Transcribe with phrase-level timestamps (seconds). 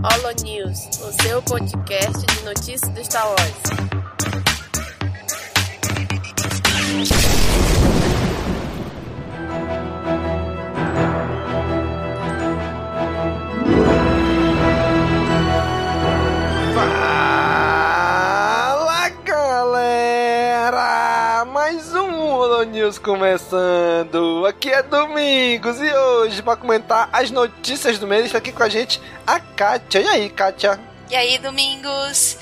[0.00, 3.88] Holo News, o seu podcast de notícias do Star Wars.
[22.88, 24.46] News começando!
[24.46, 28.68] Aqui é Domingos e hoje para comentar as notícias do mês está aqui com a
[28.70, 30.00] gente a Kátia.
[30.00, 30.80] E aí, Kátia?
[31.10, 32.38] E aí, Domingos?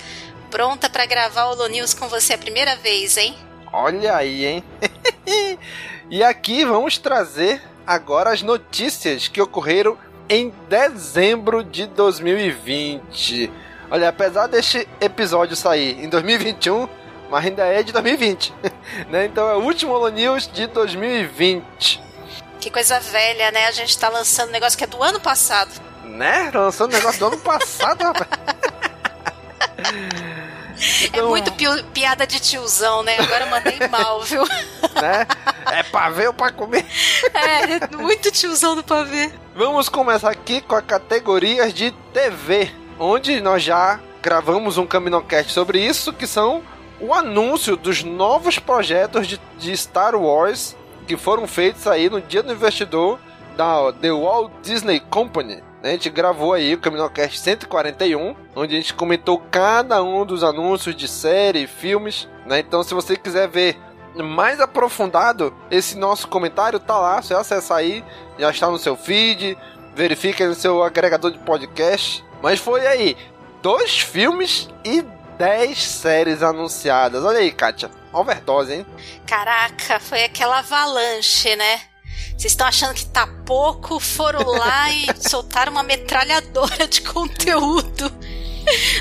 [0.48, 3.34] Pronta pra gravar o Holo News com você a primeira vez, hein?
[3.72, 4.64] Olha aí, hein?
[6.08, 13.50] e aqui vamos trazer agora as notícias que ocorreram em dezembro de 2020.
[13.90, 16.88] Olha, apesar deste episódio sair em 2021,
[17.30, 18.54] mas ainda é de 2020,
[19.10, 19.24] né?
[19.26, 22.00] Então é o último Holo News de 2020,
[22.60, 23.66] Que coisa velha, né?
[23.66, 25.70] A gente tá lançando um negócio que é do ano passado.
[26.04, 26.50] né?
[26.54, 28.28] Lançando o negócio do ano passado, rapaz.
[31.02, 33.16] é Então, muito pi- piada de tiozão, né?
[33.18, 34.42] Agora eu mandei mal, viu?
[35.00, 35.26] né?
[35.72, 36.84] É pra ver ou pra comer?
[37.34, 39.30] É, muito tiozão do pavê.
[39.54, 45.78] Vamos começar aqui com a categorias de TV, onde nós já gravamos um Caminocast sobre
[45.80, 46.62] isso, que são
[47.00, 52.42] o anúncio dos novos projetos de, de Star Wars que foram feitos aí no dia
[52.42, 53.18] do investidor
[53.56, 55.56] da The Walt Disney Company.
[55.56, 55.62] né?
[55.82, 60.94] A gente gravou aí o Caminocast 141, onde a gente comentou cada um dos anúncios
[60.94, 62.58] de série, filmes, né?
[62.58, 63.76] Então se você quiser ver
[64.14, 68.04] mais aprofundado, esse nosso comentário tá lá, você acessa aí,
[68.38, 69.56] já está no seu feed,
[69.94, 72.24] verifique no seu agregador de podcast.
[72.42, 73.16] Mas foi aí,
[73.62, 75.02] dois filmes e
[75.38, 77.24] dez séries anunciadas.
[77.24, 78.86] Olha aí, Kátia, overdose, hein?
[79.26, 81.80] Caraca, foi aquela avalanche, né?
[82.36, 88.12] Vocês estão achando que tá pouco, foram lá e soltaram uma metralhadora de conteúdo.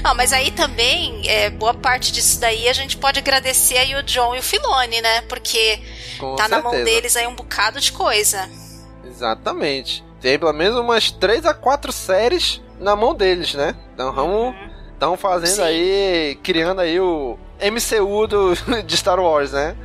[0.04, 4.04] Ah, mas aí também, é, boa parte disso daí a gente pode agradecer aí o
[4.04, 5.22] John e o Filone, né?
[5.24, 5.82] Porque
[6.20, 6.76] Com tá na certeza.
[6.76, 8.48] mão deles aí um bocado de coisa.
[9.04, 10.04] Exatamente.
[10.22, 13.76] Tem pelo menos umas três a quatro séries na mão deles, né?
[13.94, 14.56] Então vamos.
[15.06, 15.62] Estão fazendo Sim.
[15.62, 19.76] aí, criando aí o MCU do, de Star Wars, né?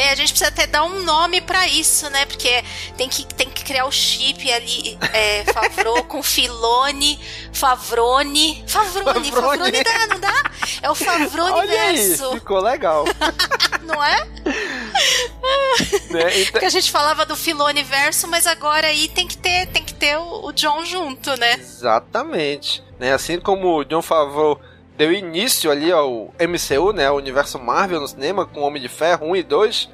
[0.00, 2.24] É, a gente precisa até dar um nome pra isso, né?
[2.24, 2.64] Porque
[2.96, 7.20] tem que, tem que criar o chip ali, é, Favreau com Filone,
[7.52, 8.64] Favrone.
[8.66, 9.30] Favrone, Favrone.
[9.30, 10.50] Favrone dá, não dá?
[10.80, 13.04] É o Favrone Olha aí, verso, ficou legal.
[13.84, 14.24] não é?
[16.10, 16.40] né?
[16.40, 19.84] Então- Porque a gente falava do Filone verso, mas agora aí tem que ter, tem
[19.84, 21.56] que ter o, o John junto, né?
[21.60, 22.82] Exatamente.
[22.98, 23.12] Né?
[23.12, 24.58] Assim como o John Favreau
[25.00, 27.10] deu início ali ao MCU, né?
[27.10, 29.88] O universo Marvel no cinema, com Homem de Ferro 1 e 2,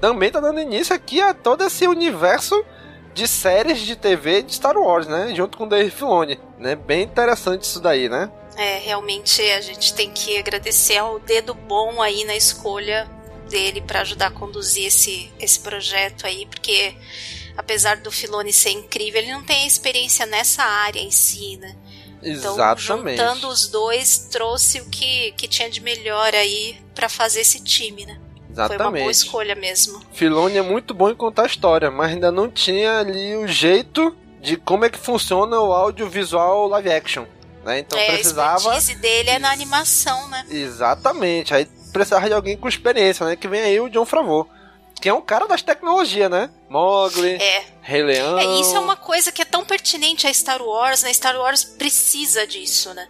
[0.00, 2.64] também tá dando início aqui a todo esse universo
[3.12, 5.34] de séries de TV de Star Wars, né?
[5.34, 6.76] Junto com Dave Filoni, né?
[6.76, 8.30] Bem interessante isso daí, né?
[8.56, 13.10] É, realmente a gente tem que agradecer ao dedo bom aí na escolha
[13.50, 16.94] dele pra ajudar a conduzir esse, esse projeto aí, porque
[17.56, 21.74] apesar do Filone ser incrível, ele não tem experiência nessa área em si, né?
[22.22, 23.18] Então, Exatamente.
[23.18, 28.06] juntando os dois, trouxe o que, que tinha de melhor aí pra fazer esse time,
[28.06, 28.18] né?
[28.54, 29.10] Foi uma boa Exatamente.
[29.10, 30.00] escolha mesmo.
[30.12, 34.56] Filoni é muito bom em contar história, mas ainda não tinha ali o jeito de
[34.56, 37.24] como é que funciona o audiovisual live action.
[37.64, 37.78] Né?
[37.78, 38.74] Então é, precisava.
[38.74, 40.44] A dele é na animação, né?
[40.50, 41.54] Exatamente.
[41.54, 43.36] Aí precisava de alguém com experiência, né?
[43.36, 44.48] Que vem aí o John Favreau.
[45.00, 46.50] Que é um cara das tecnologias, né?
[46.68, 48.38] Mogli, É, Rei Leão.
[48.38, 51.12] É, isso é uma coisa que é tão pertinente a Star Wars, né?
[51.12, 53.08] Star Wars precisa disso, né?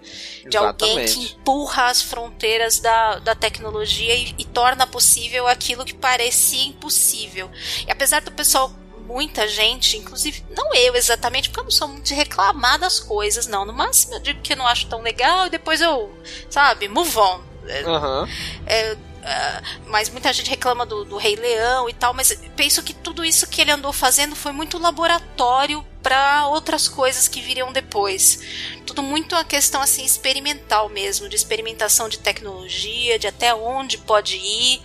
[0.49, 1.35] De alguém que Exatamente.
[1.35, 7.51] empurra as fronteiras da, da tecnologia e, e torna possível aquilo que parecia impossível.
[7.87, 8.73] E apesar do pessoal,
[9.07, 13.47] muita gente, inclusive, não eu exatamente, porque eu não sou muito de reclamar das coisas,
[13.47, 13.67] não.
[13.67, 16.11] No máximo eu digo que eu não acho tão legal e depois eu,
[16.49, 17.43] sabe, move on.
[17.87, 18.29] Aham.
[18.67, 22.93] É, ah, mas muita gente reclama do, do Rei Leão e tal, mas penso que
[22.93, 28.41] tudo isso que ele andou fazendo foi muito laboratório para outras coisas que viriam depois.
[28.85, 34.37] Tudo muito uma questão assim experimental mesmo, de experimentação de tecnologia, de até onde pode
[34.37, 34.83] ir,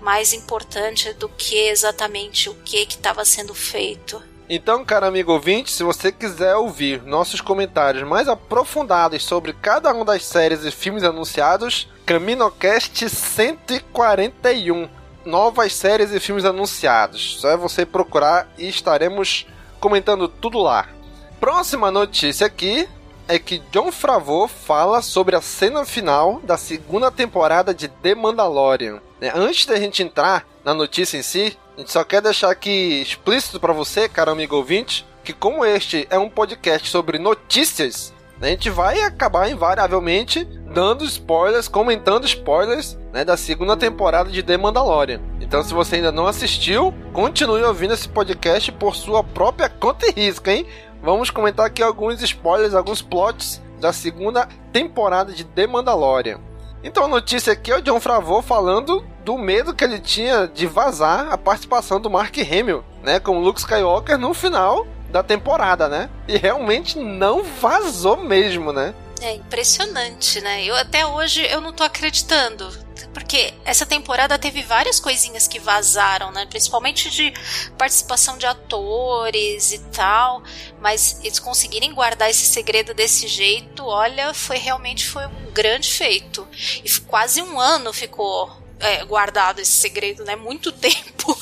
[0.00, 4.22] mais importante do que exatamente o que que estava sendo feito.
[4.48, 10.04] Então, cara amigo ouvinte, se você quiser ouvir nossos comentários mais aprofundados sobre cada uma
[10.04, 14.88] das séries e filmes anunciados, CaminoCast 141.
[15.24, 17.38] Novas séries e filmes anunciados.
[17.40, 19.46] Só é você procurar e estaremos
[19.78, 20.88] comentando tudo lá.
[21.38, 22.88] Próxima notícia aqui
[23.28, 29.00] é que John Favreau fala sobre a cena final da segunda temporada de The Mandalorian.
[29.20, 29.32] né?
[29.34, 33.60] Antes da gente entrar na notícia em si, a gente só quer deixar aqui explícito
[33.60, 38.11] para você, cara amigo ouvinte, que como este é um podcast sobre notícias,
[38.42, 44.56] A gente vai acabar invariavelmente dando spoilers, comentando spoilers né, da segunda temporada de The
[44.56, 45.20] Mandalorian.
[45.40, 50.10] Então, se você ainda não assistiu, continue ouvindo esse podcast por sua própria conta e
[50.10, 50.66] risco, hein?
[51.00, 56.40] Vamos comentar aqui alguns spoilers, alguns plots da segunda temporada de The Mandalorian.
[56.82, 60.66] Então a notícia aqui é o John Favreau falando do medo que ele tinha de
[60.66, 66.08] vazar a participação do Mark Hamill, né, como Luke Skywalker no final da temporada, né?
[66.26, 68.94] E realmente não vazou mesmo, né?
[69.20, 70.64] É impressionante, né?
[70.64, 72.82] Eu até hoje eu não tô acreditando.
[73.14, 76.46] Porque essa temporada teve várias coisinhas que vazaram, né?
[76.46, 77.32] Principalmente de
[77.76, 80.42] participação de atores e tal.
[80.80, 86.48] Mas eles conseguirem guardar esse segredo desse jeito, olha, foi realmente foi um grande feito.
[86.82, 88.50] E quase um ano ficou
[88.80, 90.34] é, guardado esse segredo, né?
[90.34, 91.38] Muito tempo.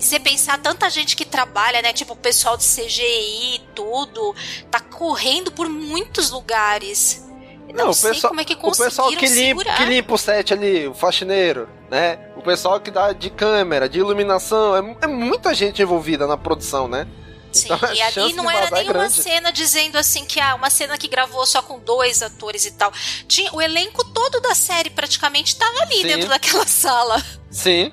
[0.00, 1.92] E você pensar tanta gente que trabalha, né?
[1.92, 4.34] Tipo o pessoal de CGI e tudo,
[4.70, 7.22] tá correndo por muitos lugares.
[7.68, 10.18] não, não sei pessoal, como é que conseguiram O pessoal que limpa, que limpa o
[10.18, 12.18] set ali, o faxineiro, né?
[12.34, 16.88] O pessoal que dá de câmera, de iluminação, é, é muita gente envolvida na produção,
[16.88, 17.06] né?
[17.52, 20.96] Sim, então, e ali não era é nenhuma cena dizendo assim que ah, uma cena
[20.96, 22.90] que gravou só com dois atores e tal.
[23.28, 26.06] Tinha o elenco todo da série praticamente estava ali Sim.
[26.06, 27.22] dentro daquela sala.
[27.50, 27.92] Sim.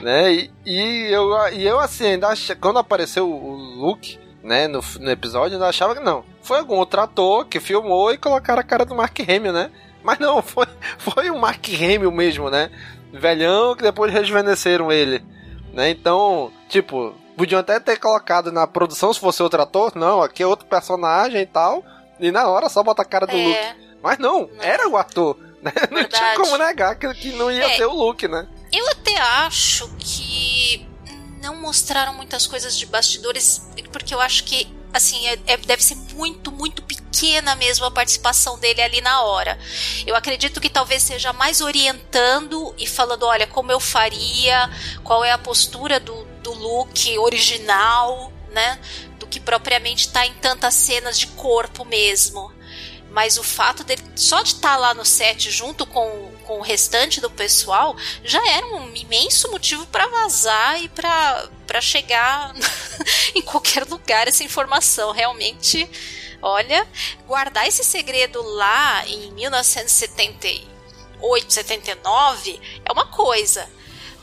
[0.00, 0.32] Né?
[0.32, 5.10] E, e, eu, e eu, assim, ainda achei, quando apareceu o Luke, né, no, no
[5.10, 6.24] episódio, eu ainda achava que não.
[6.42, 9.70] Foi algum outro ator que filmou e colocaram a cara do Mark Hamill, né?
[10.02, 10.66] Mas não, foi,
[10.98, 12.70] foi o Mark Hamill mesmo, né?
[13.12, 15.22] Velhão que depois rejuvenesceram ele.
[15.72, 15.90] Né?
[15.90, 19.92] Então, tipo, podiam até ter colocado na produção se fosse outro ator.
[19.94, 21.84] Não, aqui é outro personagem e tal.
[22.18, 23.44] E na hora só bota a cara do é.
[23.44, 23.90] Luke.
[24.02, 25.36] Mas não, não, era o ator.
[25.62, 25.72] Né?
[25.90, 27.76] Não tinha como negar que, que não ia é.
[27.76, 28.48] ser o Luke, né?
[28.72, 30.86] Eu até acho que
[31.42, 35.96] não mostraram muitas coisas de bastidores, porque eu acho que assim, é, é, deve ser
[36.14, 39.58] muito, muito pequena mesmo a participação dele ali na hora.
[40.06, 44.70] Eu acredito que talvez seja mais orientando e falando, olha, como eu faria,
[45.02, 48.78] qual é a postura do, do look original, né?
[49.18, 52.52] Do que propriamente está em tantas cenas de corpo mesmo.
[53.10, 56.62] Mas o fato dele só de estar tá lá no set junto com, com o
[56.62, 62.54] restante do pessoal já era um imenso motivo para vazar e para chegar
[63.34, 65.10] em qualquer lugar essa informação.
[65.10, 65.90] Realmente,
[66.40, 66.86] olha,
[67.26, 73.68] guardar esse segredo lá em 1978, 79 é uma coisa.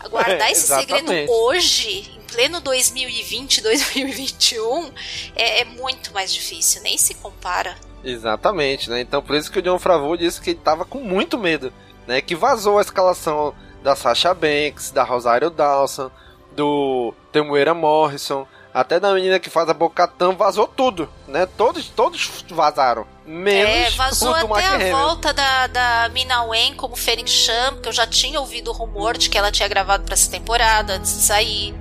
[0.10, 4.94] Guardar é, esse segredo hoje, em pleno 2020, 2021,
[5.36, 7.78] é, é muito mais difícil, nem se compara.
[8.08, 9.02] Exatamente, né?
[9.02, 11.74] Então por isso que o John Favreau disse que ele tava com muito medo,
[12.08, 12.22] né?
[12.22, 16.10] Que vazou a escalação da Sasha Banks, da Rosário Dawson,
[16.56, 21.46] do Temuera Morrison, até da menina que faz a Bocatã, vazou tudo, né?
[21.58, 23.06] Todos, todos vazaram.
[23.26, 27.94] Menos é, vazou até a volta da, da Mina Wen como Fering Sham, que eu
[27.94, 31.24] já tinha ouvido o rumor de que ela tinha gravado para essa temporada antes de
[31.24, 31.76] sair.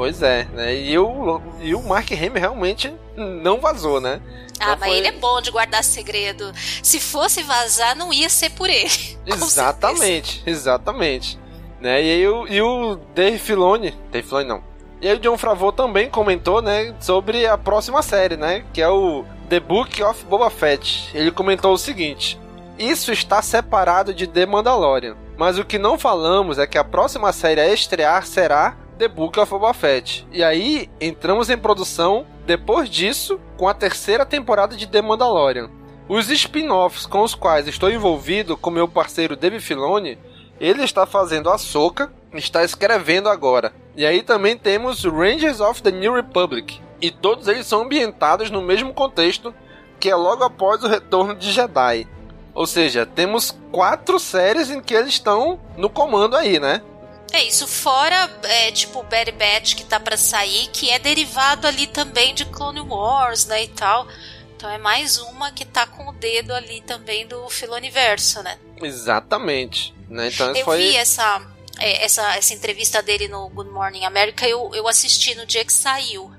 [0.00, 0.74] Pois é, né?
[0.74, 4.18] E o, e o Mark Hamill realmente não vazou, né?
[4.58, 4.96] Ah, mas foi...
[4.96, 6.54] ele é bom de guardar segredo.
[6.82, 8.88] Se fosse vazar, não ia ser por ele.
[9.28, 11.38] Exatamente, exatamente.
[11.82, 12.02] Né?
[12.02, 14.64] E aí o, e o Dave Filoni, Dave Filoni não.
[15.02, 18.88] E aí o John Favreau também comentou, né, sobre a próxima série, né, que é
[18.88, 21.10] o The Book of Boba Fett.
[21.12, 22.40] Ele comentou o seguinte:
[22.78, 27.34] Isso está separado de The Mandalorian, mas o que não falamos é que a próxima
[27.34, 30.26] série a estrear será The Book of Boba Fett.
[30.30, 35.70] E aí entramos em produção depois disso com a terceira temporada de The Mandalorian.
[36.06, 40.18] Os spin-offs com os quais estou envolvido com meu parceiro Dave Filoni,
[40.60, 43.72] ele está fazendo a Soca, está escrevendo agora.
[43.96, 46.78] E aí também temos Rangers of the New Republic.
[47.00, 49.54] E todos eles são ambientados no mesmo contexto,
[49.98, 52.06] que é logo após o retorno de Jedi.
[52.52, 56.82] Ou seja, temos quatro séries em que eles estão no comando aí, né?
[57.32, 61.86] É isso, fora, é, tipo, Bad Batch que tá para sair, que é derivado ali
[61.86, 64.06] também de Clone Wars, né, e tal.
[64.56, 68.58] Então é mais uma que tá com o dedo ali também do Filoniverso, né?
[68.82, 69.94] Exatamente.
[70.08, 70.28] Né?
[70.28, 70.78] Então, eu foi...
[70.78, 71.40] vi essa,
[71.78, 75.72] é, essa, essa entrevista dele no Good Morning America, eu, eu assisti no dia que
[75.72, 76.30] saiu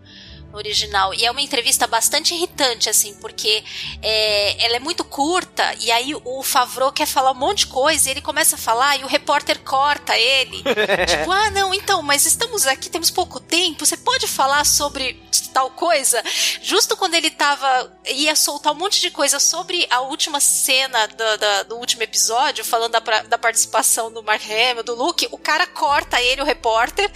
[0.54, 1.14] original.
[1.14, 3.64] E é uma entrevista bastante irritante, assim, porque
[4.02, 8.08] é, ela é muito curta e aí o Favreau quer falar um monte de coisa
[8.08, 10.64] e ele começa a falar e o repórter corta ele.
[11.08, 15.22] tipo, ah, não, então, mas estamos aqui, temos pouco tempo, você pode falar sobre
[15.54, 16.24] tal coisa?
[16.62, 21.16] Justo quando ele tava, ia soltar um monte de coisa sobre a última cena do,
[21.16, 25.68] do, do último episódio, falando da, da participação do Mark Hamill, do Luke, o cara
[25.68, 27.12] corta ele, o repórter,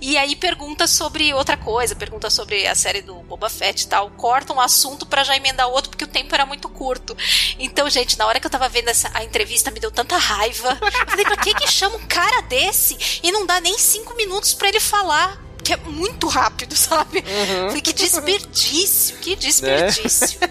[0.00, 4.10] e aí pergunta sobre outra coisa, pergunta sobre a série do Boba Fett e tal,
[4.10, 7.16] corta um assunto para já emendar outro, porque o tempo era muito curto.
[7.58, 10.78] Então, gente, na hora que eu tava vendo essa, a entrevista, me deu tanta raiva.
[10.82, 14.52] Eu falei, pra que que chama um cara desse e não dá nem cinco minutos
[14.52, 15.40] para ele falar?
[15.62, 17.18] Que é muito rápido, sabe?
[17.18, 17.68] Uhum.
[17.68, 20.40] Falei, que desperdício, que desperdício.
[20.40, 20.48] Né?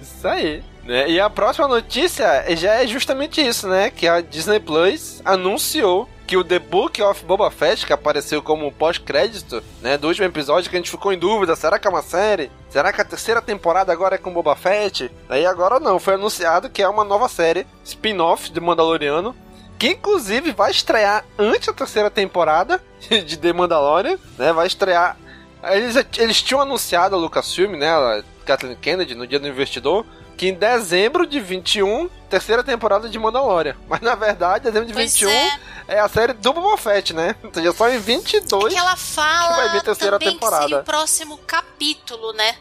[0.00, 0.64] isso aí.
[0.84, 1.10] Né?
[1.10, 3.90] E a próxima notícia já é justamente isso, né?
[3.90, 8.72] Que a Disney Plus anunciou que o The Book of Boba Fett, que apareceu como
[8.72, 12.02] pós-crédito, né, do último episódio, que a gente ficou em dúvida, será que é uma
[12.02, 12.50] série?
[12.68, 15.10] Será que a terceira temporada agora é com Boba Fett?
[15.28, 19.36] Aí agora não, foi anunciado que é uma nova série, spin-off de Mandaloriano,
[19.78, 25.16] que inclusive vai estrear antes da terceira temporada de The Mandalorian, né, vai estrear...
[25.62, 30.04] Eles, eles tinham anunciado a Lucasfilm, né, a Kathleen Kennedy, no dia do investidor,
[30.36, 33.76] que em dezembro de 21, terceira temporada de Mandalorian.
[33.88, 35.58] Mas na verdade, dezembro de pois 21 é.
[35.88, 36.00] é.
[36.00, 37.34] a série do Boba Fett, né?
[37.42, 40.34] Ou seja, só em 22 é que ela fala que vai vir a terceira também
[40.34, 40.62] temporada.
[40.62, 42.56] Que seria o próximo capítulo, né?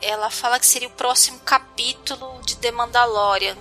[0.00, 3.56] Ela fala que seria o próximo capítulo de The Mandalorian.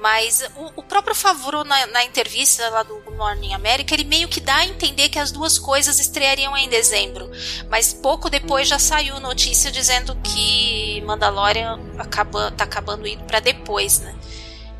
[0.00, 4.40] Mas o, o próprio Favreau, na, na, entrevista lá do Morning America, ele meio que
[4.40, 7.30] dá a entender que as duas coisas estreariam em dezembro.
[7.68, 13.98] Mas pouco depois já saiu notícia dizendo que Mandalorian acaba, tá acabando indo para depois,
[14.00, 14.14] né?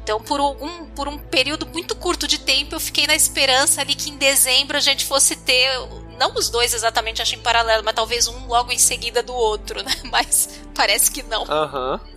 [0.02, 3.94] Então, por algum por um período muito curto de tempo, eu fiquei na esperança ali
[3.94, 5.68] que em dezembro a gente fosse ter
[6.16, 9.82] não os dois exatamente acho em paralelo, mas talvez um logo em seguida do outro,
[9.82, 9.92] né?
[10.10, 11.42] Mas parece que não.
[11.42, 12.00] Aham.
[12.02, 12.15] Uhum.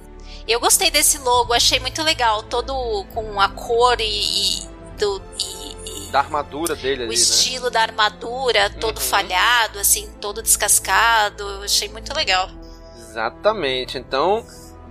[0.49, 6.07] Eu gostei desse logo, achei muito legal, todo com a cor e, e do e,
[6.07, 7.69] e da armadura dele o ali, estilo né?
[7.69, 9.03] da armadura, todo uhum.
[9.03, 12.49] falhado, assim, todo descascado, achei muito legal.
[12.97, 13.99] Exatamente.
[13.99, 14.43] Então,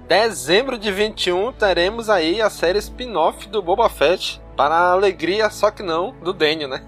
[0.06, 5.72] dezembro de 21 teremos aí a série spin-off do Boba Fett para a alegria, só
[5.72, 6.84] que não, do Daniel, né?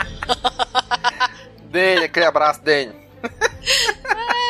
[1.68, 3.04] Daniel, aquele abraço, Daniel.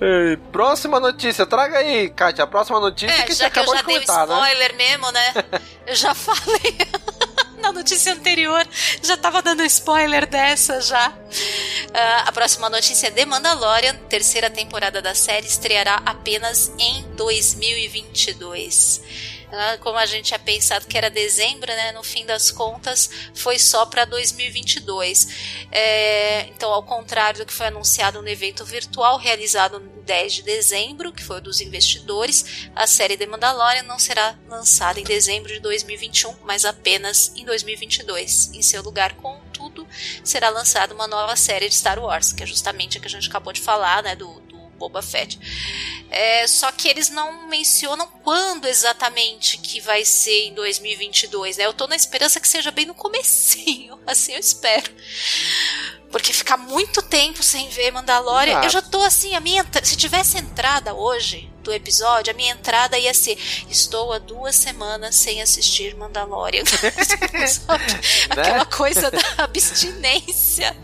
[0.00, 0.36] É.
[0.50, 3.82] Próxima notícia, traga aí, Kátia, a próxima notícia é, que já você que eu já
[3.82, 4.04] dei um né?
[4.04, 4.78] spoiler né?
[4.78, 5.34] mesmo, né?
[5.86, 6.78] eu já falei
[7.62, 8.66] na notícia anterior,
[9.02, 11.08] já tava dando spoiler dessa já.
[11.08, 19.00] Uh, a próxima notícia é The Mandalorian, terceira temporada da série, estreará apenas em 2022.
[19.52, 19.76] Né?
[19.82, 21.92] Como a gente tinha pensado que era dezembro, né?
[21.92, 25.66] No fim das contas, foi só para 2022.
[25.70, 30.42] É, então, ao contrário do que foi anunciado no evento virtual realizado no 10 de
[30.42, 35.52] dezembro, que foi o dos investidores, a série The Mandalorian não será lançada em dezembro
[35.52, 38.52] de 2021, mas apenas em 2022.
[38.54, 39.86] Em seu lugar, contudo,
[40.24, 43.28] será lançada uma nova série de Star Wars, que é justamente a que a gente
[43.28, 44.16] acabou de falar, né?
[44.16, 44.40] Do,
[44.82, 45.38] Boba Fett.
[46.10, 51.66] É, só que eles não mencionam quando exatamente que vai ser em 2022, né?
[51.66, 54.90] Eu tô na esperança que seja bem no comecinho, assim eu espero.
[56.10, 58.66] Porque ficar muito tempo sem ver Mandalorian, Exato.
[58.66, 62.98] eu já tô assim, a minha se tivesse entrada hoje, do episódio, a minha entrada
[62.98, 63.38] ia ser:
[63.68, 66.62] Estou há duas semanas sem assistir Mandalorian.
[68.36, 68.42] Né?
[68.42, 70.76] Aquela coisa da abstinência.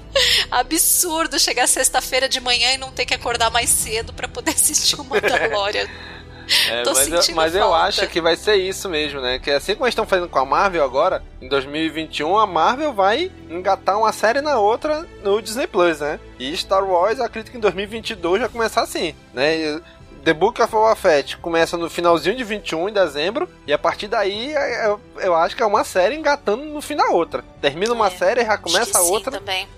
[0.51, 5.01] Absurdo chegar sexta-feira de manhã e não ter que acordar mais cedo para poder assistir
[5.01, 5.87] o Mandalorian.
[6.71, 9.39] É, mas, eu, mas eu, acho que vai ser isso mesmo, né?
[9.39, 13.31] Que assim como eles estão fazendo com a Marvel agora, em 2021, a Marvel vai
[13.51, 16.19] engatar uma série na outra no Disney Plus, né?
[16.39, 19.81] E Star Wars, acredito que em 2022 já começar assim, né?
[20.25, 24.09] The Book of Boba Fett começa no finalzinho de 21, em dezembro, e a partir
[24.09, 27.45] daí é, eu, eu acho que é uma série engatando no fim da outra.
[27.61, 29.33] Termina uma é, série, já começa a outra.
[29.33, 29.69] Sim, também.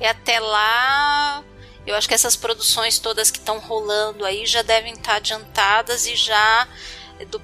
[0.00, 1.42] E até lá,
[1.86, 6.06] eu acho que essas produções todas que estão rolando aí já devem estar tá adiantadas
[6.06, 6.66] e já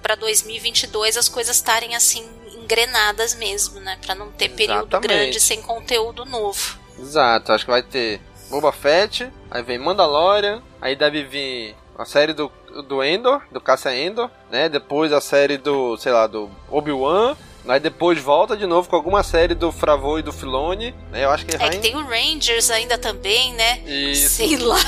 [0.03, 3.99] para 2022 as coisas estarem assim engrenadas mesmo, né?
[4.05, 5.09] Para não ter período Exatamente.
[5.09, 6.79] grande sem conteúdo novo.
[6.99, 12.33] Exato, acho que vai ter Boba Fett, aí vem Mandalorian, aí deve vir a série
[12.33, 12.51] do,
[12.89, 14.69] do Endor, do Caça Endor, né?
[14.69, 17.37] Depois a série do, sei lá, do Obi-Wan.
[17.69, 21.25] Aí depois volta de novo com alguma série do Fravô e do Filone, né?
[21.25, 23.81] Eu acho que é que tem o Rangers ainda também, né?
[23.87, 24.31] Isso.
[24.31, 24.79] Sei lá.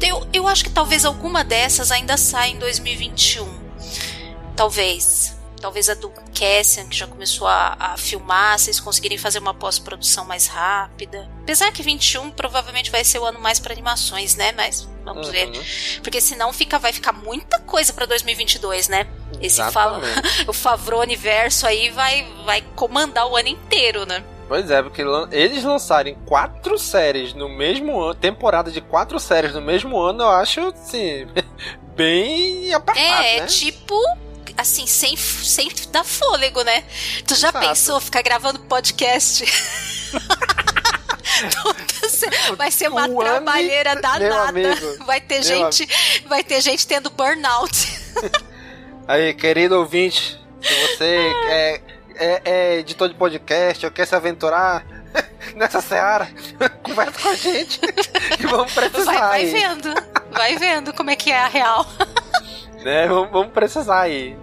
[0.00, 3.46] Eu, eu acho que talvez alguma dessas ainda saia em 2021.
[4.56, 5.33] Talvez
[5.64, 10.22] talvez a do Cassian, que já começou a, a filmar, vocês conseguirem fazer uma pós-produção
[10.26, 11.26] mais rápida.
[11.40, 14.52] Apesar que 21 provavelmente vai ser o ano mais para animações, né?
[14.52, 15.32] Mas vamos uhum.
[15.32, 15.50] ver.
[16.02, 19.06] Porque senão fica, vai ficar muita coisa para 2022, né?
[19.40, 20.02] Esse fala,
[20.46, 24.22] o Favreau Universo aí vai, vai comandar o ano inteiro, né?
[24.46, 25.02] Pois é, porque
[25.32, 30.28] eles lançarem quatro séries no mesmo ano, temporada de quatro séries no mesmo ano, eu
[30.28, 31.26] acho, assim,
[31.96, 33.46] bem apertado, É, né?
[33.46, 33.98] tipo
[34.56, 36.84] assim, sem, sem dar fôlego, né?
[37.26, 37.66] Tu já Exato.
[37.66, 39.44] pensou ficar gravando podcast?
[42.56, 44.76] vai ser uma o trabalheira danada.
[45.04, 46.28] Vai ter gente, amigo.
[46.28, 48.00] vai ter gente tendo burnout.
[49.06, 51.80] Aí, querido ouvinte, se você é,
[52.14, 54.84] é, é editor de podcast ou quer se aventurar
[55.54, 56.28] nessa seara,
[56.82, 59.12] conversa com a gente que vamos precisar.
[59.12, 59.94] Vai, vai vendo,
[60.30, 61.86] vai vendo como é que é a real.
[62.84, 64.36] Né, vamos, vamos precisar aí.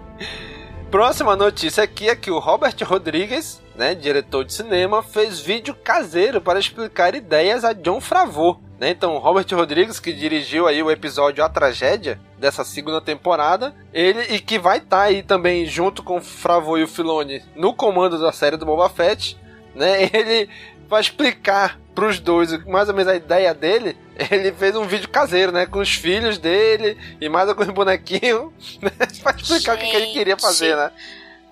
[0.90, 6.38] Próxima notícia aqui é que o Robert Rodrigues, né, diretor de cinema, fez vídeo caseiro
[6.38, 8.60] para explicar ideias a John Favreau.
[8.78, 8.90] Né?
[8.90, 14.38] Então, Robert Rodrigues, que dirigiu aí o episódio A Tragédia dessa segunda temporada, ele e
[14.38, 18.32] que vai estar tá aí também junto com Favreau e o Filoni no comando da
[18.32, 19.38] série do Boba Fett,
[19.74, 20.02] né?
[20.12, 20.48] Ele
[20.92, 23.96] vai explicar para os dois mais ou menos a ideia dele.
[24.30, 25.64] Ele fez um vídeo caseiro, né?
[25.64, 28.90] Com os filhos dele e mais alguns bonequinhos, né?
[29.22, 29.86] Pra explicar Gente.
[29.86, 30.90] o que, ele queria fazer, né?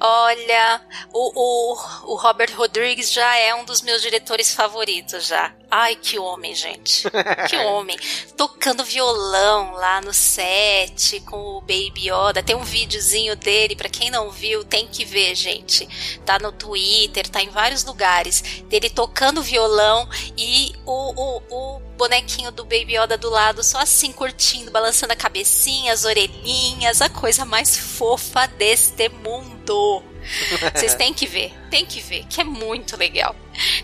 [0.02, 0.80] Olha,
[1.12, 5.52] o, o, o Robert Rodrigues já é um dos meus diretores favoritos já.
[5.70, 7.04] Ai, que homem, gente.
[7.48, 7.98] Que homem.
[8.34, 12.42] Tocando violão lá no set com o Baby Yoda.
[12.42, 15.86] Tem um videozinho dele, para quem não viu, tem que ver, gente.
[16.24, 18.40] Tá no Twitter, tá em vários lugares.
[18.68, 24.10] Dele tocando violão e o, o, o bonequinho do Baby Yoda do lado, só assim
[24.10, 30.02] curtindo, balançando a cabecinha, as orelhinhas, a coisa mais fofa deste mundo.
[30.74, 33.36] Vocês têm que ver, tem que ver, que é muito legal.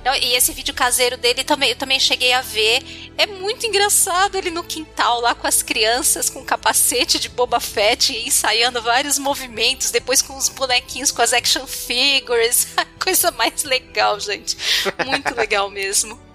[0.02, 2.82] Não, e esse vídeo caseiro dele também, eu também cheguei a ver.
[3.18, 8.16] É muito engraçado ele no quintal lá com as crianças, com capacete de Boba Fett,
[8.26, 12.68] ensaiando vários movimentos, depois com os bonequinhos, com as action figures.
[12.78, 14.56] A coisa mais legal, gente.
[15.04, 16.25] Muito legal mesmo.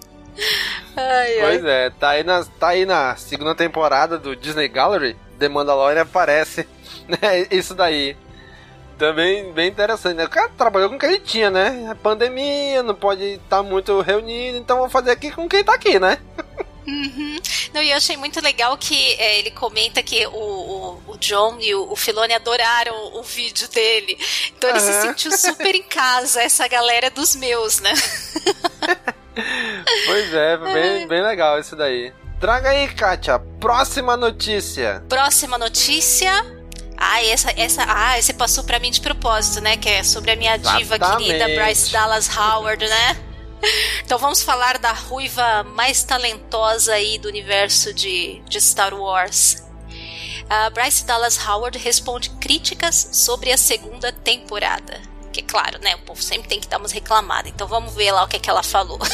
[0.95, 1.71] Ai, pois ai.
[1.71, 6.67] é, tá aí, na, tá aí na segunda temporada do Disney Gallery, The Mandalorian aparece,
[7.07, 7.47] né?
[7.49, 8.15] Isso daí.
[8.97, 10.25] Também bem interessante, né?
[10.25, 11.87] O cara trabalhou com o que ele tinha, né?
[11.89, 15.73] A pandemia, não pode estar tá muito reunido, então vou fazer aqui com quem tá
[15.73, 16.19] aqui, né?
[16.87, 17.39] Uhum.
[17.73, 21.57] Não, e eu achei muito legal que é, ele comenta que o, o, o John
[21.59, 24.17] e o, o, Filoni adoraram o vídeo dele.
[24.47, 24.85] Então ele uhum.
[24.85, 27.93] se sentiu super em casa, essa galera dos meus, né?
[30.05, 32.13] pois é, bem, bem legal isso daí.
[32.39, 35.03] Traga aí, Kátia, próxima notícia.
[35.07, 36.31] Próxima notícia.
[36.97, 39.77] Ah, essa, essa, ah, esse passou para mim de propósito, né?
[39.77, 41.25] Que é sobre a minha diva Exatamente.
[41.25, 43.17] querida Bryce Dallas Howard, né?
[44.03, 49.63] Então vamos falar da ruiva mais talentosa aí do universo de, de Star Wars.
[50.49, 54.99] A Bryce Dallas Howard responde críticas sobre a segunda temporada.
[55.31, 55.95] Que claro, né?
[55.95, 57.51] O povo sempre tem que dar umas reclamadas.
[57.51, 58.99] Então vamos ver lá o que, é que ela falou.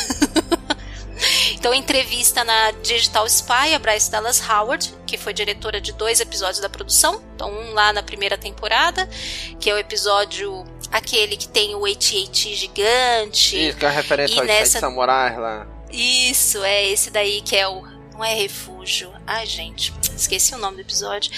[1.53, 6.59] Então, entrevista na Digital Spy, a Bryce Dallas Howard, que foi diretora de dois episódios
[6.59, 7.21] da produção.
[7.35, 9.07] Então, um lá na primeira temporada,
[9.59, 13.69] que é o episódio aquele que tem o AT-AT gigante.
[13.69, 14.79] Isso, que é a referência aos nessa...
[14.79, 15.67] samurais lá.
[15.91, 17.96] Isso, é esse daí que é o.
[18.17, 19.13] Não é refúgio.
[19.27, 21.31] Ai, gente, esqueci o nome do episódio.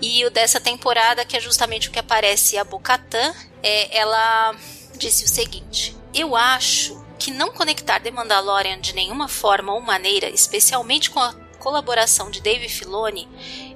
[0.00, 4.56] E o dessa temporada, que é justamente o que aparece a Bocatã, é, ela
[4.96, 10.30] disse o seguinte: Eu acho que não conectar The Mandalorian de nenhuma forma ou maneira,
[10.30, 13.28] especialmente com a colaboração de Dave Filoni,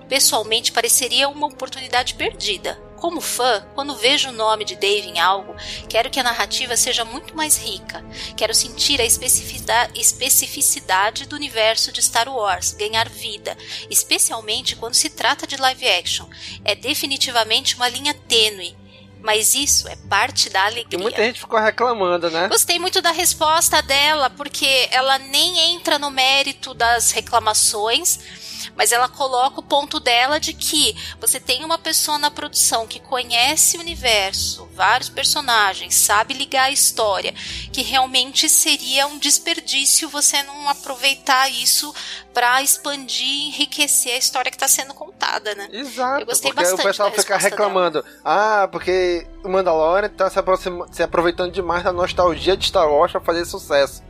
[0.08, 2.80] pessoalmente pareceria uma oportunidade perdida.
[3.06, 5.54] Como fã, quando vejo o nome de Dave em algo,
[5.88, 8.04] quero que a narrativa seja muito mais rica.
[8.36, 13.56] Quero sentir a especificidade do universo de Star Wars ganhar vida,
[13.88, 16.26] especialmente quando se trata de live action.
[16.64, 18.76] É definitivamente uma linha tênue
[19.22, 20.96] mas isso é parte da alegria.
[20.96, 22.46] E muita gente ficou reclamando, né?
[22.46, 28.20] Gostei muito da resposta dela, porque ela nem entra no mérito das reclamações
[28.76, 33.00] mas ela coloca o ponto dela de que você tem uma pessoa na produção que
[33.00, 37.32] conhece o universo, vários personagens, sabe ligar a história,
[37.72, 41.94] que realmente seria um desperdício você não aproveitar isso
[42.32, 45.68] para expandir e enriquecer a história que está sendo contada, né?
[45.72, 46.20] Exato.
[46.20, 46.80] Eu gostei bastante.
[46.80, 48.14] O pessoal fica reclamando, dela.
[48.24, 50.38] ah, porque o Mandalorian está se,
[50.92, 54.02] se aproveitando demais da nostalgia de Star Wars para fazer sucesso.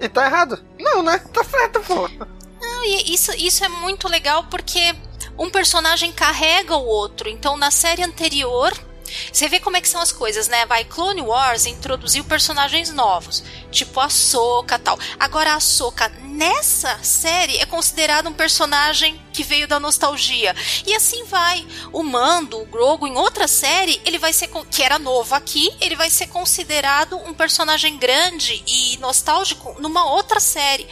[0.00, 0.62] E tá errado?
[0.78, 1.18] Não, né?
[1.32, 2.08] Tá certo, pô.
[2.84, 4.94] E isso, isso é muito legal porque
[5.38, 7.28] um personagem carrega o outro.
[7.28, 8.72] Então, na série anterior,
[9.32, 10.66] você vê como é que são as coisas, né?
[10.66, 14.98] Vai Clone Wars introduziu personagens novos, tipo a Soka tal.
[15.18, 20.54] Agora a Soka nessa série é considerada um personagem que veio da nostalgia.
[20.86, 21.66] E assim vai.
[21.92, 25.96] O Mando, o Grogu em outra série, ele vai ser que era novo aqui, ele
[25.96, 30.88] vai ser considerado um personagem grande e nostálgico numa outra série.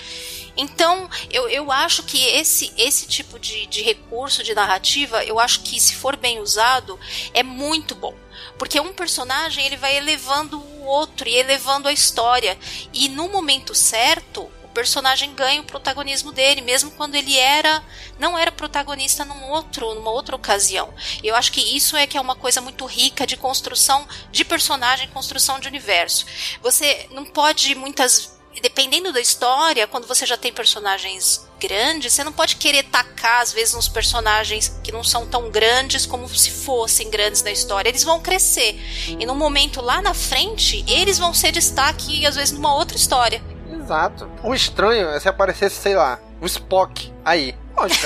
[0.56, 5.60] Então, eu, eu acho que esse, esse tipo de, de recurso de narrativa, eu acho
[5.60, 6.98] que se for bem usado,
[7.32, 8.14] é muito bom.
[8.58, 12.58] Porque um personagem ele vai elevando o outro e elevando a história.
[12.92, 17.82] E no momento certo, o personagem ganha o protagonismo dele, mesmo quando ele era
[18.18, 20.94] não era protagonista num outro, numa outra ocasião.
[21.22, 25.08] Eu acho que isso é que é uma coisa muito rica de construção de personagem,
[25.08, 26.24] construção de universo.
[26.62, 32.32] Você não pode muitas dependendo da história, quando você já tem personagens grandes, você não
[32.32, 37.08] pode querer tacar, às vezes, uns personagens que não são tão grandes como se fossem
[37.08, 37.88] grandes na história.
[37.88, 38.78] Eles vão crescer.
[39.18, 43.42] E no momento lá na frente, eles vão ser destaque, às vezes, numa outra história.
[43.72, 44.30] Exato.
[44.42, 47.54] O estranho é se aparecesse, sei lá, o Spock aí.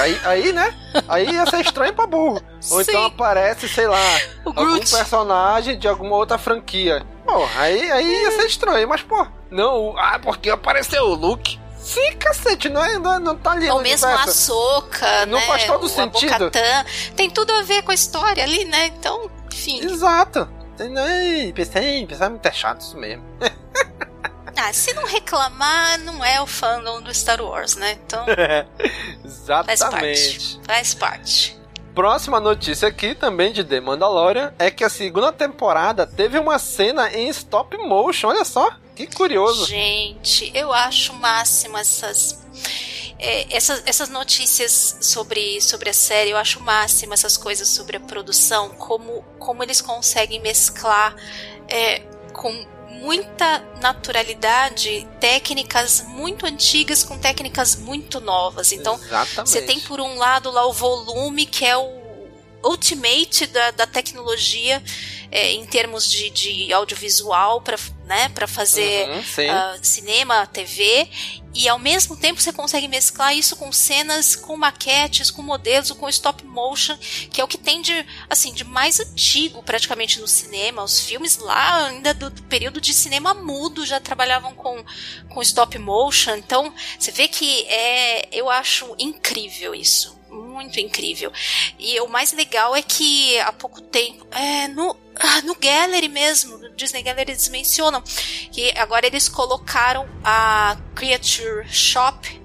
[0.00, 0.74] Aí, aí, né?
[1.08, 2.42] Aí ia ser estranho pra burro.
[2.70, 2.90] Ou Sim.
[2.90, 3.98] então aparece, sei lá,
[4.44, 7.04] algum personagem de alguma outra franquia.
[7.24, 11.58] Pô, aí, aí ia ser estranho, mas pô, não, ah, porque apareceu o Luke.
[11.78, 14.46] Sim, cacete, não, é, não, é- não tá ali Ou mesmo a universo.
[14.46, 15.46] Soca, Não né?
[15.46, 16.50] faz todo o sentido.
[17.14, 18.86] Tem tudo a ver com a história ali, né?
[18.86, 19.80] Então, enfim.
[19.84, 20.48] Exato.
[20.78, 23.24] Ei, pensei, pensei muito é chato isso mesmo.
[24.56, 27.98] Ah, se não reclamar, não é o fandom do Star Wars, né?
[28.04, 28.24] Então,
[29.46, 30.30] faz Exatamente.
[30.30, 30.60] parte.
[30.66, 31.56] Faz parte.
[31.94, 37.10] Próxima notícia aqui, também de The Mandalorian, é que a segunda temporada teve uma cena
[37.10, 38.28] em stop motion.
[38.28, 39.66] Olha só, que curioso.
[39.66, 42.44] Gente, eu acho máximo essas.
[43.18, 48.00] é, essas, essas notícias sobre, sobre a série, eu acho máximo essas coisas sobre a
[48.00, 51.14] produção, como, como eles conseguem mesclar
[51.68, 52.00] é,
[52.32, 52.66] com
[53.00, 58.72] muita naturalidade técnicas muito antigas com técnicas muito novas.
[58.72, 59.50] Então, Exatamente.
[59.50, 62.06] você tem por um lado lá o volume, que é o
[62.64, 64.82] ultimate da, da tecnologia
[65.30, 71.08] é, em termos de, de audiovisual para né, pra fazer Uhum, ah, cinema, TV,
[71.52, 76.08] e ao mesmo tempo você consegue mesclar isso com cenas, com maquetes, com modelos, com
[76.08, 76.96] stop motion,
[77.30, 80.84] que é o que tem de, assim, de mais antigo praticamente no cinema.
[80.84, 84.84] Os filmes lá, ainda do, do período de cinema mudo, já trabalhavam com,
[85.30, 86.36] com stop motion.
[86.36, 90.14] Então, você vê que é, eu acho incrível isso.
[90.30, 91.32] Muito incrível.
[91.78, 96.58] E o mais legal é que há pouco tempo, é, no, ah, no Gallery mesmo,
[96.58, 98.02] no Disney Gallery, eles mencionam
[98.52, 102.42] que agora eles colocaram a Creature Shop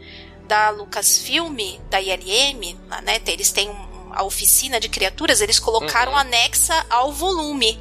[0.48, 1.58] da Lucasfilm,
[1.90, 3.20] da ILM, né?
[3.28, 6.18] Eles têm um- a oficina de criaturas, eles colocaram Uhum.
[6.18, 7.80] anexa ao volume.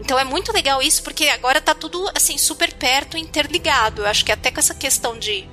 [0.00, 4.00] Então é muito legal isso, porque agora tá tudo assim super perto, interligado.
[4.02, 5.46] Eu acho que até com essa questão de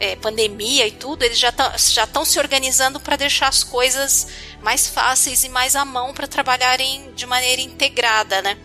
[0.00, 4.28] é, pandemia e tudo, eles já estão se organizando para deixar as coisas
[4.62, 8.56] mais fáceis e mais à mão para trabalharem de maneira integrada, né?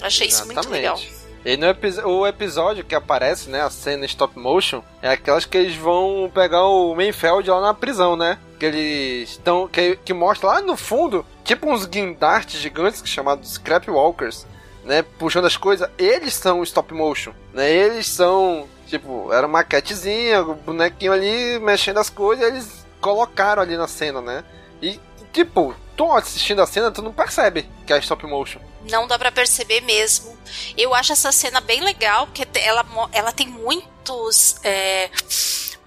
[0.00, 0.96] Eu achei isso muito legal.
[1.44, 5.58] E no epi- o episódio que aparece, né, a cena stop motion, é aquelas que
[5.58, 8.38] eles vão pegar o Mainfeld lá na prisão, né?
[8.58, 9.68] Que eles estão.
[9.68, 14.46] Que, que mostra lá no fundo, tipo uns guindartes gigantes chamados Scrap Walkers,
[14.84, 15.02] né?
[15.18, 15.86] Puxando as coisas.
[15.98, 17.70] Eles são stop motion, né?
[17.70, 18.66] Eles são.
[18.86, 24.20] Tipo, era uma maquetezinha, o bonequinho ali mexendo as coisas, eles colocaram ali na cena,
[24.20, 24.44] né?
[24.80, 25.00] E,
[25.32, 28.60] tipo, tu assistindo a cena, tu não percebe que é stop motion.
[28.90, 30.36] Não dá pra perceber mesmo.
[30.76, 34.56] Eu acho essa cena bem legal, porque ela, ela tem muitos.
[34.62, 35.10] É,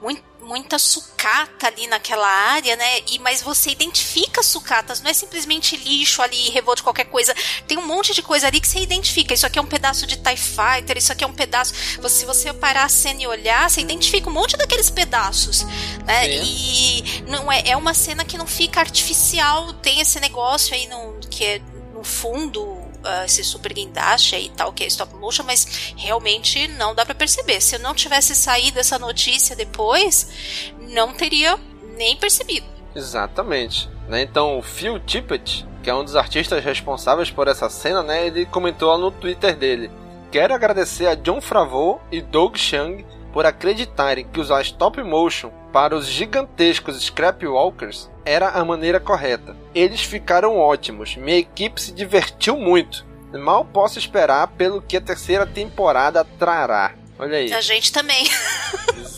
[0.02, 3.00] mui- muita sucata ali naquela área, né?
[3.12, 7.36] E, mas você identifica sucatas, não é simplesmente lixo ali, revolto de qualquer coisa.
[7.68, 9.34] Tem um monte de coisa ali que você identifica.
[9.34, 11.74] Isso aqui é um pedaço de TIE Fighter, isso aqui é um pedaço.
[12.02, 15.64] você- Se você parar a cena e olhar, você identifica um monte daqueles pedaços.
[16.06, 16.24] Né?
[16.24, 16.42] Sim.
[16.44, 21.20] E não é, é uma cena que não fica artificial, tem esse negócio aí no,
[21.30, 21.62] que é
[21.94, 22.87] no fundo
[23.26, 27.62] esse super guindaste e tal, que é stop motion, mas realmente não dá pra perceber.
[27.62, 31.58] Se eu não tivesse saído essa notícia depois, não teria
[31.98, 32.66] nem percebido.
[32.96, 33.90] Exatamente.
[34.08, 34.22] Né?
[34.22, 38.46] Então, o Phil Tippett, que é um dos artistas responsáveis por essa cena, né, ele
[38.46, 39.92] comentou lá no Twitter dele:
[40.32, 43.06] Quero agradecer a John Favreau e Doug Chiang
[43.38, 49.56] por acreditarem que usar stop motion para os gigantescos Scrap Walkers era a maneira correta.
[49.76, 53.06] Eles ficaram ótimos, minha equipe se divertiu muito.
[53.32, 56.96] Mal posso esperar pelo que a terceira temporada trará.
[57.20, 57.54] Olha aí.
[57.54, 58.28] A gente também.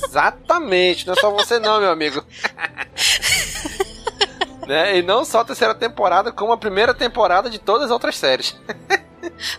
[0.04, 2.22] Exatamente, não é só você não, meu amigo.
[4.68, 4.98] né?
[4.98, 8.54] E não só a terceira temporada, como a primeira temporada de todas as outras séries.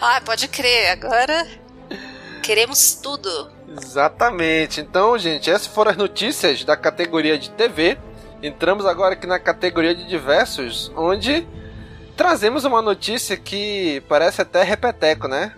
[0.03, 1.49] ah, pode crer, agora
[2.43, 3.59] queremos tudo.
[3.71, 4.81] Exatamente.
[4.81, 7.99] Então, gente, essas foram as notícias da categoria de TV.
[8.43, 11.47] Entramos agora aqui na categoria de diversos, onde
[12.17, 15.55] trazemos uma notícia que parece até repeteco, né?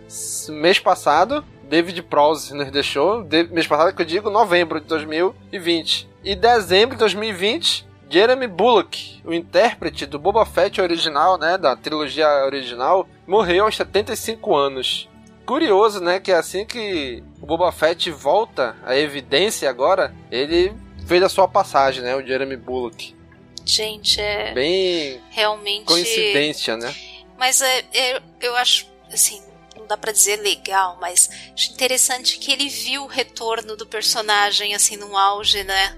[0.49, 6.09] Mês passado, David Prowse nos deixou, de- mês passado que eu digo, novembro de 2020.
[6.25, 12.29] E dezembro de 2020, Jeremy Bullock, o intérprete do Boba Fett original, né, da trilogia
[12.45, 15.09] original, morreu aos 75 anos.
[15.47, 20.73] Curioso, né, que assim que o Boba Fett volta à evidência agora, ele
[21.07, 23.15] fez a sua passagem, né, o Jeremy Bullock.
[23.65, 26.95] Gente, é Bem realmente coincidência, né?
[27.39, 29.41] Mas é, é- eu acho, assim,
[29.77, 34.75] não dá pra dizer legal, mas acho interessante que ele viu o retorno do personagem,
[34.75, 35.97] assim, no auge, né?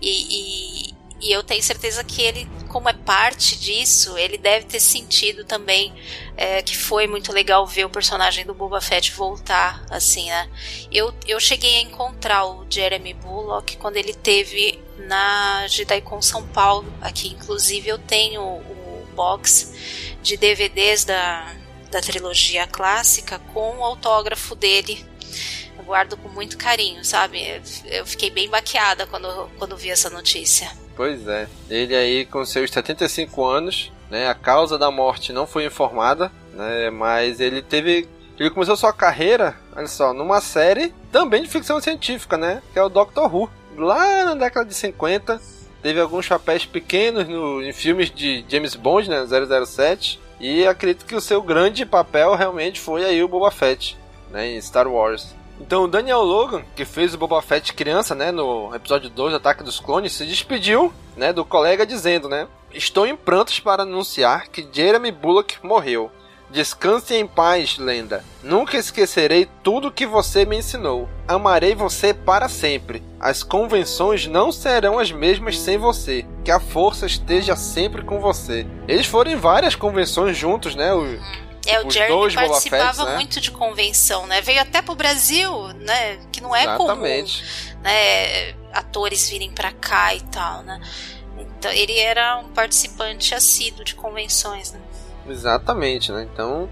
[0.00, 4.80] E, e, e eu tenho certeza que ele, como é parte disso, ele deve ter
[4.80, 5.94] sentido também
[6.36, 10.48] é, que foi muito legal ver o personagem do Boba Fett voltar, assim, né?
[10.92, 16.92] Eu, eu cheguei a encontrar o Jeremy Bullock quando ele teve na JediCon São Paulo,
[17.00, 19.72] aqui inclusive eu tenho o box
[20.22, 21.54] de DVDs da,
[21.90, 25.04] da trilogia clássica com o autógrafo dele.
[25.86, 27.40] Guardo com muito carinho, sabe?
[27.86, 30.70] Eu- fiquei bem baqueada quando, quando vi essa notícia.
[30.96, 31.46] Pois é.
[31.70, 34.28] Ele aí com seus 75 anos, né?
[34.28, 36.90] A causa da morte não foi informada, né?
[36.90, 38.08] Mas ele teve.
[38.38, 42.62] Ele começou sua carreira, olha só, numa série também de ficção científica, né?
[42.72, 43.48] Que é o Doctor Who.
[43.76, 45.40] Lá na década de 50.
[45.82, 49.24] Teve alguns papéis pequenos no, em filmes de James Bond, né?
[49.64, 50.18] 007.
[50.40, 53.96] E acredito que o seu grande papel realmente foi aí o Boba Fett,
[54.30, 54.48] né?
[54.48, 55.34] Em Star Wars.
[55.60, 59.36] Então o Daniel Logan, que fez o Boba Fett criança, né, no episódio 2 do
[59.36, 64.48] Ataque dos Clones, se despediu, né, do colega dizendo, né, Estou em prantos para anunciar
[64.48, 66.10] que Jeremy Bullock morreu.
[66.50, 68.22] Descanse em paz, lenda.
[68.42, 71.08] Nunca esquecerei tudo que você me ensinou.
[71.26, 73.02] Amarei você para sempre.
[73.18, 76.26] As convenções não serão as mesmas sem você.
[76.44, 78.66] Que a força esteja sempre com você.
[78.86, 80.92] Eles foram em várias convenções juntos, né?
[80.92, 81.18] O-
[81.66, 83.14] É, o Os Jeremy participava né?
[83.16, 84.40] muito de convenção, né?
[84.40, 86.18] Veio até pro Brasil, né?
[86.30, 87.42] Que não é Exatamente.
[87.42, 88.54] comum, né?
[88.72, 90.80] Atores virem pra cá e tal, né?
[91.38, 94.80] Então, ele era um participante assíduo de convenções, né?
[95.28, 96.26] Exatamente, né?
[96.32, 96.68] Então,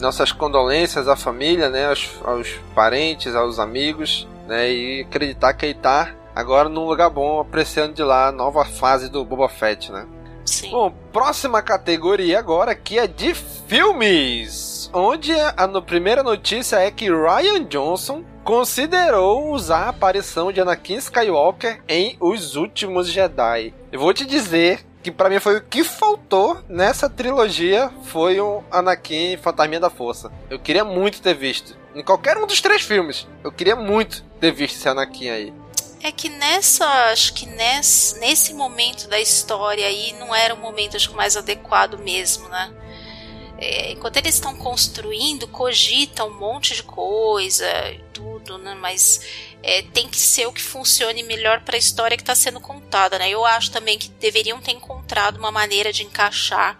[0.00, 1.86] nossas condolências à família, né?
[1.86, 4.70] Aos, aos parentes, aos amigos, né?
[4.70, 9.08] E acreditar que ele tá agora num lugar bom, apreciando de lá a nova fase
[9.08, 10.06] do Boba Fett, né?
[10.46, 10.70] Sim.
[10.70, 14.88] Bom, próxima categoria agora que é de filmes.
[14.92, 20.94] Onde a no- primeira notícia é que Ryan Johnson considerou usar a aparição de Anakin
[20.96, 23.74] Skywalker em Os Últimos Jedi.
[23.90, 28.62] Eu vou te dizer que pra mim foi o que faltou nessa trilogia foi o
[28.70, 30.30] Anakin Fantasminha da Força.
[30.48, 31.76] Eu queria muito ter visto.
[31.94, 33.26] Em qualquer um dos três filmes.
[33.42, 35.52] Eu queria muito ter visto esse Anakin aí.
[36.02, 40.96] É que nessa, acho que nesse, nesse momento da história aí não era o momento
[40.96, 42.72] acho mais adequado mesmo, né?
[43.58, 47.66] É, enquanto eles estão construindo, cogitam um monte de coisa
[48.12, 48.74] tudo, né?
[48.74, 49.20] Mas
[49.62, 53.18] é, tem que ser o que funcione melhor para a história que está sendo contada,
[53.18, 53.30] né?
[53.30, 56.78] Eu acho também que deveriam ter encontrado uma maneira de encaixar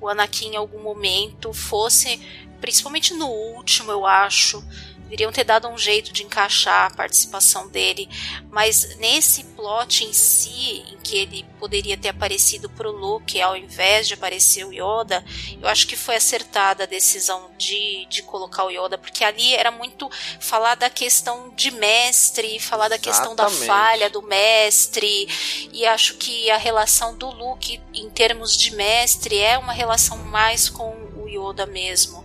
[0.00, 2.20] o Anakin em algum momento, fosse
[2.60, 4.62] principalmente no último, eu acho,
[5.10, 8.08] deveriam ter dado um jeito de encaixar a participação dele,
[8.48, 14.06] mas nesse plot em si, em que ele poderia ter aparecido pro Luke ao invés
[14.06, 15.24] de aparecer o Yoda,
[15.60, 19.72] eu acho que foi acertada a decisão de, de colocar o Yoda, porque ali era
[19.72, 25.28] muito falar da questão de mestre, falar da questão da falha do mestre,
[25.72, 30.68] e acho que a relação do Luke em termos de mestre é uma relação mais
[30.68, 32.24] com o Yoda mesmo.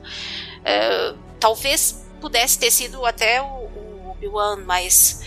[0.64, 5.22] É, talvez pudesse ter sido até o, o Obi-Wan, mas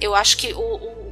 [0.00, 1.08] eu acho que o, o-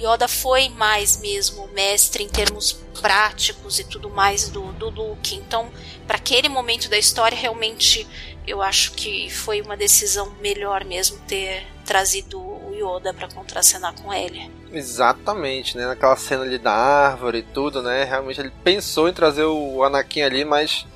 [0.00, 5.34] Yoda foi mais mesmo o mestre em termos práticos e tudo mais do, do Luke.
[5.34, 5.70] Então,
[6.06, 8.06] para aquele momento da história, realmente
[8.46, 14.14] eu acho que foi uma decisão melhor mesmo ter trazido o Yoda para contracenar com
[14.14, 14.48] ele.
[14.72, 15.86] Exatamente, né?
[15.86, 18.04] Naquela cena ali da árvore e tudo, né?
[18.04, 20.86] Realmente ele pensou em trazer o Anakin ali, mas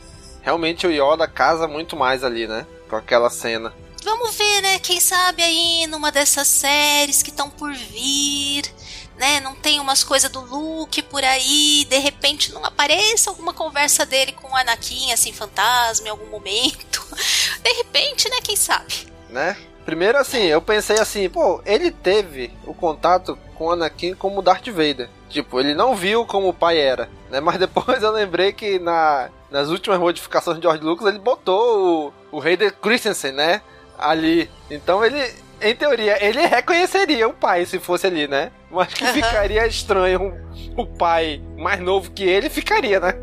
[0.42, 2.66] realmente o Yoda casa muito mais ali, né?
[2.92, 3.72] Com aquela cena.
[4.04, 4.78] Vamos ver, né?
[4.78, 8.70] Quem sabe aí numa dessas séries que estão por vir,
[9.16, 9.40] né?
[9.40, 14.32] Não tem umas coisas do Luke por aí, de repente não apareça alguma conversa dele
[14.32, 17.02] com o Anakin, assim, fantasma em algum momento.
[17.64, 18.36] De repente, né?
[18.42, 19.10] Quem sabe?
[19.30, 19.56] né?
[19.86, 24.68] Primeiro assim, eu pensei assim, pô, ele teve o contato com o Anakin como Darth
[24.68, 25.08] Vader.
[25.30, 27.40] Tipo, ele não viu como o pai era, né?
[27.40, 32.38] Mas depois eu lembrei que na, nas últimas modificações de George Lucas ele botou o,
[32.38, 33.60] o Hayden Christensen, né?
[33.98, 34.50] Ali.
[34.70, 35.22] Então ele,
[35.60, 38.50] em teoria, ele reconheceria o pai se fosse ali, né?
[38.70, 40.34] Mas que ficaria estranho
[40.76, 43.14] o pai mais novo que ele, ficaria, né?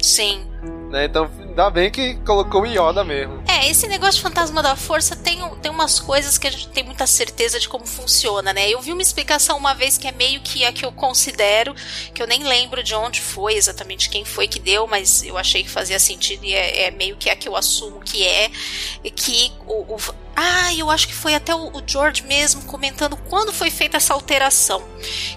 [0.00, 0.46] Sim.
[0.94, 1.06] Né?
[1.06, 3.42] Então ainda bem que colocou o Yoda mesmo.
[3.48, 6.84] É, esse negócio de fantasma da força tem, tem umas coisas que a gente tem
[6.84, 8.70] muita certeza de como funciona, né?
[8.70, 11.74] Eu vi uma explicação uma vez que é meio que a que eu considero,
[12.14, 15.64] que eu nem lembro de onde foi exatamente quem foi que deu, mas eu achei
[15.64, 18.48] que fazia sentido e é, é meio que a que eu assumo que é,
[19.16, 23.70] que o, o ah, eu acho que foi até o, George mesmo comentando quando foi
[23.70, 24.82] feita essa alteração,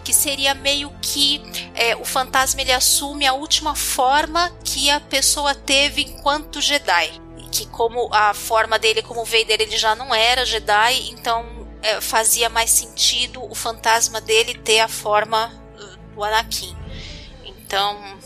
[0.03, 1.41] que seria meio que
[1.75, 7.65] é, o fantasma ele assume a última forma que a pessoa teve enquanto Jedi que
[7.67, 12.69] como a forma dele como Vader ele já não era Jedi, então é, fazia mais
[12.69, 15.51] sentido o fantasma dele ter a forma
[16.17, 16.75] do Anakin.
[17.45, 18.19] Então,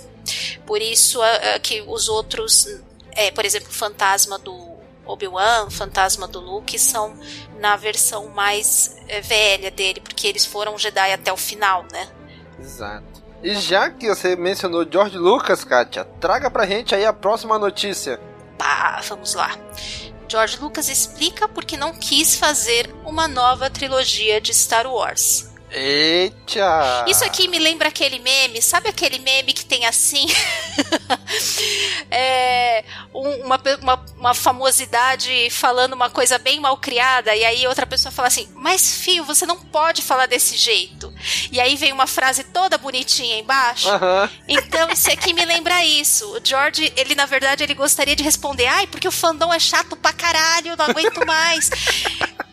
[0.65, 2.65] por isso é, que os outros,
[3.11, 4.70] é, por exemplo, o fantasma do
[5.11, 7.17] Obi-Wan, fantasma do Luke são
[7.59, 12.07] na versão mais é, velha dele, porque eles foram Jedi até o final, né?
[12.59, 13.21] Exato.
[13.43, 18.19] E já que você mencionou George Lucas, Kátia, traga pra gente aí a próxima notícia.
[18.57, 19.57] Pá, vamos lá.
[20.27, 25.50] George Lucas explica por que não quis fazer uma nova trilogia de Star Wars.
[25.73, 27.05] Eita!
[27.07, 30.25] Isso aqui me lembra aquele meme, sabe aquele meme que tem assim?
[32.11, 38.11] é, uma, uma, uma, famosidade falando uma coisa bem mal criada, e aí outra pessoa
[38.11, 41.13] fala assim: Mas, fio, você não pode falar desse jeito.
[41.51, 43.89] E aí vem uma frase toda bonitinha embaixo.
[43.89, 44.29] Uhum.
[44.49, 46.27] Então, isso aqui me lembra isso.
[46.35, 49.95] O George, ele na verdade, ele gostaria de responder: Ai, porque o fandom é chato
[49.95, 51.69] pra caralho, não aguento mais.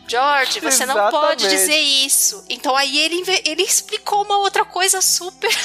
[0.09, 1.13] George, você Exatamente.
[1.13, 2.43] não pode dizer isso.
[2.49, 5.49] Então aí ele, ele explicou uma outra coisa super.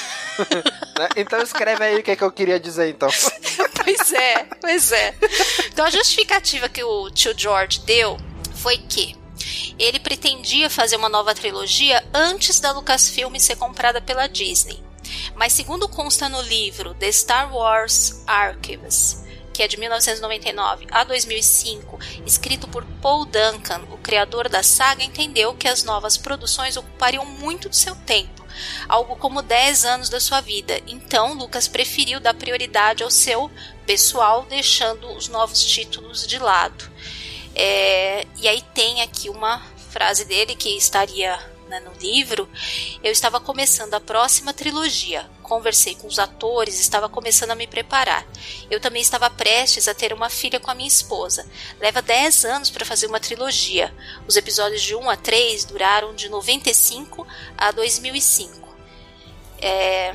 [0.96, 1.08] Né?
[1.16, 3.08] então escreve aí o que, é que eu queria dizer, então.
[3.84, 5.14] pois é, pois é.
[5.66, 8.16] Então a justificativa que o tio George deu
[8.54, 9.16] foi que
[9.78, 14.82] ele pretendia fazer uma nova trilogia antes da Lucasfilm ser comprada pela Disney.
[15.34, 19.23] Mas segundo consta no livro The Star Wars Archives,
[19.54, 25.54] que é de 1999 a 2005, escrito por Paul Duncan, o criador da saga, entendeu
[25.54, 28.44] que as novas produções ocupariam muito do seu tempo,
[28.88, 30.80] algo como 10 anos da sua vida.
[30.88, 33.48] Então, Lucas preferiu dar prioridade ao seu
[33.86, 36.90] pessoal, deixando os novos títulos de lado.
[37.54, 42.48] É, e aí tem aqui uma frase dele que estaria né, no livro,
[43.02, 45.28] eu estava começando a próxima trilogia.
[45.42, 48.26] Conversei com os atores, estava começando a me preparar.
[48.70, 51.46] Eu também estava prestes a ter uma filha com a minha esposa.
[51.80, 53.94] Leva 10 anos para fazer uma trilogia.
[54.26, 58.64] Os episódios de 1 a 3 duraram de 95 a 2005.
[59.60, 60.14] É...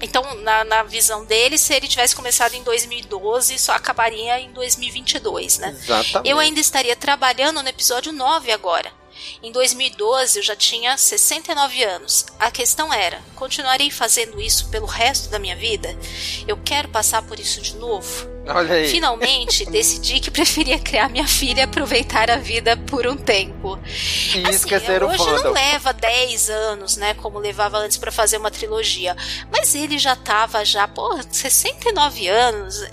[0.00, 5.58] Então, na, na, visão dele, se ele tivesse começado em 2012, só acabaria em 2022,
[5.58, 5.70] né?
[5.70, 6.30] Exatamente.
[6.30, 8.92] Eu ainda estaria trabalhando no episódio 9 agora.
[9.42, 12.26] Em 2012 eu já tinha 69 anos.
[12.38, 15.96] A questão era: continuarei fazendo isso pelo resto da minha vida?
[16.46, 18.35] Eu quero passar por isso de novo?
[18.48, 18.88] Olha aí.
[18.88, 23.78] Finalmente decidi que preferia criar minha filha e aproveitar a vida por um tempo.
[24.34, 28.36] E assim, esquecer o hoje não leva 10 anos, né, como levava antes para fazer
[28.36, 29.16] uma trilogia,
[29.50, 32.84] mas ele já tava já, pô, 69 anos.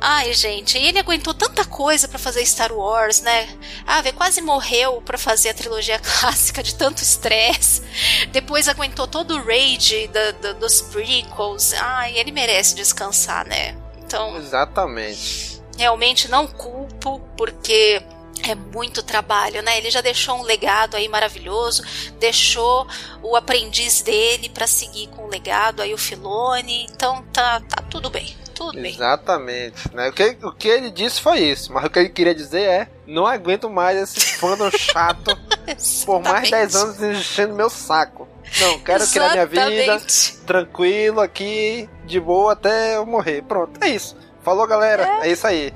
[0.00, 3.48] Ai, gente, ele aguentou tanta coisa para fazer Star Wars, né?
[3.86, 7.82] Ah, vê, quase morreu para fazer a trilogia clássica de tanto estresse.
[8.30, 11.74] Depois aguentou todo o rage da, da, dos prequels.
[11.74, 13.76] Ai, ele merece descansar, né?
[14.04, 14.36] Então.
[14.36, 15.62] Exatamente.
[15.76, 18.02] Realmente não culpo, porque
[18.48, 19.78] é muito trabalho, né?
[19.78, 21.82] Ele já deixou um legado aí maravilhoso,
[22.18, 22.86] deixou
[23.22, 28.10] o aprendiz dele para seguir com o legado aí o Filone, então tá, tá tudo
[28.10, 28.36] bem.
[28.54, 28.92] Tudo bem.
[28.92, 29.94] Exatamente.
[29.94, 30.08] Né?
[30.08, 32.88] O, que, o que ele disse foi isso, mas o que ele queria dizer é:
[33.06, 35.36] não aguento mais esse fandom chato
[36.04, 38.28] por mais 10 anos enchendo meu saco.
[38.60, 40.02] Não, quero criar minha vida
[40.46, 43.42] tranquilo aqui, de boa até eu morrer.
[43.42, 44.16] Pronto, é isso.
[44.42, 45.20] Falou, galera.
[45.22, 45.72] É, é isso aí.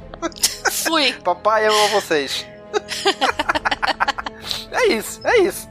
[0.71, 1.12] Fui.
[1.25, 2.47] Papai ama vocês.
[4.73, 5.69] é isso, é isso.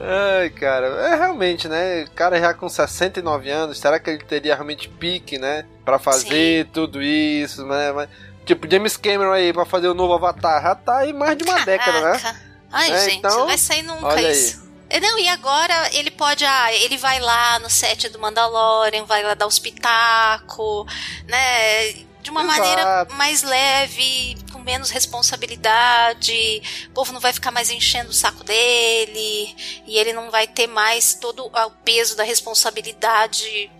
[0.00, 2.04] Ai, cara, é realmente, né?
[2.04, 5.64] O cara já com 69 anos, será que ele teria realmente pique, né?
[5.84, 6.70] Pra fazer Sim.
[6.72, 7.92] tudo isso, né?
[7.92, 8.08] Mas,
[8.44, 11.54] tipo, James Cameron aí pra fazer o novo Avatar, já tá aí mais de uma
[11.54, 11.70] Caraca.
[11.70, 12.36] década, né?
[12.70, 14.60] Ai, é, gente, então, não vai sair nunca isso.
[14.64, 14.71] Aí.
[14.92, 19.22] É, não, e agora ele pode, ah, ele vai lá no set do Mandalorian, vai
[19.22, 20.84] lá dar os pitacos,
[21.26, 21.94] né?
[22.20, 22.58] De uma Exato.
[22.58, 26.62] maneira mais leve, com menos responsabilidade.
[26.90, 29.56] O povo não vai ficar mais enchendo o saco dele.
[29.86, 33.70] E ele não vai ter mais todo o peso da responsabilidade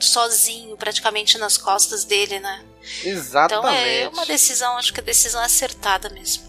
[0.00, 2.64] sozinho, praticamente nas costas dele, né?
[3.04, 3.54] Exatamente.
[3.54, 6.44] Então é uma decisão, acho que a decisão é acertada mesmo.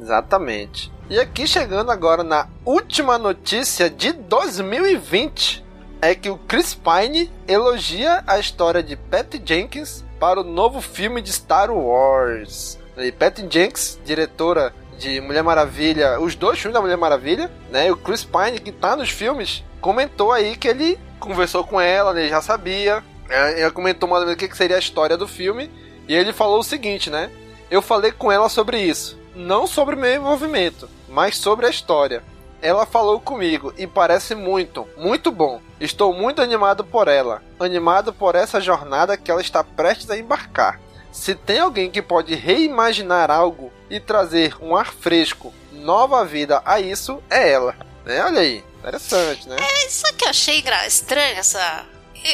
[0.00, 0.90] Exatamente.
[1.08, 5.64] E aqui chegando agora na última notícia de 2020
[6.02, 11.22] é que o Chris Pine elogia a história de Patty Jenkins para o novo filme
[11.22, 12.78] de Star Wars.
[12.96, 17.86] E Patty Jenks, diretora de Mulher Maravilha, os dois filmes da Mulher Maravilha, né?
[17.86, 22.18] E o Chris Pine, que tá nos filmes, comentou aí que ele conversou com ela,
[22.18, 23.04] ele já sabia.
[23.28, 25.70] É, Ele comentou mais ou menos o que seria a história do filme.
[26.08, 27.30] E ele falou o seguinte, né?
[27.70, 29.18] Eu falei com ela sobre isso.
[29.36, 32.24] Não sobre meu envolvimento, mas sobre a história.
[32.62, 35.60] Ela falou comigo e parece muito, muito bom.
[35.78, 40.80] Estou muito animado por ela, animado por essa jornada que ela está prestes a embarcar.
[41.12, 46.80] Se tem alguém que pode reimaginar algo e trazer um ar fresco, nova vida a
[46.80, 47.76] isso, é ela.
[48.06, 48.24] Né?
[48.24, 49.56] Olha aí, interessante, né?
[49.60, 51.84] É, só que eu achei estranho essa.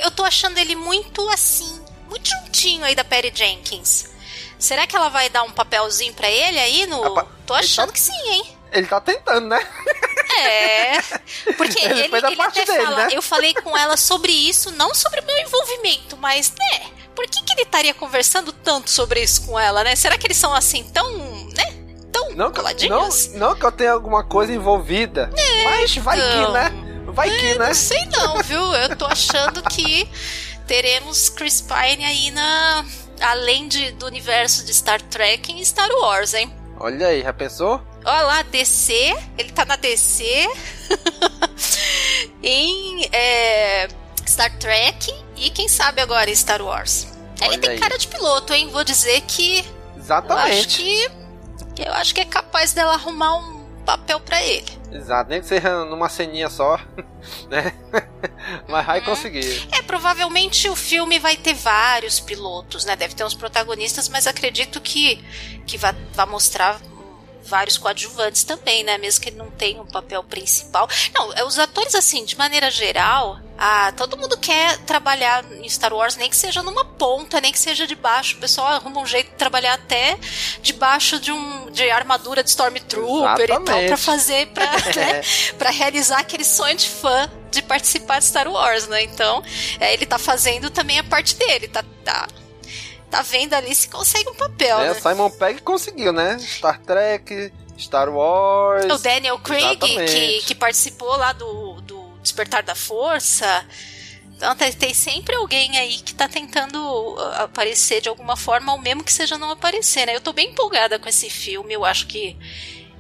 [0.05, 4.12] Eu tô achando ele muito assim, muito juntinho aí da Perry Jenkins.
[4.63, 7.03] Será que ela vai dar um papelzinho pra ele aí no.
[7.05, 8.57] Apa- Tô ele achando tá- que sim, hein?
[8.71, 9.61] Ele tá tentando, né?
[10.39, 11.03] É.
[11.59, 13.09] Porque Ele ele, ele até dele, fala, né?
[13.13, 17.43] eu falei com ela sobre isso, não sobre o meu envolvimento, mas, né, por que,
[17.45, 19.95] que ele estaria conversando tanto sobre isso com ela, né?
[19.97, 21.13] Será que eles são assim tão,
[21.55, 21.65] né?
[22.13, 23.33] Tão Não, que- não, coladinhos?
[23.35, 25.31] não que eu tenha alguma coisa envolvida.
[25.65, 26.53] mas vai que, então.
[26.53, 26.71] né?
[27.09, 27.67] Vai que, né?
[27.67, 28.61] Não sei não, viu?
[28.75, 30.09] Eu tô achando que
[30.67, 32.85] teremos Chris Pine aí na.
[33.23, 36.53] Além de, do universo de Star Trek em Star Wars, hein?
[36.79, 37.81] Olha aí, já pensou?
[38.05, 40.25] Olha lá, DC, ele tá na DC
[42.43, 43.89] em é,
[44.27, 47.07] Star Trek e quem sabe agora em Star Wars.
[47.41, 47.79] Ele Olha tem aí.
[47.79, 48.69] cara de piloto, hein?
[48.71, 50.83] Vou dizer que eu acho Exatamente.
[50.83, 51.11] que
[51.85, 53.52] eu acho que é capaz dela arrumar um
[53.83, 54.71] papel pra ele.
[54.91, 56.79] Exato, nem que seja numa ceninha só,
[57.49, 57.73] né?
[58.69, 59.69] Mas vai conseguir.
[59.73, 62.95] É, provavelmente o filme vai ter vários pilotos, né?
[62.97, 65.25] Deve ter uns protagonistas, mas acredito que,
[65.67, 66.81] que vai, vai mostrar
[67.45, 68.99] vários coadjuvantes também, né?
[68.99, 70.89] Mesmo que ele não tenha um papel principal.
[71.15, 75.93] Não, é, os atores, assim, de maneira geral, ah, todo mundo quer trabalhar em Star
[75.93, 78.37] Wars, nem que seja numa ponta, nem que seja debaixo.
[78.37, 80.19] O pessoal arruma um jeito de trabalhar até
[80.63, 83.89] debaixo de um de armadura de Stormtrooper e tal, Exatamente.
[83.89, 84.65] pra fazer, pra,
[84.97, 85.21] né?
[85.59, 89.03] Pra realizar aquele sonho de fã de participar de Star Wars, né?
[89.03, 89.43] Então,
[89.79, 92.27] é, ele tá fazendo também a parte dele, tá, tá,
[93.13, 94.89] tá vendo ali se consegue um papel, Né?
[94.89, 94.95] né?
[94.95, 96.39] Simon Pegg conseguiu, né?
[96.41, 98.87] Star Trek, Star Wars.
[98.91, 103.65] O Daniel Craig, que, que participou lá do, do Despertar da Força.
[104.35, 108.79] Então tem, tem sempre alguém aí que tá tentando uh, aparecer de alguma forma, ou
[108.81, 110.17] mesmo que seja não aparecer, né?
[110.17, 112.37] Eu tô bem empolgada com esse filme, eu acho que.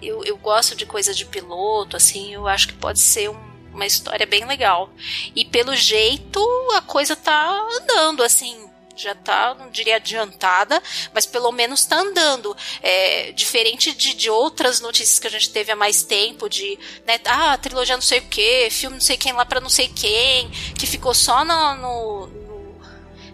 [0.00, 3.86] Eu, eu gosto de coisa de piloto, assim, eu acho que pode ser um- uma
[3.86, 4.90] história bem legal.
[5.34, 6.40] E pelo jeito
[6.76, 8.68] a coisa tá andando, assim.
[8.94, 10.82] Já tá, não diria adiantada,
[11.12, 12.56] mas pelo menos tá andando.
[12.82, 17.18] É, diferente de, de outras notícias que a gente teve há mais tempo, de né,
[17.26, 20.50] ah, trilogia não sei o que, filme não sei quem lá pra não sei quem,
[20.78, 22.80] que ficou só no, no, no,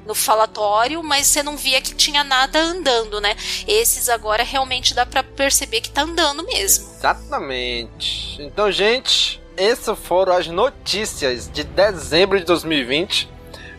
[0.07, 3.37] no falatório, mas você não via que tinha nada andando, né?
[3.67, 6.89] Esses agora realmente dá pra perceber que tá andando mesmo.
[6.97, 8.41] Exatamente.
[8.43, 13.38] Então, gente, essas foram as notícias de dezembro de 2020.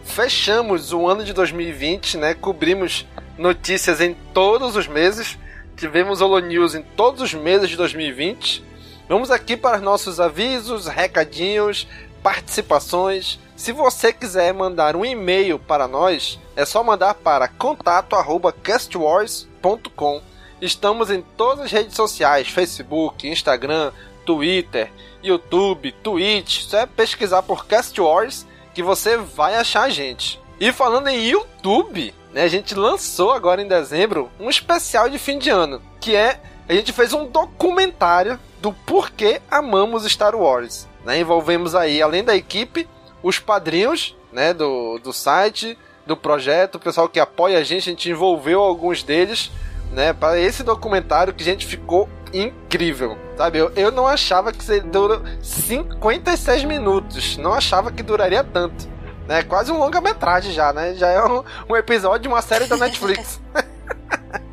[0.10, 2.34] Fechamos o ano de 2020, né?
[2.34, 3.06] Cobrimos
[3.38, 5.38] notícias em todos os meses.
[5.78, 8.62] Tivemos Holo News em todos os meses de 2020.
[9.08, 11.88] Vamos aqui para os nossos avisos, recadinhos,
[12.24, 13.40] participações.
[13.56, 20.22] Se você quiser mandar um e-mail para nós, é só mandar para contato@castwars.com.
[20.60, 23.92] Estamos em todas as redes sociais: Facebook, Instagram,
[24.26, 24.92] Twitter,
[25.24, 26.64] YouTube, Twitch.
[26.64, 28.49] Só é pesquisar por Cast Wars
[28.80, 30.40] que você vai achar a gente.
[30.58, 35.38] E falando em YouTube, né, a gente lançou agora em dezembro um especial de fim
[35.38, 40.88] de ano, que é a gente fez um documentário do porquê amamos Star Wars.
[41.04, 41.20] Né?
[41.20, 42.88] Envolvemos aí, além da equipe,
[43.22, 47.92] os padrinhos né, do, do site, do projeto, o pessoal que apoia a gente, a
[47.92, 49.52] gente envolveu alguns deles
[49.92, 53.58] né, para esse documentário que a gente ficou incrível, sabe?
[53.60, 58.88] Eu, eu não achava que você durou 56 minutos, não achava que duraria tanto.
[59.28, 59.44] né?
[59.44, 60.94] quase um longa-metragem já, né?
[60.96, 63.40] Já é um, um episódio de uma série da Netflix.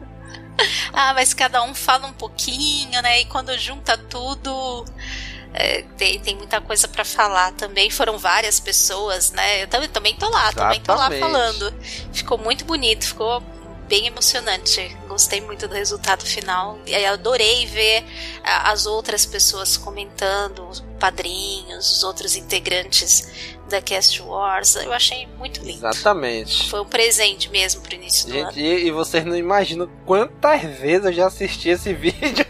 [0.93, 3.21] Ah, mas cada um fala um pouquinho, né?
[3.21, 4.85] E quando junta tudo.
[5.53, 7.91] é, tem, tem muita coisa pra falar também.
[7.91, 9.63] Foram várias pessoas, né?
[9.65, 11.21] Eu também, também tô lá, também tô lá Exatamente.
[11.21, 11.75] falando.
[12.15, 13.43] Ficou muito bonito, ficou
[13.89, 14.97] bem emocionante.
[15.09, 16.79] Gostei muito do resultado final.
[16.87, 18.05] E adorei ver
[18.43, 24.77] as outras pessoas comentando, os padrinhos, os outros integrantes da Cast Wars.
[24.77, 25.79] Eu achei muito lindo.
[25.79, 26.69] Exatamente.
[26.69, 28.53] Foi um presente mesmo pro início do ano.
[28.53, 32.47] Gente, e, e vocês não imaginam quantas vezes eu já assisti esse vídeo.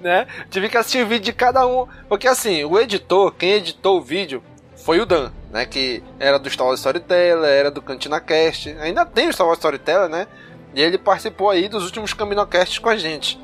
[0.00, 0.26] né?
[0.50, 1.86] Tive que assistir o vídeo de cada um.
[2.08, 4.42] Porque assim, o editor, quem editou o vídeo
[4.76, 5.64] foi o Dan, né?
[5.64, 8.76] Que era do Star Wars Storyteller, era do Cantina Cast.
[8.78, 10.26] Ainda tem o Star Wars Storyteller, né?
[10.74, 13.40] E ele participou aí dos últimos Caminocasts com a gente.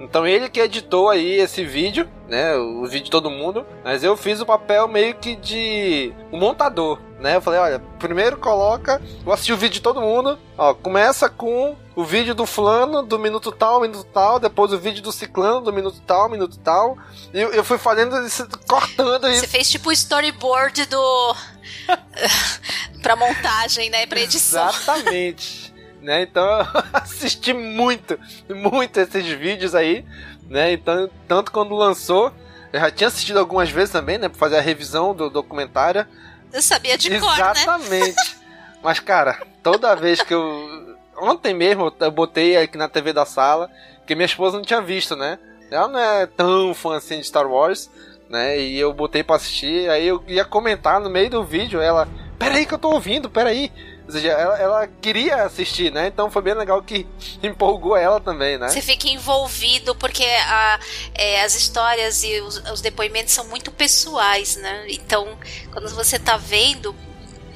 [0.00, 2.54] Então ele que editou aí esse vídeo, né?
[2.56, 3.64] O vídeo de todo mundo.
[3.82, 7.36] Mas eu fiz o papel meio que de um montador, né?
[7.36, 10.38] Eu falei, olha, primeiro coloca, vou assistir o vídeo de todo mundo.
[10.58, 15.02] Ó, começa com o vídeo do fulano, do minuto tal, minuto tal, depois o vídeo
[15.02, 16.98] do ciclano, do minuto tal, minuto tal.
[17.32, 19.40] E eu, eu fui fazendo isso, cortando isso.
[19.40, 21.36] Você fez tipo o storyboard do.
[23.00, 24.06] pra montagem, né?
[24.06, 24.68] Pra edição.
[24.68, 25.73] Exatamente.
[26.04, 26.22] Né?
[26.22, 30.04] Então eu assisti muito, muito esses vídeos aí,
[30.48, 30.72] né?
[30.72, 32.32] Então, tanto quando lançou,
[32.72, 34.28] eu já tinha assistido algumas vezes também, né?
[34.28, 36.06] Pra fazer a revisão do documentário.
[36.52, 37.50] Eu sabia de cor, né?
[37.50, 38.36] Exatamente.
[38.82, 40.94] Mas, cara, toda vez que eu.
[41.16, 43.70] Ontem mesmo eu botei aqui na TV da sala,
[44.06, 45.38] que minha esposa não tinha visto, né?
[45.70, 47.88] Ela não é tão fã assim de Star Wars,
[48.28, 48.58] né?
[48.58, 52.06] E eu botei pra assistir, aí eu ia comentar no meio do vídeo, ela.
[52.38, 53.72] Peraí que eu tô ouvindo, peraí.
[54.06, 56.08] Ou seja, ela, ela, queria assistir, né?
[56.08, 57.06] Então foi bem legal que
[57.42, 58.68] empolgou ela também, né?
[58.68, 60.78] Você fica envolvido porque a,
[61.14, 64.84] é, as histórias e os, os, depoimentos são muito pessoais, né?
[64.88, 65.38] Então,
[65.72, 66.94] quando você tá vendo,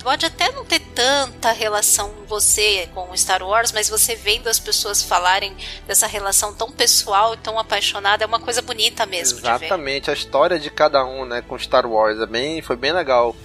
[0.02, 5.02] pode até não ter tanta relação você com Star Wars, mas você vendo as pessoas
[5.02, 5.54] falarem
[5.86, 9.38] dessa relação tão pessoal e tão apaixonada é uma coisa bonita mesmo.
[9.40, 13.36] Exatamente, a história de cada um, né, com Star Wars é bem, foi bem legal.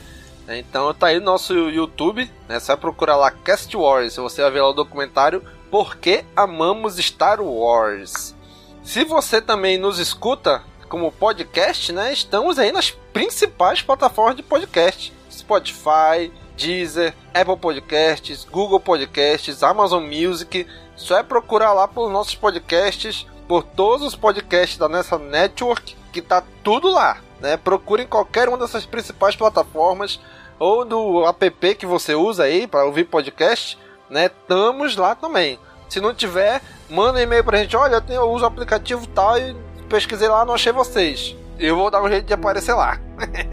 [0.47, 2.59] Então tá aí no nosso YouTube, né?
[2.59, 6.97] Você vai procurar lá Cast Wars, você vai ver lá o documentário Por que Amamos
[6.97, 8.35] Star Wars.
[8.83, 12.11] Se você também nos escuta como podcast, né?
[12.11, 20.67] Estamos aí nas principais plataformas de podcast: Spotify, Deezer, Apple Podcasts, Google Podcasts, Amazon Music.
[20.95, 26.21] Só é procurar lá pelos nossos podcasts, por todos os podcasts da nossa network, que
[26.21, 27.17] tá tudo lá.
[27.43, 27.57] Né?
[27.57, 30.17] Procure em qualquer uma dessas principais plataformas
[30.57, 33.77] ou do app que você usa aí para ouvir podcast,
[34.09, 34.27] né?
[34.27, 35.59] Estamos lá também.
[35.89, 37.75] Se não tiver, manda um e-mail pra gente.
[37.75, 39.53] Olha, eu uso o aplicativo tal e
[39.89, 41.35] pesquisei lá, não achei vocês.
[41.59, 42.97] Eu vou dar um jeito de aparecer lá.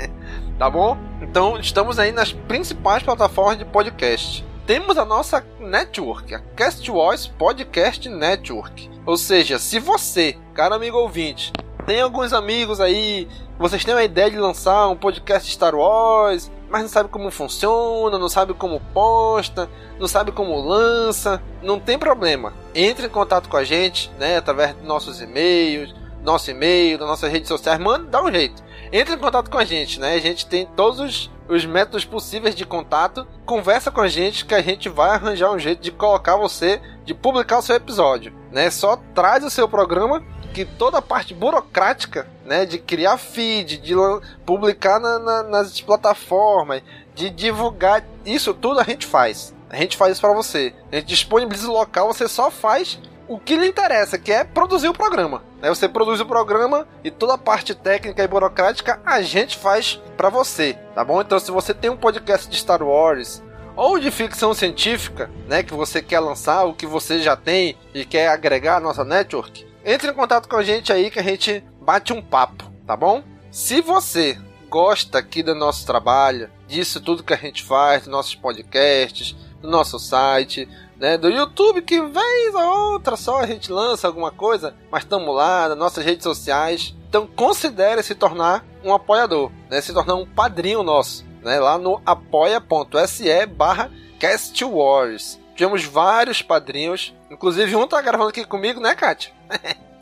[0.57, 0.97] tá bom?
[1.21, 4.47] Então, estamos aí nas principais plataformas de podcast.
[4.69, 8.89] Temos a nossa network, a Cast Voice Podcast Network.
[9.05, 11.53] Ou seja, se você, cara amigo ouvinte,
[11.91, 13.27] tem alguns amigos aí,
[13.59, 18.17] vocês têm uma ideia de lançar um podcast Star Wars, mas não sabe como funciona,
[18.17, 19.69] não sabe como posta,
[19.99, 22.53] não sabe como lança, não tem problema.
[22.77, 27.33] Entre em contato com a gente, né, através de nossos e-mails, nosso e-mail, das nossas
[27.33, 28.63] redes sociais, manda, dá um jeito.
[28.93, 30.15] Entre em contato com a gente, né?
[30.15, 33.27] A gente tem todos os, os métodos possíveis de contato.
[33.45, 37.15] Conversa com a gente que a gente vai arranjar um jeito de colocar você, de
[37.15, 38.71] publicar o seu episódio, né?
[38.71, 40.23] Só traz o seu programa
[40.53, 43.95] que toda a parte burocrática, né, de criar feed, de
[44.45, 46.83] publicar na, na, nas plataformas,
[47.15, 49.55] de divulgar, isso tudo a gente faz.
[49.69, 50.75] A gente faz isso para você.
[50.91, 52.99] A gente disponibiliza o local, você só faz
[53.29, 55.45] o que lhe interessa, que é produzir o programa.
[55.63, 55.69] Né?
[55.69, 60.29] Você produz o programa e toda a parte técnica e burocrática a gente faz para
[60.29, 61.21] você, tá bom?
[61.21, 63.41] Então, se você tem um podcast de Star Wars
[63.77, 68.05] ou de ficção científica, né, que você quer lançar, o que você já tem e
[68.05, 71.65] quer agregar à nossa network, entre em contato com a gente aí que a gente
[71.81, 73.23] bate um papo, tá bom?
[73.51, 78.35] Se você gosta aqui do nosso trabalho, disso tudo que a gente faz, dos nossos
[78.35, 84.07] podcasts, do nosso site, né, do YouTube, que vez ou outra só a gente lança
[84.07, 86.95] alguma coisa, mas estamos lá, nas nossas redes sociais.
[87.09, 92.01] Então considere se tornar um apoiador, né, se tornar um padrinho nosso, né, lá no
[92.07, 93.91] apoia.se barra.
[95.57, 99.33] Tivemos vários padrinhos, inclusive um tá gravando aqui comigo, né, Kátia?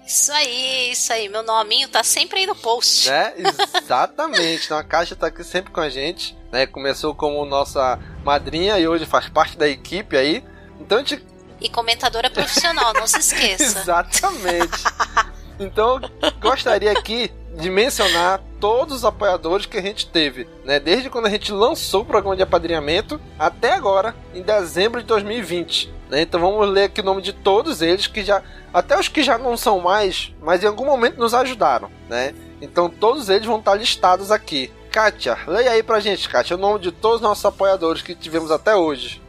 [0.09, 1.29] Isso aí, isso aí.
[1.29, 3.11] Meu nominho tá sempre aí no post.
[3.11, 3.35] Né?
[3.77, 4.65] Exatamente.
[4.65, 6.35] então a Caixa tá aqui sempre com a gente.
[6.51, 6.67] Né?
[6.67, 10.43] Começou como nossa madrinha e hoje faz parte da equipe aí.
[10.81, 11.23] Então a gente...
[11.61, 13.81] E comentadora profissional, não se esqueça.
[13.81, 14.83] Exatamente.
[15.59, 16.01] Então,
[16.41, 20.79] gostaria aqui de mencionar todos os apoiadores que a gente teve, né?
[20.79, 25.93] Desde quando a gente lançou o programa de apadrinhamento até agora, em dezembro de 2020.
[26.09, 26.23] Né?
[26.23, 28.43] Então vamos ler aqui o nome de todos eles que já,
[28.73, 32.33] até os que já não são mais, mas em algum momento nos ajudaram, né?
[32.63, 34.73] Então todos eles vão estar listados aqui.
[34.91, 38.51] Kátia, leia aí pra gente, Kátia, o nome de todos os nossos apoiadores que tivemos
[38.51, 39.21] até hoje.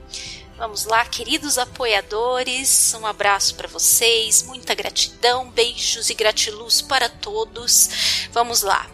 [0.59, 8.27] Vamos lá, queridos apoiadores, um abraço para vocês, muita gratidão, beijos e gratiluz para todos.
[8.33, 8.85] Vamos lá.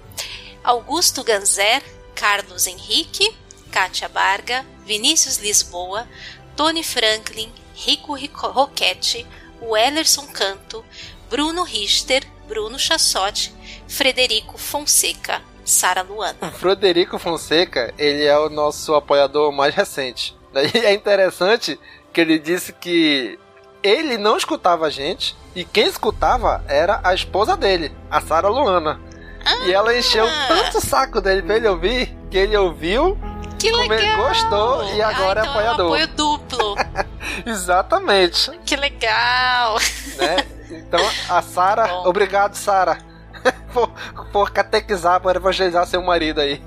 [0.64, 1.82] Augusto Ganzer,
[2.14, 3.36] Carlos Henrique,
[3.72, 6.08] Kátia Barga, Vinícius Lisboa,
[6.56, 9.26] Tony Franklin, Rico Roquete,
[9.60, 10.86] Wellerson Canto,
[11.32, 13.52] Bruno Richter, Bruno Chassotti,
[13.88, 16.52] Frederico Fonseca, Sara Luana.
[16.52, 20.38] Frederico Fonseca, ele é o nosso apoiador mais recente.
[20.64, 21.80] E é interessante
[22.14, 23.38] que ele disse que
[23.84, 29.00] ele não escutava a gente e quem escutava era a esposa dele, a Sara Luana.
[29.46, 33.18] Ah, e ela encheu tanto o saco dele pra ele ouvir que ele ouviu,
[33.60, 34.28] que legal.
[34.28, 35.86] gostou e agora ah, é então é apoiador.
[35.86, 36.76] É um apoio duplo.
[37.46, 38.52] Exatamente.
[38.66, 39.78] Que legal.
[40.18, 40.46] Né?
[40.72, 41.00] Então,
[41.30, 42.98] a Sara, obrigado, Sara,
[43.72, 43.92] por,
[44.32, 46.62] por catequizar, por evangelizar seu marido aí.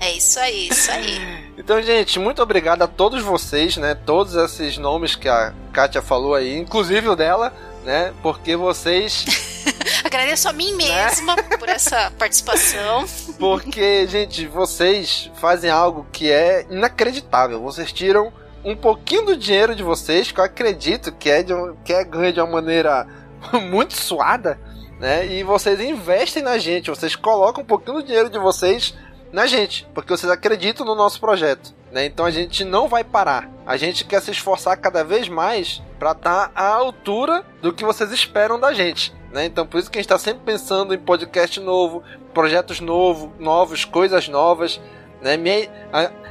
[0.00, 1.48] É isso aí, isso aí.
[1.58, 3.94] Então, gente, muito obrigado a todos vocês, né?
[3.94, 7.52] Todos esses nomes que a Kátia falou aí, inclusive o dela,
[7.84, 8.14] né?
[8.22, 9.26] Porque vocês.
[10.04, 11.04] Agradeço a mim né?
[11.04, 11.42] mesma né?
[11.58, 13.04] por essa participação.
[13.38, 17.60] Porque, gente, vocês fazem algo que é inacreditável.
[17.60, 18.32] Vocês tiram
[18.64, 21.52] um pouquinho do dinheiro de vocês, que eu acredito que é, de,
[21.84, 23.06] que é ganho de uma maneira
[23.68, 24.58] muito suada,
[24.98, 25.26] né?
[25.26, 28.94] E vocês investem na gente, vocês colocam um pouquinho do dinheiro de vocês
[29.32, 31.74] na gente, porque vocês acreditam no nosso projeto.
[31.92, 32.06] Né?
[32.06, 33.50] Então a gente não vai parar.
[33.66, 37.84] A gente quer se esforçar cada vez mais para estar tá à altura do que
[37.84, 39.12] vocês esperam da gente.
[39.32, 39.46] Né?
[39.46, 42.02] Então por isso que a gente está sempre pensando em podcast novo,
[42.32, 44.80] projetos novo, novos, coisas novas.
[45.20, 45.36] Né?
[45.36, 45.68] Minha,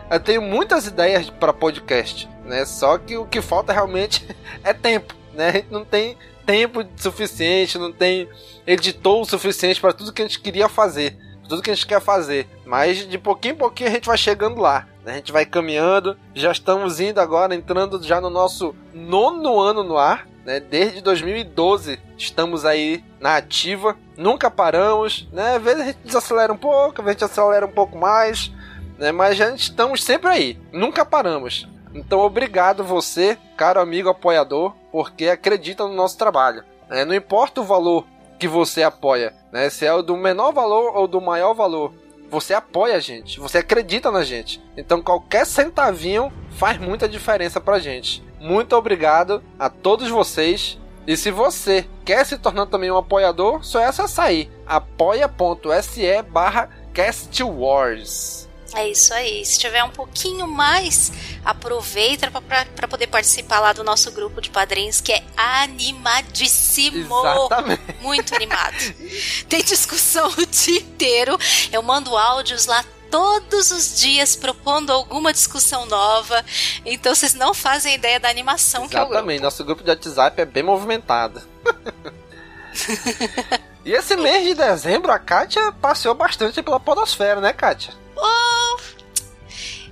[0.09, 2.63] eu tenho muitas ideias para podcast, né?
[2.65, 4.25] Só que o que falta realmente
[4.63, 5.49] é tempo, né?
[5.49, 8.29] A gente não tem tempo suficiente, não tem
[8.65, 11.17] editor suficiente para tudo que a gente queria fazer
[11.47, 12.47] tudo que a gente quer fazer.
[12.65, 14.87] Mas de pouquinho em pouquinho a gente vai chegando lá.
[15.03, 15.13] Né?
[15.13, 16.17] A gente vai caminhando.
[16.35, 20.27] Já estamos indo agora, entrando já no nosso nono ano no ar.
[20.45, 20.59] Né?
[20.59, 23.95] Desde 2012 estamos aí na ativa.
[24.17, 25.27] Nunca paramos.
[25.31, 25.55] Né?
[25.55, 28.51] Às vezes a gente desacelera um pouco, às vezes a gente acelera um pouco mais.
[28.97, 29.11] Né?
[29.11, 30.59] Mas já estamos sempre aí.
[30.71, 31.67] Nunca paramos.
[31.93, 36.63] Então obrigado você, caro amigo apoiador, porque acredita no nosso trabalho.
[36.89, 38.05] É, não importa o valor
[38.37, 39.69] que você apoia, né?
[39.69, 41.93] Se é o do menor valor ou do maior valor,
[42.29, 44.61] você apoia a gente, você acredita na gente.
[44.75, 48.23] Então qualquer centavinho faz muita diferença pra gente.
[48.39, 50.79] Muito obrigado a todos vocês.
[51.05, 56.69] E se você quer se tornar também um apoiador, só é acessar aí apoia.se barra
[56.93, 58.46] castwars.
[58.73, 59.45] É isso aí.
[59.45, 61.11] Se tiver um pouquinho mais,
[61.43, 67.19] aproveita para poder participar lá do nosso grupo de padrinhos, que é animadíssimo.
[67.19, 67.81] Exatamente.
[68.01, 68.75] Muito animado.
[69.47, 71.37] Tem discussão o dia inteiro.
[71.71, 76.43] Eu mando áudios lá todos os dias propondo alguma discussão nova.
[76.85, 78.91] Então vocês não fazem ideia da animação Exatamente.
[78.91, 79.41] que é o Exatamente.
[79.41, 81.41] Nosso grupo de WhatsApp é bem movimentado.
[83.85, 87.93] e esse mês de dezembro, a Kátia passeou bastante pela podosfera, né, Kátia?
[88.15, 88.56] Oh,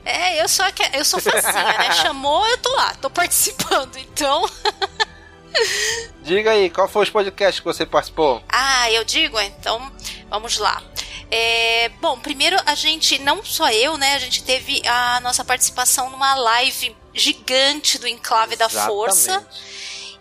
[0.05, 1.91] é, eu sou, eu sou facinha, né?
[2.01, 4.47] Chamou, eu tô lá, tô participando, então.
[6.21, 8.43] Diga aí, qual foi os podcasts que você participou?
[8.47, 9.91] Ah, eu digo, então
[10.29, 10.83] vamos lá.
[11.31, 14.13] É, bom, primeiro a gente, não só eu, né?
[14.15, 18.75] A gente teve a nossa participação numa live gigante do Enclave Exatamente.
[18.75, 19.47] da Força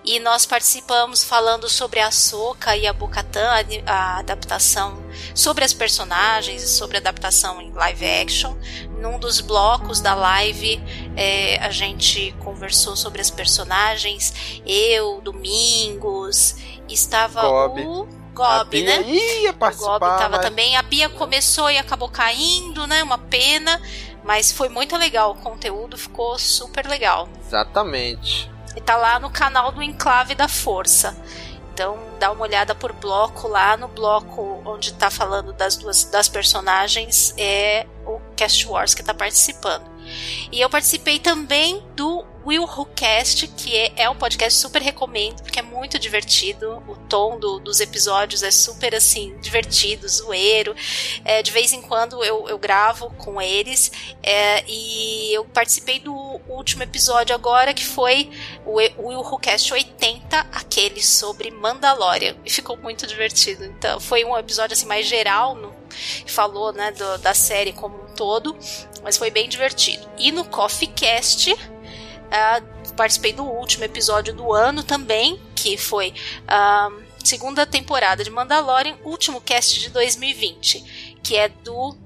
[0.04, 3.48] e nós participamos falando sobre a Soca e a Bocatan,
[3.86, 5.02] a, adaptação
[5.34, 8.54] sobre as personagens e sobre a adaptação em live action.
[9.00, 10.80] Num dos blocos da live,
[11.16, 14.60] é, a gente conversou sobre as personagens.
[14.66, 17.80] Eu, Domingos, estava Gob.
[17.86, 19.02] o Gob, né?
[19.02, 20.44] Ia participar, o Gob estava mas...
[20.44, 20.76] também.
[20.76, 23.02] A Bia começou e acabou caindo, né?
[23.02, 23.80] Uma pena.
[24.22, 25.32] Mas foi muito legal.
[25.32, 27.28] O conteúdo ficou super legal.
[27.46, 28.53] Exatamente.
[28.76, 31.16] E tá lá no canal do Enclave da Força.
[31.72, 36.28] Então dá uma olhada por bloco lá no bloco onde tá falando das duas das
[36.28, 39.93] personagens é o Cast Wars que tá participando.
[40.50, 45.42] E eu participei também do Will Who Cast, que é, é, um podcast super recomendo,
[45.42, 46.82] porque é muito divertido.
[46.86, 50.74] O tom do, dos episódios é super assim, divertido, zoeiro.
[51.24, 53.90] É, de vez em quando eu, eu gravo com eles.
[54.22, 56.14] É, e eu participei do
[56.46, 58.30] último episódio agora, que foi
[58.66, 62.36] o, o Will Who Cast 80, aquele sobre Mandalorian.
[62.44, 63.64] E ficou muito divertido.
[63.64, 65.74] Então foi um episódio assim mais geral, no,
[66.26, 68.56] falou né, do, da série como um todo,
[69.04, 70.08] mas foi bem divertido.
[70.18, 71.54] E no Coffee Cast
[72.34, 76.12] Uh, participei do último episódio do ano também, que foi
[76.48, 81.96] a uh, segunda temporada de Mandalorian, último cast de 2020, que é do uh,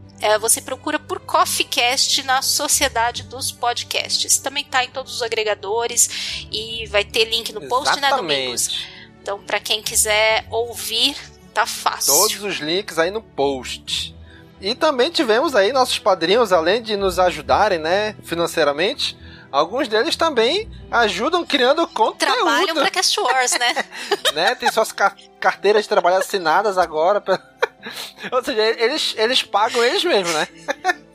[0.40, 4.38] você procura por Coffee Cast na Sociedade dos Podcasts.
[4.38, 8.02] Também tá em todos os agregadores e vai ter link no post, Exatamente.
[8.02, 8.86] né, Domingos?
[9.22, 11.16] Então, para quem quiser ouvir,
[11.54, 12.12] tá fácil.
[12.12, 14.14] Todos os links aí no post.
[14.60, 19.16] E também tivemos aí nossos padrinhos, além de nos ajudarem, né, financeiramente,
[19.52, 22.34] alguns deles também ajudam criando conteúdo.
[22.34, 23.74] Trabalham pra Cast Wars, né?
[24.34, 24.54] né?
[24.54, 27.20] Tem suas ca carteiras de trabalho assinadas agora.
[27.20, 27.38] Pra...
[28.32, 30.48] Ou seja, eles, eles pagam eles mesmos, né?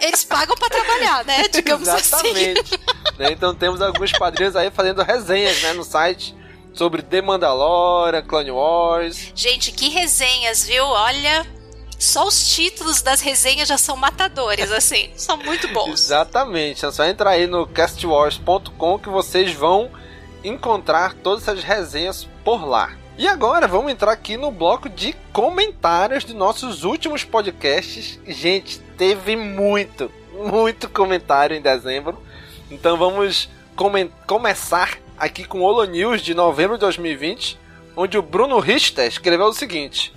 [0.00, 1.46] Eles pagam para trabalhar, né?
[1.48, 2.60] Digamos Exatamente.
[2.60, 3.18] assim.
[3.18, 3.32] Né?
[3.32, 6.34] Então temos alguns padrinhos aí fazendo resenhas né, no site
[6.72, 9.32] sobre The Mandalorian, Clone Wars.
[9.34, 10.84] Gente, que resenhas, viu?
[10.84, 11.44] Olha,
[11.98, 15.10] só os títulos das resenhas já são matadores, assim.
[15.16, 16.04] são muito bons.
[16.04, 16.86] Exatamente.
[16.86, 19.90] É só entrar aí no castwars.com que vocês vão
[20.44, 22.92] encontrar todas essas resenhas por lá.
[23.18, 28.20] E agora vamos entrar aqui no bloco de comentários de nossos últimos podcasts.
[28.24, 32.16] Gente, teve muito, muito comentário em dezembro.
[32.70, 37.58] Então vamos come começar aqui com o Holo News de novembro de 2020,
[37.96, 40.14] onde o Bruno Richter escreveu o seguinte: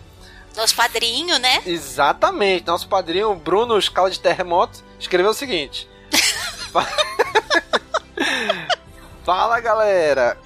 [0.55, 1.61] Nosso padrinho, né?
[1.65, 5.89] Exatamente, nosso padrinho Bruno Escala de Terremoto escreveu o seguinte:
[9.23, 10.37] Fala galera!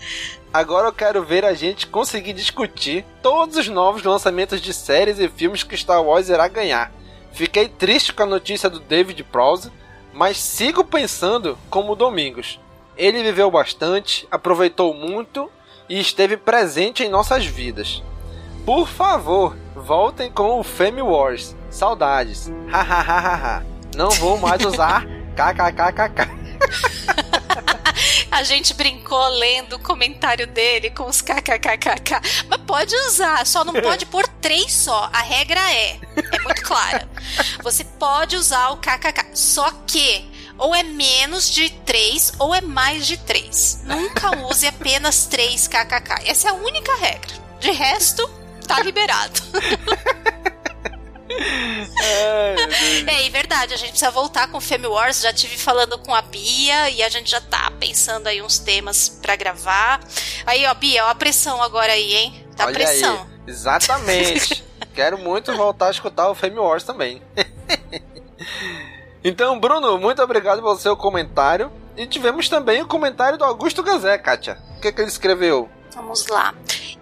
[0.53, 5.27] Agora eu quero ver a gente conseguir discutir todos os novos lançamentos de séries e
[5.27, 6.93] filmes que Star Wars irá ganhar.
[7.33, 9.69] Fiquei triste com a notícia do David Prowse,
[10.13, 12.57] mas sigo pensando como Domingos.
[12.95, 15.51] Ele viveu bastante, aproveitou muito
[15.89, 18.01] e esteve presente em nossas vidas.
[18.65, 21.55] Por favor, voltem com o Fame Wars.
[21.69, 22.51] Saudades.
[22.71, 23.63] Hahaha.
[23.95, 25.05] Não vou mais usar
[25.37, 26.45] kkkk.
[28.31, 32.19] A gente brincou lendo o comentário dele com os kkkk.
[32.49, 35.09] Mas pode usar, só não pode pôr três só.
[35.13, 37.07] A regra é, é muito clara.
[37.61, 43.05] Você pode usar o kkk, só que ou é menos de 3 ou é mais
[43.05, 43.83] de 3.
[43.83, 46.27] Nunca use apenas 3 kkk.
[46.29, 47.35] Essa é a única regra.
[47.59, 48.29] De resto,
[48.67, 49.39] tá liberado.
[52.01, 55.21] é, é verdade, a gente precisa voltar com o Femme Wars.
[55.21, 59.09] Já tive falando com a Bia e a gente já tá pensando aí uns temas
[59.09, 59.99] para gravar.
[60.45, 62.47] Aí, ó, Bia, ó a pressão agora aí, hein?
[62.55, 63.27] Tá Olha pressão.
[63.45, 63.51] Aí.
[63.51, 64.63] Exatamente.
[64.93, 67.21] Quero muito voltar a escutar o Fame Wars também.
[69.23, 71.71] então, Bruno, muito obrigado pelo seu comentário.
[71.97, 74.57] E tivemos também o comentário do Augusto Gazé, Kátia.
[74.77, 75.69] O que, que ele escreveu?
[75.93, 76.53] Vamos lá.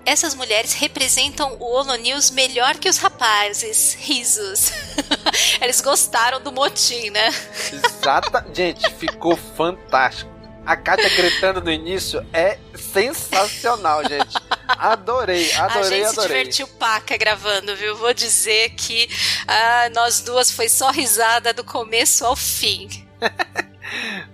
[0.05, 3.93] Essas mulheres representam o Holo News melhor que os rapazes.
[3.99, 4.71] Risos.
[5.61, 7.29] Eles gostaram do motim, né?
[7.71, 8.45] Exata.
[8.53, 10.31] Gente, ficou fantástico.
[10.65, 14.37] A Kátia gritando no início é sensacional, gente.
[14.65, 15.79] Adorei, adorei, adorei.
[15.79, 16.13] A gente adorei.
[16.13, 17.97] se divertiu paca gravando, viu?
[17.97, 19.09] Vou dizer que
[19.45, 22.87] ah, nós duas foi só risada do começo ao fim.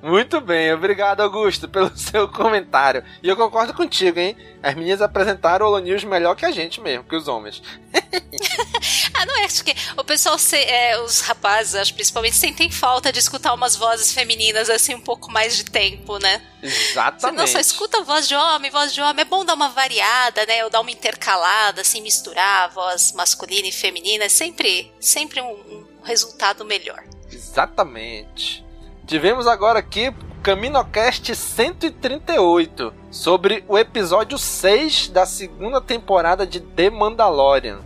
[0.02, 3.04] Muito bem, obrigado Augusto pelo seu comentário.
[3.22, 4.38] E eu concordo contigo, hein?
[4.62, 7.62] As meninas apresentaram o Holo News melhor que a gente mesmo, que os homens.
[9.14, 13.20] ah, não é acho que o pessoal, é, os rapazes, acho, principalmente, sentem falta de
[13.20, 16.42] escutar umas vozes femininas assim um pouco mais de tempo, né?
[16.62, 17.22] Exatamente.
[17.22, 20.46] Você não só escuta voz de homem, voz de homem, é bom dar uma variada,
[20.46, 20.64] né?
[20.64, 25.52] Ou dar uma intercalada, assim, misturar a voz masculina e feminina, é sempre, sempre um,
[25.52, 27.04] um resultado melhor.
[27.32, 28.69] Exatamente.
[29.10, 37.80] Tivemos agora aqui CaminoCast 138 sobre o episódio 6 da segunda temporada de The Mandalorian.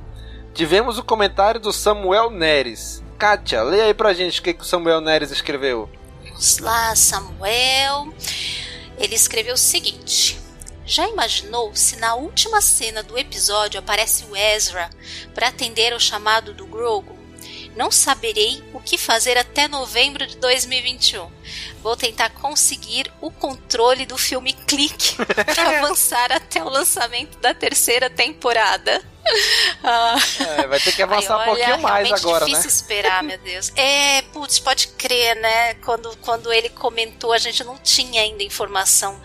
[0.54, 3.02] Tivemos o comentário do Samuel Neres.
[3.18, 5.90] Kátia, leia aí pra gente o que, que o Samuel Neres escreveu.
[6.26, 8.14] Vamos lá, Samuel.
[8.98, 10.38] Ele escreveu o seguinte:
[10.86, 14.90] Já imaginou se na última cena do episódio aparece o Ezra
[15.34, 17.13] para atender ao chamado do Grogu?
[17.76, 21.30] Não saberei o que fazer até novembro de 2021.
[21.82, 25.16] Vou tentar conseguir o controle do filme Clique
[25.54, 29.02] para avançar até o lançamento da terceira temporada.
[29.86, 30.16] Ah.
[30.40, 32.76] É, vai ter que avançar Ai, olha, um pouquinho mais agora, difícil né?
[32.76, 33.72] esperar, meu Deus.
[33.76, 35.74] É, putz, pode crer, né?
[35.76, 39.22] Quando, quando ele comentou, a gente não tinha ainda informação.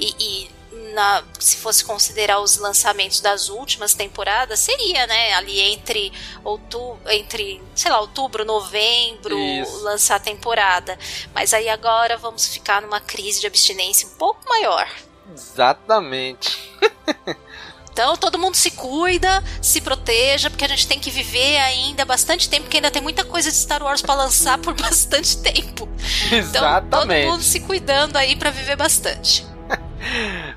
[0.00, 0.50] E, e
[0.92, 5.34] na, se fosse considerar os lançamentos das últimas temporadas, seria, né?
[5.34, 6.12] Ali entre
[6.44, 9.82] outubro, entre, sei lá, outubro, novembro, Isso.
[9.82, 10.98] lançar a temporada.
[11.34, 14.88] Mas aí agora vamos ficar numa crise de abstinência um pouco maior.
[15.32, 16.58] Exatamente.
[17.92, 22.48] Então todo mundo se cuida, se proteja, porque a gente tem que viver ainda bastante
[22.48, 25.88] tempo, porque ainda tem muita coisa de Star Wars para lançar por bastante tempo.
[26.30, 26.48] Exatamente.
[26.48, 29.44] Então todo mundo se cuidando aí para viver bastante.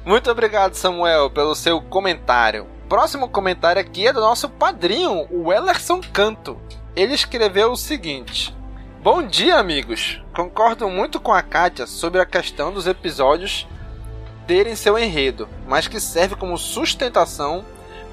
[0.05, 2.67] Muito obrigado, Samuel, pelo seu comentário.
[2.87, 6.59] Próximo comentário aqui é do nosso padrinho, o Ellerson Canto.
[6.95, 8.55] Ele escreveu o seguinte:
[9.01, 10.21] Bom dia, amigos.
[10.35, 13.67] Concordo muito com a Kátia sobre a questão dos episódios
[14.45, 17.65] terem seu enredo, mas que serve como sustentação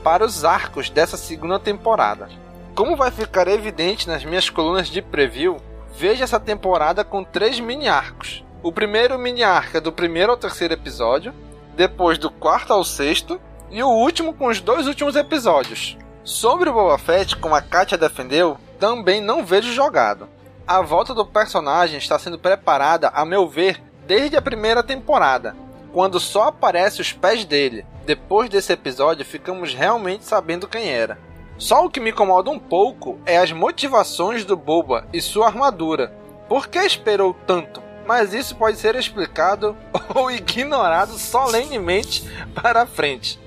[0.02, 2.28] para os arcos dessa segunda temporada.
[2.74, 5.58] Como vai ficar evidente nas minhas colunas de preview,
[5.96, 10.36] veja essa temporada com três mini arcos, o primeiro mini arco é do primeiro ao
[10.36, 11.32] terceiro episódio,
[11.74, 13.40] depois do quarto ao sexto,
[13.70, 15.96] e o último com os dois últimos episódios.
[16.22, 20.28] Sobre o Boba Fett, como a Katia defendeu, também não vejo jogado.
[20.66, 25.56] A volta do personagem está sendo preparada, a meu ver, desde a primeira temporada,
[25.92, 27.86] quando só aparece os pés dele.
[28.04, 31.18] Depois desse episódio, ficamos realmente sabendo quem era.
[31.56, 36.12] Só o que me incomoda um pouco é as motivações do Boba e sua armadura.
[36.48, 37.89] Por que esperou tanto?
[38.06, 39.76] Mas isso pode ser explicado
[40.14, 42.22] ou ignorado solenemente
[42.54, 43.38] para frente.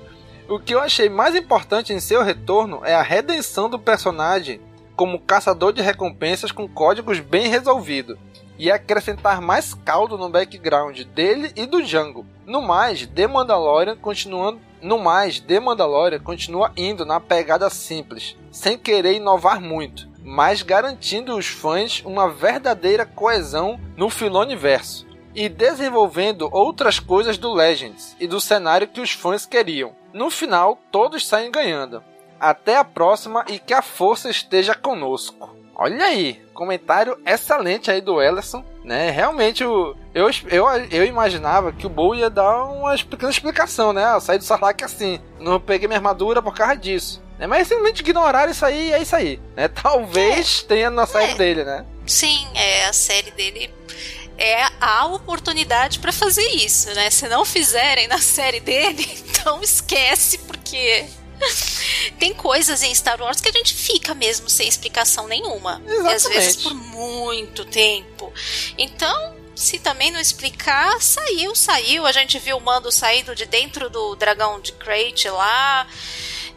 [0.48, 4.60] O que eu achei mais importante em seu retorno é a redenção do personagem
[4.94, 8.18] como caçador de recompensas com códigos bem resolvido
[8.58, 12.26] e acrescentar mais caldo no background dele e do Django.
[12.46, 18.76] No mais, The Mandalorian continuando no mais, The Mandalorian continua indo na pegada simples, sem
[18.76, 26.98] querer inovar muito, mas garantindo aos fãs uma verdadeira coesão no filoniverso e desenvolvendo outras
[26.98, 29.94] coisas do Legends e do cenário que os fãs queriam.
[30.12, 32.02] No final, todos saem ganhando.
[32.40, 35.56] Até a próxima e que a força esteja conosco.
[35.76, 39.10] Olha aí, comentário excelente aí do Ellison, né?
[39.10, 44.14] Realmente o, eu, eu, eu imaginava que o Bull ia dar uma pequena explicação, né?
[44.14, 47.23] Eu saí do Sarlacc assim, não peguei minha armadura por causa disso.
[47.44, 47.46] Né?
[47.46, 49.68] Mas simplesmente ignorar isso aí é isso aí, né?
[49.82, 51.84] Talvez é, tenha na série é, dele, né?
[52.06, 53.72] Sim, é a série dele
[54.36, 57.08] é a oportunidade para fazer isso, né?
[57.08, 61.06] Se não fizerem na série dele, então esquece porque
[62.18, 65.80] tem coisas em Star Wars que a gente fica mesmo sem explicação nenhuma.
[65.86, 66.12] Exatamente.
[66.12, 68.32] E às vezes por muito tempo.
[68.76, 72.04] Então, se também não explicar, saiu, saiu.
[72.04, 75.86] A gente viu o Mando saindo de dentro do dragão de Crate lá.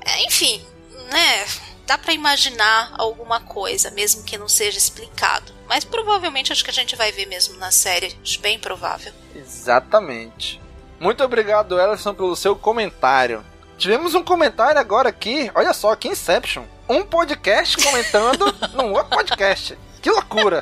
[0.03, 0.65] É, enfim,
[1.07, 1.45] né?
[1.85, 5.53] Dá para imaginar alguma coisa, mesmo que não seja explicado.
[5.67, 8.17] Mas provavelmente acho que a gente vai ver mesmo na série.
[8.21, 9.13] Acho bem provável.
[9.35, 10.61] Exatamente.
[10.99, 13.43] Muito obrigado, Ellison, pelo seu comentário.
[13.77, 16.63] Tivemos um comentário agora aqui, olha só, que Inception.
[16.89, 19.77] Um podcast comentando num outro podcast.
[20.01, 20.61] Que loucura!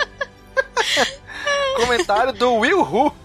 [1.77, 3.15] comentário do Will Hu.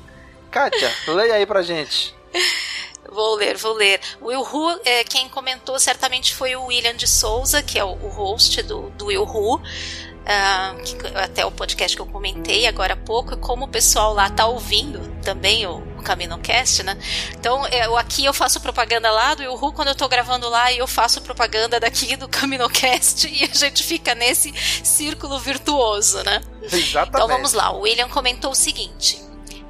[0.51, 2.15] Kátia, leia aí pra gente.
[3.11, 4.01] Vou ler, vou ler.
[4.23, 8.09] Will Hu, é, quem comentou certamente foi o William de Souza, que é o, o
[8.09, 9.61] host do, do Will Hu.
[10.21, 14.29] Uh, que, até o podcast que eu comentei agora há pouco, como o pessoal lá
[14.29, 16.97] tá ouvindo também o, o CaminoCast, né?
[17.33, 20.79] Então, eu, aqui eu faço propaganda lá do Yuhu quando eu tô gravando lá e
[20.79, 24.55] eu faço propaganda daqui do CaminoCast e a gente fica nesse
[24.85, 26.43] círculo virtuoso, né?
[26.63, 27.09] Exatamente.
[27.09, 29.19] Então vamos lá, o William comentou o seguinte: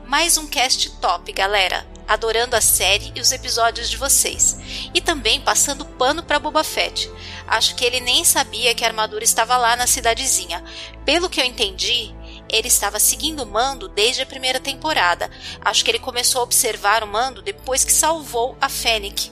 [0.04, 4.58] mais um cast top, galera adorando a série e os episódios de vocês.
[4.94, 7.10] E também passando pano para Boba Fett.
[7.46, 10.62] Acho que ele nem sabia que a armadura estava lá na cidadezinha.
[11.04, 12.14] Pelo que eu entendi,
[12.48, 15.30] ele estava seguindo o Mando desde a primeira temporada.
[15.60, 19.30] Acho que ele começou a observar o Mando depois que salvou a Fennec.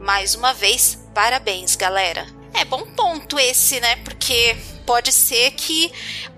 [0.00, 2.26] Mais uma vez, parabéns, galera.
[2.54, 3.96] É bom ponto esse, né?
[3.96, 4.56] Porque
[4.86, 5.92] pode ser que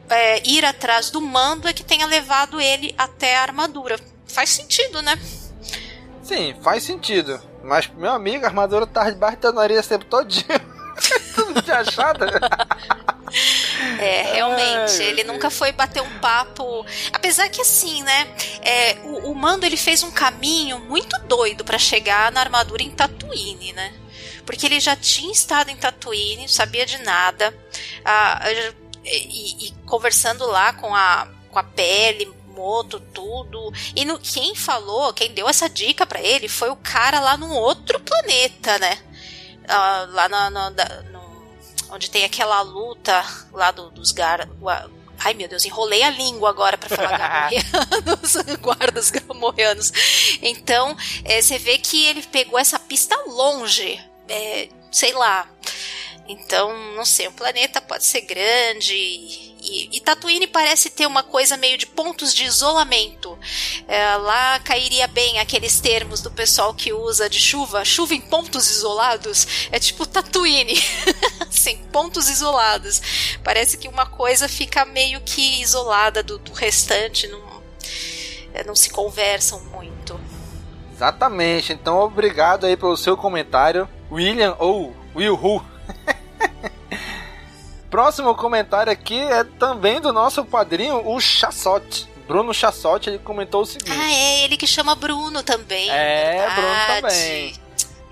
[0.09, 3.99] é, ir atrás do Mando é que tenha levado ele até a armadura.
[4.27, 5.19] Faz sentido, né?
[6.23, 7.41] Sim, faz sentido.
[7.63, 10.47] Mas, meu amigo, a armadura tá debaixo da nariz sempre todinho.
[11.35, 12.25] Tudo de achado.
[13.99, 16.85] É, realmente, Ai, ele nunca foi bater um papo.
[17.13, 18.29] Apesar que assim, né?
[18.61, 22.91] É, o, o, Mando ele fez um caminho muito doido para chegar na armadura em
[22.91, 23.95] Tatooine, né?
[24.45, 27.55] Porque ele já tinha estado em Tatooine, sabia de nada,
[28.05, 28.43] ah,
[29.05, 33.73] e, e conversando lá com a, com a pele, moto, tudo.
[33.95, 37.53] E no, quem falou, quem deu essa dica para ele foi o cara lá num
[37.53, 38.99] outro planeta, né?
[39.65, 41.23] Uh, lá na, na, no,
[41.91, 44.49] onde tem aquela luta lá do, dos gar,
[45.25, 49.93] Ai meu Deus, enrolei a língua agora para falar gamorreanos, guardas gamorreanos.
[50.43, 55.49] Então, é, você vê que ele pegou essa pista longe, é, sei lá.
[56.27, 61.57] Então, não sei, um planeta pode ser grande e, e Tatooine parece ter uma coisa
[61.57, 63.39] meio de pontos de isolamento.
[63.87, 68.69] É, lá cairia bem aqueles termos do pessoal que usa de chuva, chuva em pontos
[68.69, 69.69] isolados.
[69.71, 70.75] É tipo Tatooine.
[71.49, 73.01] Sim, pontos isolados.
[73.45, 77.63] Parece que uma coisa fica meio que isolada do, do restante, não,
[78.53, 80.19] é, não se conversam muito.
[80.93, 81.73] Exatamente.
[81.73, 85.65] Então, obrigado aí pelo seu comentário, William ou Will Who.
[87.93, 92.09] Próximo comentário aqui é também do nosso padrinho, o Chassote.
[92.27, 93.93] Bruno Chassote, ele comentou o seguinte.
[93.93, 95.91] Ah, é ele que chama Bruno também.
[95.91, 96.55] É, verdade.
[96.55, 97.55] Bruno também.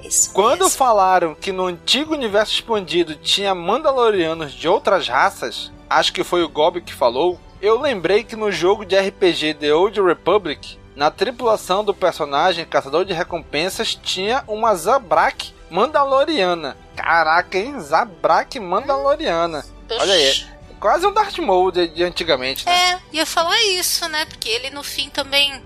[0.04, 0.76] Isso Quando mesmo.
[0.76, 6.48] falaram que no antigo universo expandido tinha Mandalorianos de outras raças, acho que foi o
[6.50, 11.82] Gob que falou, eu lembrei que no jogo de RPG The Old Republic, na tripulação
[11.82, 16.76] do personagem Caçador de Recompensas tinha uma Zabrak Mandaloriana.
[16.96, 17.78] Caraca, hein?
[17.80, 19.64] Zabrak Mandaloriana.
[19.90, 20.46] Olha aí.
[20.80, 22.72] Quase um Darth Maul de, de antigamente, né?
[22.72, 24.24] É, ia falar isso, né?
[24.24, 25.62] Porque ele no fim também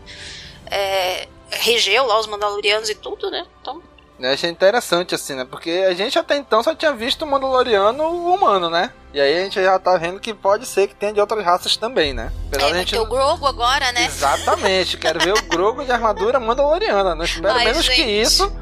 [0.66, 3.46] é, regeu lá os Mandalorianos e tudo, né?
[3.60, 3.80] Então.
[4.18, 5.44] Eu achei interessante, assim, né?
[5.44, 8.90] Porque a gente até então só tinha visto o Mandaloriano humano, né?
[9.12, 11.76] E aí a gente já tá vendo que pode ser que tenha de outras raças
[11.76, 12.32] também, né?
[12.48, 12.96] Apesar é, vai gente...
[12.96, 14.06] o Grogu agora, né?
[14.06, 17.14] Exatamente, quero ver o Grogu de armadura Mandaloriana.
[17.14, 17.96] Não espero Ai, menos gente.
[17.96, 18.52] que isso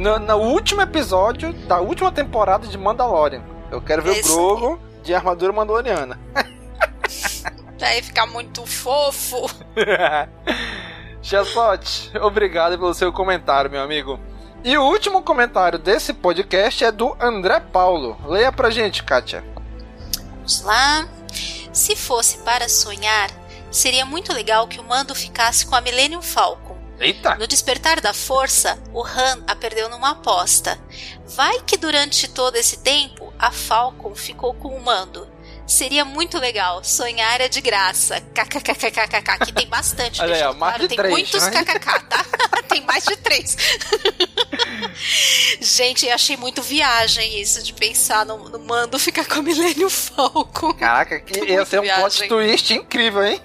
[0.00, 3.42] no, no, último episódio da última temporada de Mandalorian.
[3.70, 4.32] Eu quero ver Esse...
[4.32, 6.18] o Grogu de armadura Mandaloriana.
[7.78, 9.46] Vai ficar muito fofo.
[11.22, 14.18] Chassote, obrigado pelo seu comentário, meu amigo.
[14.64, 18.16] E o último comentário desse podcast é do André Paulo.
[18.26, 19.44] Leia pra gente, Kátia.
[20.34, 21.06] Vamos lá.
[21.72, 23.30] Se fosse para sonhar,
[23.70, 26.69] seria muito legal que o Mando ficasse com a Millennium Falcon.
[27.00, 27.34] Eita!
[27.36, 30.78] No despertar da força, o Han a perdeu numa aposta.
[31.28, 35.26] Vai que durante todo esse tempo, a Falcon ficou com o Mando.
[35.66, 36.82] Seria muito legal.
[36.82, 38.20] Sonhar é de graça.
[38.34, 39.30] KKKKKK.
[39.30, 40.20] Aqui tem bastante.
[40.22, 41.50] Olha aí, claro, tem três, muitos né?
[41.50, 42.24] KKK, tá?
[42.68, 43.56] tem mais de três.
[45.62, 49.88] Gente, eu achei muito viagem isso de pensar no, no mando ficar com a Milênio
[49.88, 50.74] Falcon.
[50.74, 53.40] Caraca, que ia ser um plot twist incrível, hein?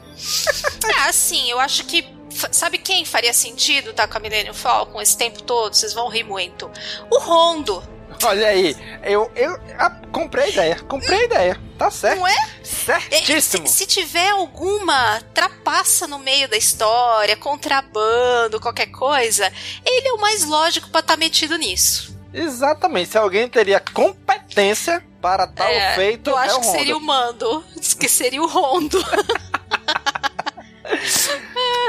[0.83, 2.14] É, assim, eu acho que
[2.51, 5.73] Sabe quem faria sentido estar tá com a Millennium Falcon esse tempo todo?
[5.73, 6.69] Vocês vão rir muito.
[7.09, 7.95] O Rondo.
[8.23, 12.19] Olha aí, eu, eu a, comprei a ideia, comprei a ideia, tá certo.
[12.19, 12.49] Não é?
[12.63, 13.67] Certíssimo.
[13.67, 19.51] Se, se, tiver alguma trapaça no meio da história, contrabando, qualquer coisa,
[19.85, 22.15] ele é o mais lógico para estar tá metido nisso.
[22.33, 27.01] Exatamente, se alguém teria competência para tal é, feito, eu acho é que seria o
[27.01, 27.63] Mando,
[27.99, 28.99] que seria o Rondo.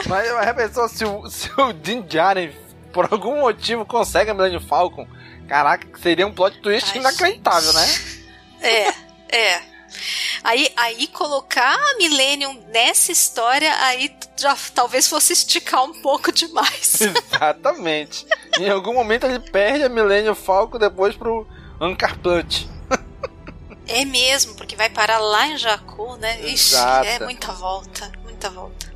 [0.07, 2.53] Mas já pensou se o, se o Din Djarin,
[2.93, 5.07] por algum motivo, consegue a Millennium Falcon?
[5.49, 7.87] Caraca, seria um plot twist Ai, inacreditável, né?
[8.61, 8.89] É,
[9.37, 9.63] é.
[10.43, 17.01] Aí, aí colocar a Millennium nessa história, aí já talvez fosse esticar um pouco demais.
[17.01, 18.27] Exatamente.
[18.59, 21.47] em algum momento ele perde a Millennium Falcon depois pro
[21.81, 22.67] Ancar Plant.
[23.89, 26.41] É mesmo, porque vai parar lá em Jakku, né?
[26.41, 27.07] Ixi, Exato.
[27.07, 28.96] é muita volta, muita volta.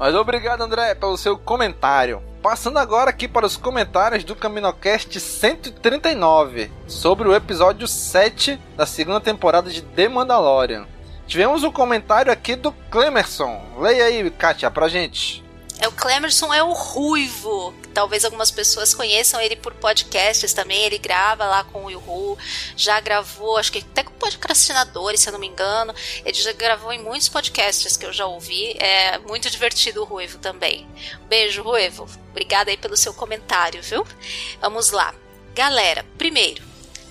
[0.00, 2.22] Mas obrigado, André, pelo seu comentário.
[2.42, 9.20] Passando agora aqui para os comentários do CaminoCast 139, sobre o episódio 7 da segunda
[9.20, 10.86] temporada de The Mandalorian.
[11.26, 13.60] Tivemos um comentário aqui do Clemerson.
[13.78, 15.44] Leia aí, Kátia, pra gente.
[15.80, 17.74] É o Clemerson é o ruivo.
[17.94, 20.82] Talvez algumas pessoas conheçam ele por podcasts também.
[20.82, 22.36] Ele grava lá com o Yuhu.
[22.76, 25.94] Já gravou, acho que até com podcastinadores, se eu não me engano.
[26.22, 28.76] Ele já gravou em muitos podcasts que eu já ouvi.
[28.78, 30.86] É muito divertido o Ruivo também.
[31.28, 32.06] Beijo, Ruivo.
[32.30, 34.06] Obrigada aí pelo seu comentário, viu?
[34.60, 35.14] Vamos lá.
[35.54, 36.62] Galera, primeiro,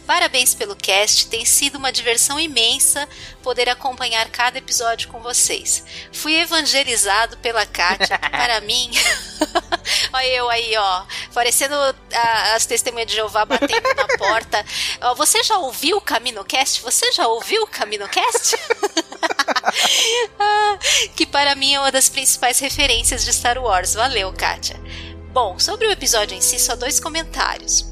[0.09, 3.07] Parabéns pelo cast, tem sido uma diversão imensa
[3.43, 5.83] poder acompanhar cada episódio com vocês.
[6.11, 8.89] Fui evangelizado pela Kátia, que para mim.
[10.11, 14.65] Olha eu aí, ó, parecendo a, as testemunhas de Jeová batendo na porta.
[14.99, 16.81] Ó, você já ouviu o CaminoCast?
[16.81, 18.57] Você já ouviu o CaminoCast?
[21.15, 23.93] que para mim é uma das principais referências de Star Wars.
[23.93, 24.75] Valeu, Kátia.
[25.31, 27.85] Bom, sobre o episódio em si, só dois comentários.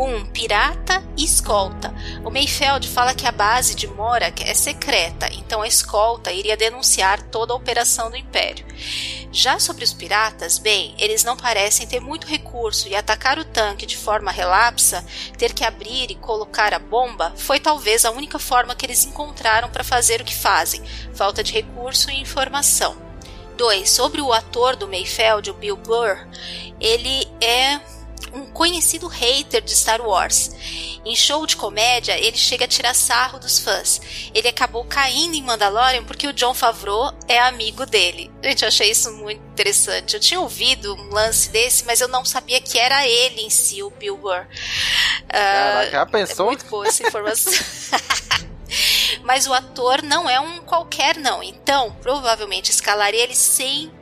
[0.00, 0.02] 1.
[0.02, 1.94] Um, pirata e escolta.
[2.24, 7.20] O Mayfeld fala que a base de Morak é secreta, então a escolta iria denunciar
[7.24, 8.64] toda a operação do Império.
[9.30, 13.84] Já sobre os piratas, bem, eles não parecem ter muito recurso e atacar o tanque
[13.84, 15.04] de forma relapsa,
[15.36, 19.68] ter que abrir e colocar a bomba, foi talvez a única forma que eles encontraram
[19.68, 20.82] para fazer o que fazem:
[21.14, 22.96] falta de recurso e informação.
[23.58, 23.90] 2.
[23.90, 26.26] Sobre o ator do Mayfeld, o Bill Burr,
[26.80, 27.78] ele é
[28.32, 30.50] um conhecido hater de Star Wars.
[31.04, 34.00] Em show de comédia, ele chega a tirar sarro dos fãs.
[34.34, 38.30] Ele acabou caindo em Mandalorian porque o John Favreau é amigo dele.
[38.42, 40.14] Gente, eu achei isso muito interessante.
[40.14, 43.82] Eu tinha ouvido um lance desse, mas eu não sabia que era ele em si,
[43.82, 44.46] o Bill Burr.
[45.28, 46.46] Caraca, já pensou?
[46.46, 47.52] É muito boa essa informação.
[49.24, 51.42] mas o ator não é um qualquer não.
[51.42, 53.34] Então, provavelmente escalaria ele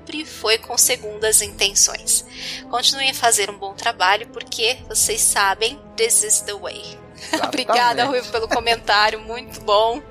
[0.08, 2.24] sempre foi com segundas intenções.
[2.70, 6.82] Continuem a fazer um bom trabalho porque vocês sabem, this is the way.
[7.44, 9.98] Obrigada, Rui, pelo comentário, muito bom.
[9.98, 10.02] Uh,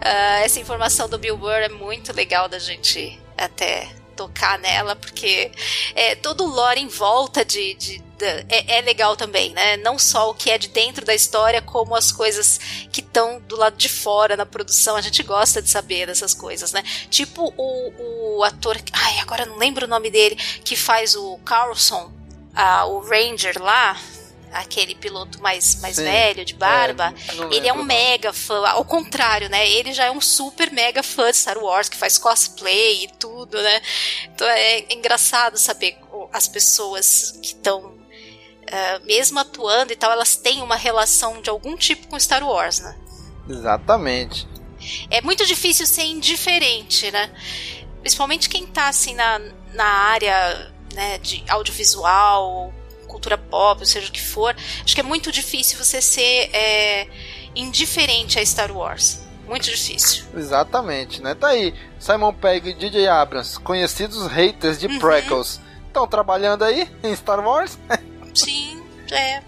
[0.42, 5.50] essa informação do Bill Burr é muito legal da gente até tocar nela, porque
[5.94, 8.02] é, todo o lore em volta de, de,
[8.48, 9.76] é, é, legal também, né?
[9.78, 12.58] Não só o que é de dentro da história, como as coisas
[12.90, 14.96] que estão do lado de fora na produção.
[14.96, 16.82] A gente gosta de saber dessas coisas, né?
[17.10, 18.80] Tipo o, o ator.
[18.92, 22.12] Ai, agora não lembro o nome dele, que faz o Carlson,
[22.56, 23.96] uh, o Ranger lá
[24.54, 29.48] aquele piloto mais, mais velho, de barba, é, ele é um mega fã, ao contrário,
[29.50, 29.68] né?
[29.68, 33.60] Ele já é um super mega fã de Star Wars, que faz cosplay e tudo,
[33.60, 33.82] né?
[34.32, 35.98] Então é engraçado saber
[36.32, 41.76] as pessoas que estão, uh, mesmo atuando e tal, elas têm uma relação de algum
[41.76, 42.96] tipo com Star Wars, né?
[43.48, 44.46] Exatamente.
[45.10, 47.30] É muito difícil ser indiferente, né?
[48.00, 49.40] Principalmente quem tá assim na,
[49.72, 52.72] na área né, de audiovisual,
[53.14, 54.54] cultura pop, seja o que for.
[54.84, 57.06] Acho que é muito difícil você ser é,
[57.54, 59.20] indiferente a Star Wars.
[59.46, 60.24] Muito difícil.
[60.34, 61.34] Exatamente, né?
[61.34, 61.74] Tá aí.
[61.98, 64.98] Simon Pegg e DJ Abrams, conhecidos haters de uhum.
[64.98, 67.78] prequels, estão trabalhando aí em Star Wars?
[68.34, 69.40] Sim, é.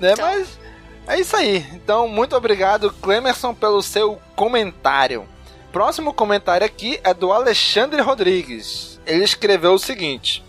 [0.00, 0.26] Né, então.
[0.26, 0.58] Mas
[1.06, 1.64] é isso aí.
[1.72, 5.28] Então, muito obrigado, Clemerson, pelo seu comentário.
[5.70, 8.98] Próximo comentário aqui é do Alexandre Rodrigues.
[9.06, 10.42] Ele escreveu o seguinte: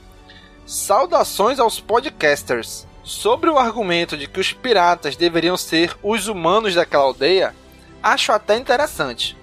[0.65, 2.87] Saudações aos podcasters.
[3.03, 7.55] Sobre o argumento de que os piratas deveriam ser os humanos daquela aldeia,
[8.01, 9.35] acho até interessante.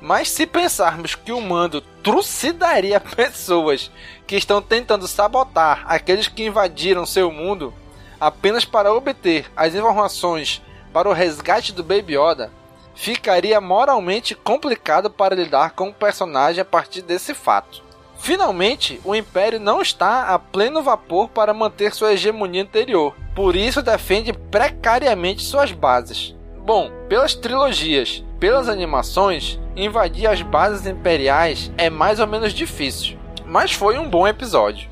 [0.00, 3.90] Mas se pensarmos que o mando trucidaria pessoas
[4.26, 7.72] que estão tentando sabotar aqueles que invadiram seu mundo
[8.20, 12.52] apenas para obter as informações para o resgate do Baby Yoda,
[12.94, 17.89] ficaria moralmente complicado para lidar com o personagem a partir desse fato.
[18.20, 23.80] Finalmente, o Império não está a pleno vapor para manter sua hegemonia anterior, por isso
[23.80, 26.36] defende precariamente suas bases.
[26.58, 33.72] Bom, pelas trilogias, pelas animações, invadir as bases imperiais é mais ou menos difícil, mas
[33.72, 34.86] foi um bom episódio.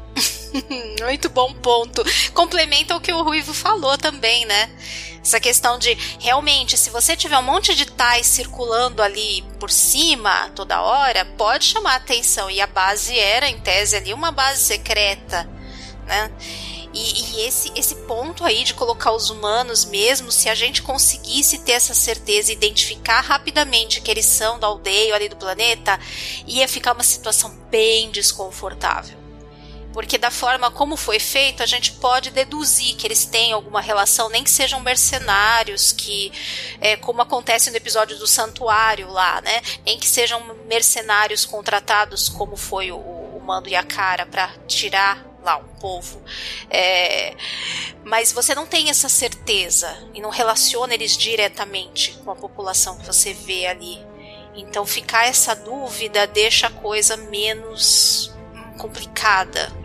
[1.02, 2.04] Muito bom ponto.
[2.32, 4.70] Complementa o que o Ruivo falou também, né?
[5.22, 10.50] Essa questão de realmente, se você tiver um monte de tais circulando ali por cima
[10.54, 12.50] toda hora, pode chamar atenção.
[12.50, 15.48] E a base era, em tese, ali uma base secreta,
[16.06, 16.32] né?
[16.94, 21.58] E, e, esse, esse ponto aí de colocar os humanos mesmo, se a gente conseguisse
[21.58, 26.00] ter essa certeza, identificar rapidamente que eles são da aldeia ali do planeta,
[26.46, 29.17] ia ficar uma situação bem desconfortável
[29.98, 34.28] porque da forma como foi feito, a gente pode deduzir que eles têm alguma relação,
[34.28, 36.30] nem que sejam mercenários, que
[36.80, 39.60] é, como acontece no episódio do santuário lá, né?
[39.84, 45.26] Nem que sejam mercenários contratados, como foi o, o Mando e a Cara, para tirar
[45.42, 46.22] lá um povo.
[46.70, 47.34] É,
[48.04, 53.04] mas você não tem essa certeza e não relaciona eles diretamente com a população que
[53.04, 53.98] você vê ali.
[54.54, 58.32] Então ficar essa dúvida deixa a coisa menos
[58.78, 59.76] complicada.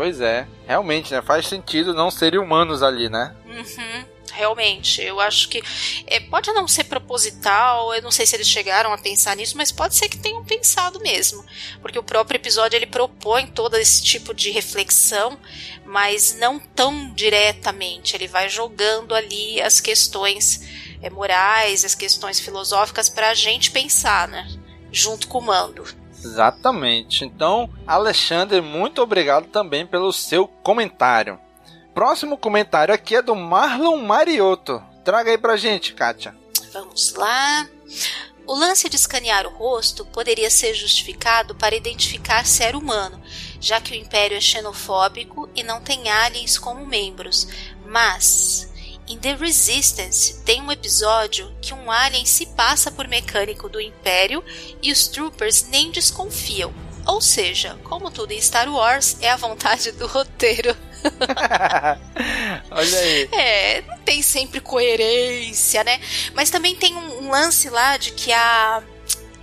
[0.00, 1.20] Pois é, realmente, né?
[1.20, 3.36] Faz sentido não serem humanos ali, né?
[3.44, 5.62] Uhum, realmente, eu acho que
[6.06, 9.70] é, pode não ser proposital, eu não sei se eles chegaram a pensar nisso, mas
[9.70, 11.44] pode ser que tenham pensado mesmo,
[11.82, 15.38] porque o próprio episódio ele propõe todo esse tipo de reflexão,
[15.84, 20.62] mas não tão diretamente, ele vai jogando ali as questões
[21.02, 24.48] é, morais, as questões filosóficas para a gente pensar, né?
[24.90, 25.99] Junto com o mando.
[26.22, 27.24] Exatamente.
[27.24, 31.38] Então, Alexandre, muito obrigado também pelo seu comentário.
[31.94, 34.82] Próximo comentário aqui é do Marlon Mariotto.
[35.04, 36.34] Traga aí pra gente, Kátia.
[36.72, 37.68] Vamos lá.
[38.46, 43.20] O lance de escanear o rosto poderia ser justificado para identificar se era humano,
[43.60, 47.46] já que o Império é xenofóbico e não tem aliens como membros.
[47.86, 48.69] Mas
[49.10, 54.42] em The Resistance tem um episódio que um alien se passa por mecânico do Império
[54.80, 56.72] e os troopers nem desconfiam.
[57.04, 60.76] Ou seja, como tudo em Star Wars, é a vontade do roteiro.
[62.70, 63.28] Olha aí.
[63.32, 66.00] É, não tem sempre coerência, né?
[66.34, 68.82] Mas também tem um, lance lá de que a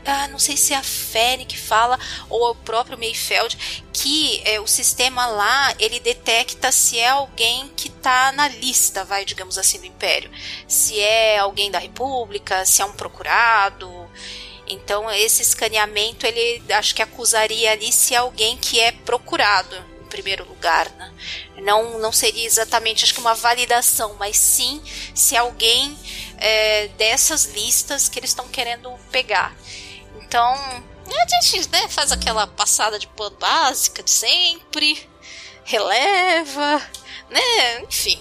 [0.08, 2.00] ah, não sei se é a Fanny que fala
[2.30, 3.58] ou é o próprio Mayfeld
[3.92, 9.26] que é, o sistema lá ele detecta se é alguém que está na lista, vai
[9.26, 10.32] digamos assim do Império,
[10.68, 14.10] se é alguém da República, se é um procurado.
[14.68, 20.06] Então esse escaneamento ele acho que acusaria ali se é alguém que é procurado em
[20.06, 21.14] primeiro lugar, né?
[21.58, 24.82] Não não seria exatamente acho que uma validação, mas sim
[25.14, 25.98] se alguém
[26.38, 29.56] é, dessas listas que eles estão querendo pegar.
[30.28, 35.08] Então, a gente né, faz aquela passada de pano básica de sempre,
[35.64, 36.82] releva,
[37.30, 37.82] né?
[37.88, 38.20] Enfim.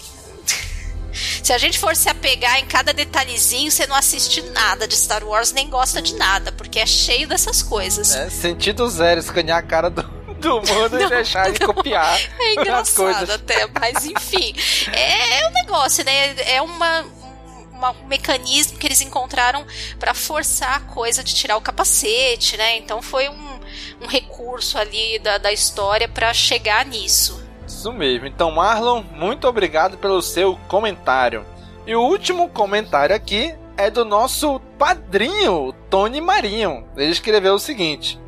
[1.42, 5.24] Se a gente for se apegar em cada detalhezinho, você não assiste nada de Star
[5.24, 8.14] Wars, nem gosta de nada, porque é cheio dessas coisas.
[8.14, 10.02] É, sentido zero, escanear a cara do,
[10.38, 12.20] do mundo não, e deixar ele copiar.
[12.38, 14.54] É engraçado até, mas enfim.
[14.92, 16.38] É, é um negócio, né?
[16.40, 17.04] É uma,
[17.76, 19.64] um mecanismo que eles encontraram
[19.98, 22.76] para forçar a coisa de tirar o capacete, né?
[22.76, 23.60] Então foi um,
[24.02, 27.44] um recurso ali da, da história para chegar nisso.
[27.66, 28.26] Isso mesmo.
[28.26, 31.44] Então, Marlon, muito obrigado pelo seu comentário.
[31.86, 36.86] E o último comentário aqui é do nosso padrinho, Tony Marinho.
[36.96, 38.18] Ele escreveu o seguinte: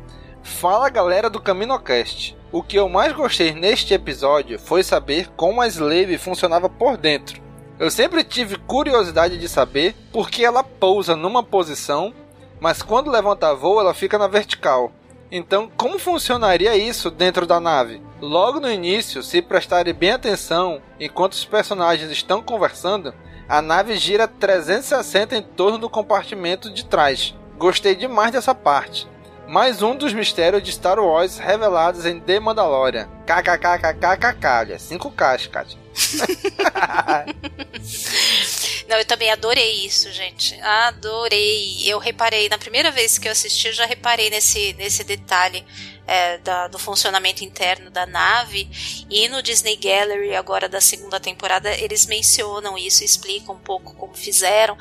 [0.43, 2.37] Fala galera do CaminoCast.
[2.51, 7.48] O que eu mais gostei neste episódio foi saber como a Slave funcionava por dentro.
[7.79, 12.13] Eu sempre tive curiosidade de saber por que ela pousa numa posição,
[12.59, 14.91] mas quando levanta voo ela fica na vertical.
[15.31, 18.01] Então, como funcionaria isso dentro da nave?
[18.19, 23.13] Logo no início, se prestarem bem atenção, enquanto os personagens estão conversando,
[23.47, 27.33] a nave gira 360 em torno do compartimento de trás.
[27.57, 29.07] Gostei demais dessa parte.
[29.47, 33.07] Mais um dos mistérios de Star Wars revelados em The Mandalorian.
[33.25, 35.79] KKKKKK, 5K, Kátia.
[38.87, 40.59] Não, eu também adorei isso, gente.
[40.61, 41.83] Adorei.
[41.85, 45.63] Eu reparei, na primeira vez que eu assisti, eu já reparei nesse, nesse detalhe
[46.07, 48.67] é, da, do funcionamento interno da nave.
[49.07, 54.15] E no Disney Gallery, agora da segunda temporada, eles mencionam isso, explicam um pouco como
[54.15, 54.75] fizeram.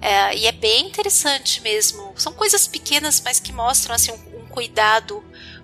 [0.00, 2.12] É, e é bem interessante mesmo.
[2.16, 5.22] São coisas pequenas, mas que mostram assim, um, um cuidado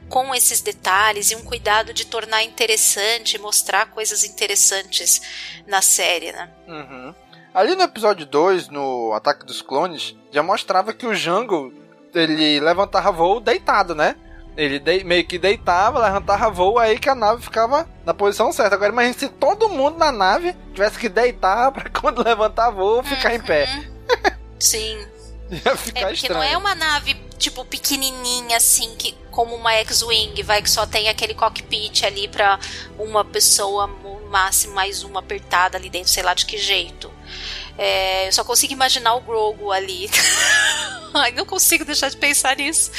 [0.08, 5.20] com esses detalhes e um cuidado de tornar interessante, mostrar coisas interessantes
[5.66, 6.50] na série, né?
[6.66, 7.14] Uhum.
[7.54, 11.72] Ali no episódio 2, no Ataque dos Clones, já mostrava que o Jango
[12.14, 14.16] ele levantava voo deitado, né?
[14.56, 18.74] Ele de, meio que deitava, levantava voo, aí que a nave ficava na posição certa.
[18.74, 23.30] Agora imagine se todo mundo na nave tivesse que deitar para quando levantar voo ficar
[23.30, 23.36] uhum.
[23.36, 23.66] em pé.
[23.66, 24.32] Uhum.
[24.58, 25.06] Sim.
[25.50, 26.34] Ia ficar é porque estranho.
[26.34, 31.08] não é uma nave tipo pequenininha assim que como uma X-wing, vai que só tem
[31.08, 32.58] aquele cockpit ali para
[32.98, 33.86] uma pessoa,
[34.28, 37.08] máximo mais uma apertada ali dentro, sei lá de que jeito.
[37.78, 40.10] É, eu só consigo imaginar o Grogu ali.
[41.14, 42.90] Ai, não consigo deixar de pensar nisso.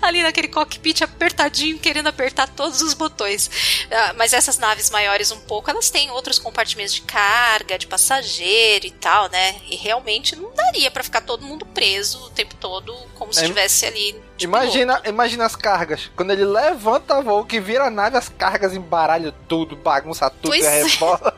[0.00, 3.50] Ali naquele cockpit apertadinho, querendo apertar todos os botões.
[3.90, 8.86] Ah, mas essas naves maiores um pouco, elas têm outros compartimentos de carga, de passageiro
[8.86, 9.56] e tal, né?
[9.68, 13.86] E realmente não daria para ficar todo mundo preso o tempo todo, como se estivesse
[13.86, 14.20] ali.
[14.38, 16.10] Imagina, imagina as cargas.
[16.14, 20.50] Quando ele levanta a voo, que vira a nave, as cargas embaralham tudo, bagunça tudo,
[20.50, 20.84] pois é.
[20.84, 21.36] rebola.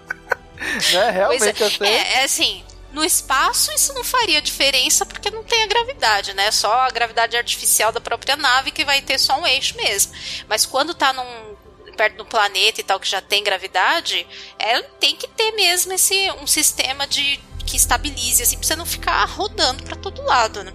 [0.93, 1.11] né?
[1.11, 1.67] Realmente é.
[1.67, 1.85] Assim.
[1.85, 6.51] É, é assim, no espaço, isso não faria diferença porque não tem a gravidade, né?
[6.51, 10.13] Só a gravidade artificial da própria nave que vai ter só um eixo mesmo.
[10.49, 11.57] Mas quando tá num
[11.97, 14.27] perto do planeta e tal que já tem gravidade,
[14.59, 18.87] ela tem que ter mesmo esse um sistema de que estabilize assim, pra você não
[18.87, 20.73] ficar rodando para todo lado, né?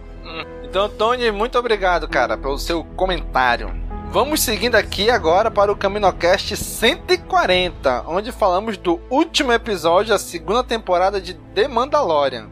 [0.63, 3.82] Então, Tony, muito obrigado, cara, pelo seu comentário.
[4.13, 10.63] Vamos seguindo aqui agora para o CaminoCast 140, onde falamos do último episódio da segunda
[10.63, 12.47] temporada de The Mandalorian.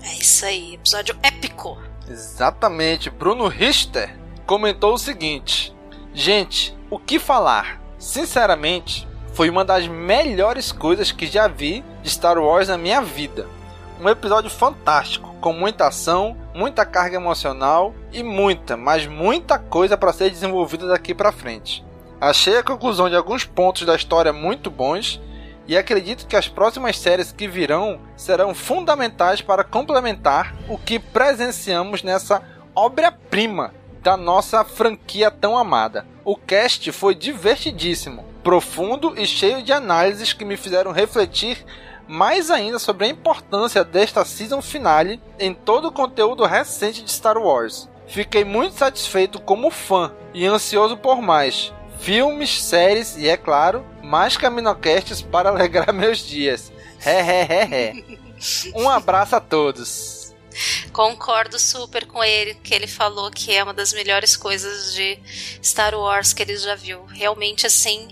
[0.00, 1.76] É isso aí, episódio épico.
[2.08, 3.10] Exatamente.
[3.10, 4.16] Bruno Richter
[4.46, 5.74] comentou o seguinte:
[6.14, 7.82] Gente, o que falar?
[7.98, 13.48] Sinceramente, foi uma das melhores coisas que já vi de Star Wars na minha vida.
[14.00, 20.12] Um episódio fantástico, com muita ação, muita carga emocional e muita, mas muita coisa para
[20.12, 21.84] ser desenvolvida daqui para frente.
[22.20, 25.20] Achei a conclusão de alguns pontos da história muito bons
[25.66, 32.02] e acredito que as próximas séries que virão serão fundamentais para complementar o que presenciamos
[32.02, 32.42] nessa
[32.74, 33.72] obra-prima
[34.02, 36.04] da nossa franquia tão amada.
[36.24, 41.64] O cast foi divertidíssimo, profundo e cheio de análises que me fizeram refletir
[42.12, 47.38] mais ainda sobre a importância desta season finale em todo o conteúdo recente de Star
[47.38, 47.88] Wars.
[48.06, 54.36] Fiquei muito satisfeito como fã e ansioso por mais filmes, séries e, é claro, mais
[54.36, 56.70] caminocasts para alegrar meus dias.
[57.00, 58.18] Hehehehe.
[58.74, 60.34] um abraço a todos.
[60.92, 65.18] Concordo super com ele, que ele falou que é uma das melhores coisas de
[65.64, 67.06] Star Wars que ele já viu.
[67.06, 68.08] Realmente, assim,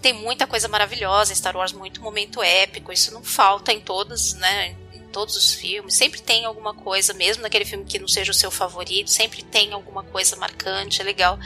[0.00, 4.34] tem muita coisa maravilhosa em Star Wars, muito momento épico, isso não falta em todos,
[4.34, 4.76] né?
[4.94, 8.34] Em todos os filmes, sempre tem alguma coisa, mesmo naquele filme que não seja o
[8.34, 11.38] seu favorito, sempre tem alguma coisa marcante, é legal.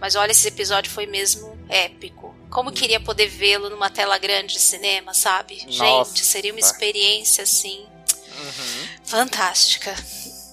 [0.00, 2.34] Mas olha, esse episódio foi mesmo épico.
[2.50, 5.64] Como queria poder vê-lo numa tela grande de cinema, sabe?
[5.66, 6.10] Nossa.
[6.10, 7.86] Gente, seria uma experiência assim.
[8.40, 8.88] Uhum.
[9.04, 9.94] Fantástica.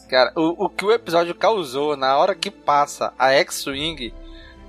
[0.07, 4.13] Cara, o, o que o episódio causou na hora que passa a X-Wing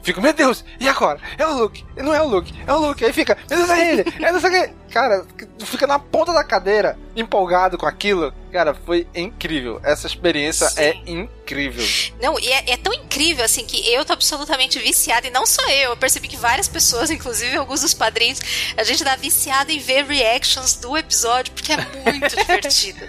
[0.02, 1.20] Fico, meu Deus, e agora?
[1.36, 3.04] É o Luke, não é o Luke, é o Luke.
[3.04, 4.74] Aí fica, meu Deus, é ele, é não sei o que.
[4.92, 5.26] Cara,
[5.60, 8.32] fica na ponta da cadeira, empolgado com aquilo.
[8.52, 9.80] Cara, foi incrível.
[9.84, 10.80] Essa experiência Sim.
[10.80, 11.84] é incrível.
[12.20, 15.62] Não, e é, é, tão incrível assim que eu tô absolutamente viciada, e não só
[15.68, 15.90] eu.
[15.90, 18.40] Eu percebi que várias pessoas, inclusive alguns dos padrinhos,
[18.76, 23.06] a gente tá viciada em ver reactions do episódio, porque é muito divertido.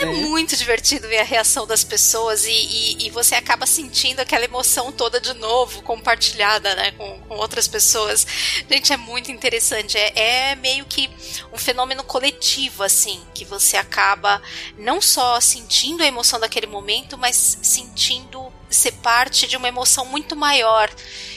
[0.00, 4.44] É muito divertido ver a reação das pessoas e, e, e, você acaba sentindo aquela
[4.44, 8.26] emoção toda de novo, compartilhada, né, com, com outras pessoas.
[8.68, 9.96] Gente, é muito interessante.
[9.96, 11.10] É, é meio que
[11.52, 14.40] um fenômeno coletivo, assim, que você acaba
[14.76, 20.36] não só sentindo a emoção daquele momento, mas sentindo ser parte de uma emoção muito
[20.36, 20.90] maior,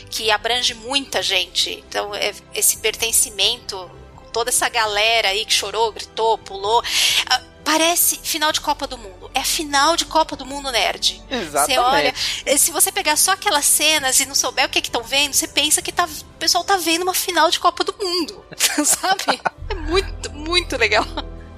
[0.10, 1.84] que abrange muita gente.
[1.88, 3.90] Então, é, esse pertencimento,
[4.34, 6.84] toda essa galera aí que chorou, gritou, pulou.
[7.30, 9.30] Ah, parece final de Copa do Mundo.
[9.34, 11.22] É final de Copa do Mundo nerd.
[11.30, 11.76] Exatamente.
[11.76, 12.14] Você olha,
[12.45, 15.48] eh, se você pegar só aquelas cenas e não souber o que estão vendo, você
[15.48, 18.44] pensa que tá, o pessoal tá vendo uma final de Copa do Mundo.
[18.84, 19.40] Sabe?
[19.70, 21.06] É muito, muito legal.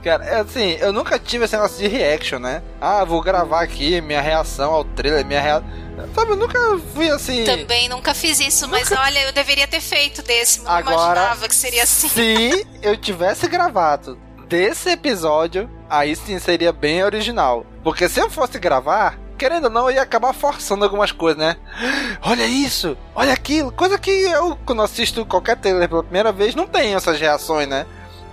[0.03, 2.63] Cara, é assim, eu nunca tive esse negócio de reaction, né?
[2.79, 5.69] Ah, vou gravar aqui minha reação ao trailer, minha reação.
[6.15, 6.59] Sabe, eu nunca
[6.93, 7.43] fui assim.
[7.43, 8.79] Também nunca fiz isso, nunca...
[8.79, 10.61] mas olha, eu deveria ter feito desse.
[10.61, 12.09] Não Agora, imaginava que seria assim.
[12.09, 14.17] Se eu tivesse gravado
[14.47, 17.65] desse episódio, aí sim seria bem original.
[17.83, 21.57] Porque se eu fosse gravar, querendo ou não, eu ia acabar forçando algumas coisas, né?
[22.23, 26.67] Olha isso, olha aquilo, coisa que eu, quando assisto qualquer trailer pela primeira vez, não
[26.67, 27.87] tenho essas reações, né?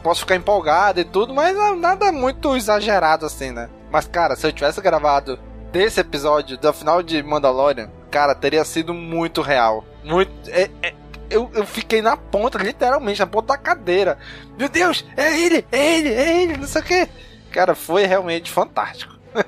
[0.09, 3.69] Posso ficar empolgado e tudo, mas nada muito exagerado assim, né?
[3.91, 5.39] Mas, cara, se eu tivesse gravado
[5.71, 9.85] desse episódio, do final de Mandalorian, cara, teria sido muito real.
[10.03, 10.33] Muito.
[10.49, 10.95] É, é,
[11.29, 14.17] eu, eu fiquei na ponta, literalmente, na ponta da cadeira.
[14.57, 17.09] Meu Deus, é ele, é ele, é ele, não sei o que.
[17.51, 19.15] Cara, foi realmente fantástico.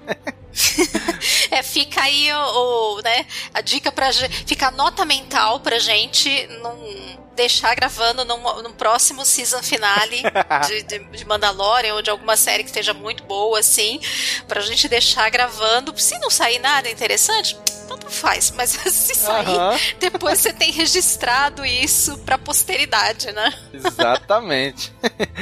[1.51, 3.25] é, fica aí o, o, né,
[3.55, 9.25] a dica pra fica a nota mental pra gente não deixar gravando no, no próximo
[9.25, 10.23] season finale
[10.67, 14.01] de, de, de, Mandalorian ou de alguma série que esteja muito boa, assim,
[14.47, 15.97] pra gente deixar gravando.
[15.99, 17.57] Se não sair nada interessante,
[17.89, 19.79] tanto faz, mas se sair, uhum.
[19.99, 23.53] depois você tem registrado isso pra posteridade, né?
[23.73, 24.93] Exatamente.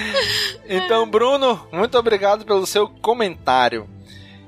[0.69, 3.89] então, Bruno, muito obrigado pelo seu comentário.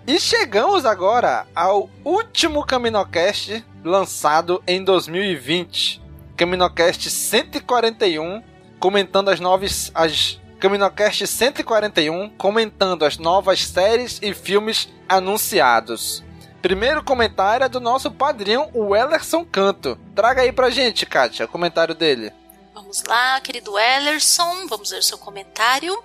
[0.06, 5.99] E chegamos agora ao último Caminocast lançado em 2020.
[6.40, 8.42] Caminocast 141,
[8.78, 9.92] comentando as novas.
[9.94, 16.24] As Caminocast 141, comentando as novas séries e filmes anunciados.
[16.62, 19.98] Primeiro comentário é do nosso padrinho, o Ellerson Canto.
[20.14, 22.32] Traga aí pra gente, Kátia, o comentário dele.
[22.72, 26.02] Vamos lá, querido Ellerson, vamos ver o seu comentário.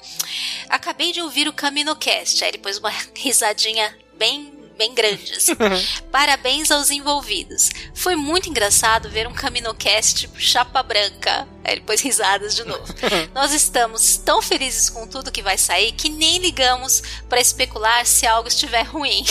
[0.68, 5.48] Acabei de ouvir o CaminoCast, aí ele pôs uma risadinha bem bem grandes.
[6.12, 7.70] Parabéns aos envolvidos.
[7.94, 11.48] Foi muito engraçado ver um CaminoCast chapa branca.
[11.64, 12.86] Aí ele pôs risadas de novo.
[13.34, 18.28] Nós estamos tão felizes com tudo que vai sair que nem ligamos para especular se
[18.28, 19.26] algo estiver ruim.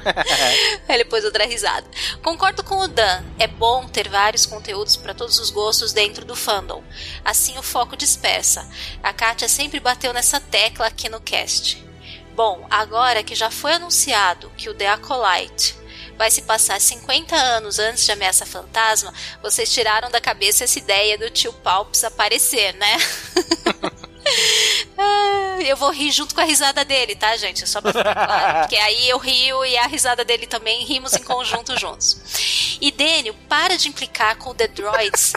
[0.88, 1.86] Aí ele pôs outra risada.
[2.22, 3.22] Concordo com o Dan.
[3.38, 6.82] É bom ter vários conteúdos para todos os gostos dentro do fandom.
[7.24, 8.66] Assim o foco dispersa.
[9.02, 11.89] A Kátia sempre bateu nessa tecla aqui no cast.
[12.40, 15.76] Bom, agora que já foi anunciado que o The Acolyte
[16.16, 19.12] vai se passar 50 anos antes de Ameaça Fantasma,
[19.42, 22.96] vocês tiraram da cabeça essa ideia do tio Palps aparecer, né?
[25.68, 27.68] eu vou rir junto com a risada dele, tá, gente?
[27.68, 28.60] Só pra ficar claro.
[28.60, 32.78] Porque aí eu rio e a risada dele também, rimos em conjunto juntos.
[32.80, 35.34] E Daniel, para de implicar com The Droids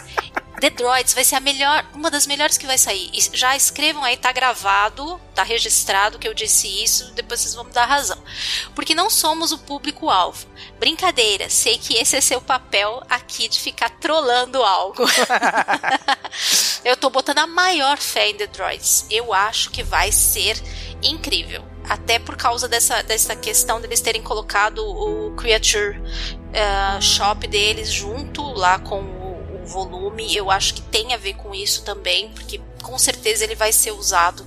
[0.60, 3.10] The Droids vai ser a melhor, uma das melhores que vai sair.
[3.32, 7.72] Já escrevam aí, tá gravado, tá registrado que eu disse isso, depois vocês vão me
[7.72, 8.18] dar razão.
[8.74, 10.46] Porque não somos o público-alvo.
[10.78, 15.04] Brincadeira, sei que esse é seu papel aqui de ficar trolando algo.
[16.84, 19.06] eu tô botando a maior fé em The Droids.
[19.10, 20.56] Eu acho que vai ser
[21.02, 21.64] incrível.
[21.88, 28.42] Até por causa dessa, dessa questão deles terem colocado o Creature uh, Shop deles junto
[28.52, 29.23] lá com
[29.64, 33.72] volume, eu acho que tem a ver com isso também, porque com certeza ele vai
[33.72, 34.46] ser usado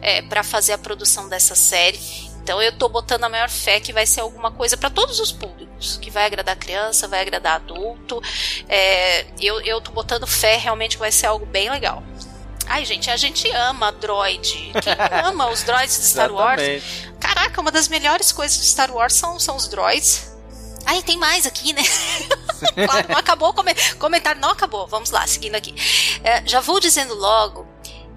[0.00, 1.98] é, para fazer a produção dessa série.
[2.42, 5.32] Então eu tô botando a maior fé que vai ser alguma coisa para todos os
[5.32, 8.22] públicos, que vai agradar criança, vai agradar adulto.
[8.68, 12.02] É, eu, eu tô botando fé realmente que vai ser algo bem legal.
[12.66, 14.72] Ai, gente, a gente ama droid.
[14.82, 16.62] Quem ama os droids de Star Wars?
[17.20, 20.33] Caraca, uma das melhores coisas de Star Wars são, são os droids.
[20.86, 21.82] Ai, tem mais aqui, né?
[22.86, 24.86] claro, não acabou o comentário, não acabou.
[24.86, 25.74] Vamos lá, seguindo aqui.
[26.22, 27.66] É, já vou dizendo logo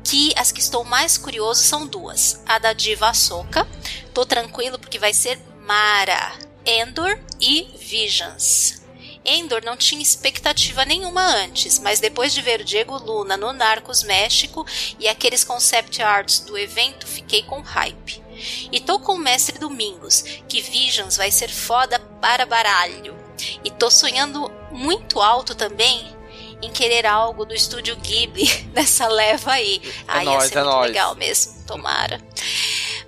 [0.04, 2.42] que as que estou mais curioso são duas.
[2.46, 3.68] A da Diva Ahsoka.
[4.14, 6.34] Tô tranquilo porque vai ser Mara,
[6.66, 8.82] Endor e Visions.
[9.26, 14.02] Endor não tinha expectativa nenhuma antes, mas depois de ver o Diego Luna no Narcos
[14.04, 14.66] México
[14.98, 18.24] e aqueles concept arts do evento, fiquei com hype.
[18.72, 23.16] E tô com o mestre Domingos, que Visions vai ser foda para baralho.
[23.64, 26.16] E tô sonhando muito alto também
[26.62, 29.82] em querer algo do estúdio Ghibli nessa leva aí.
[29.86, 30.88] É ah, nóis, ia ser é muito nóis.
[30.88, 32.22] legal mesmo, tomara.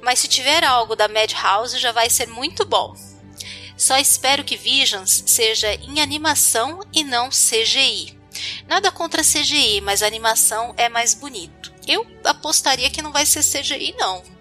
[0.02, 2.96] Mas se tiver algo da Madhouse já vai ser muito bom.
[3.76, 8.18] Só espero que Visions seja em animação e não CGI.
[8.68, 11.74] Nada contra CGI, mas a animação é mais bonito.
[11.88, 14.39] Eu apostaria que não vai ser CGI não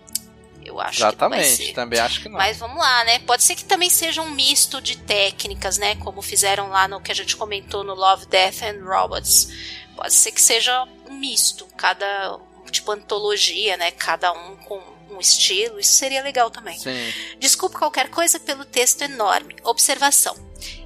[0.69, 1.73] Eu acho Exatamente, que não vai ser.
[1.73, 2.37] também acho que não.
[2.37, 3.19] Mas vamos lá, né?
[3.21, 5.97] Pode ser que também seja um misto de técnicas, né?
[5.97, 9.49] Como fizeram lá no que a gente comentou no Love, Death and Robots.
[9.97, 12.39] Pode ser que seja um misto, cada
[12.71, 13.91] tipo antologia, né?
[13.93, 14.81] Cada um com
[15.11, 15.81] um estilo.
[15.81, 16.79] Isso seria legal também.
[16.79, 17.13] Sim.
[17.39, 19.57] Desculpe qualquer coisa pelo texto enorme.
[19.65, 20.37] Observação.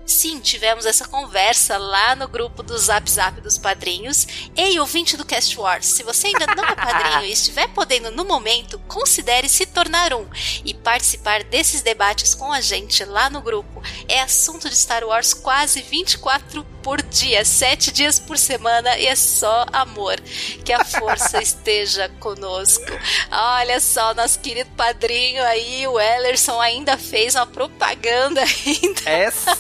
[0.04, 4.26] Sim, tivemos essa conversa lá no grupo do Zap Zap dos Padrinhos.
[4.56, 8.24] Ei, ouvinte do Cast Wars, se você ainda não é padrinho e estiver podendo no
[8.24, 10.28] momento, considere se tornar um
[10.64, 13.82] e participar desses debates com a gente lá no grupo.
[14.08, 19.14] É assunto de Star Wars quase 24 por dia, 7 dias por semana e é
[19.14, 20.20] só amor.
[20.64, 22.84] Que a força esteja conosco.
[23.30, 29.10] Olha só, nosso querido padrinho aí, o Ellerson, ainda fez uma propaganda ainda.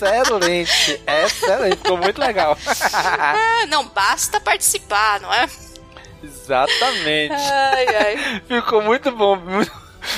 [0.06, 2.56] Excelente, excelente, ficou muito legal.
[2.92, 5.48] Ah, não basta participar, não é?
[6.22, 7.34] Exatamente.
[7.34, 8.42] Ai, ai.
[8.46, 9.38] Ficou muito bom.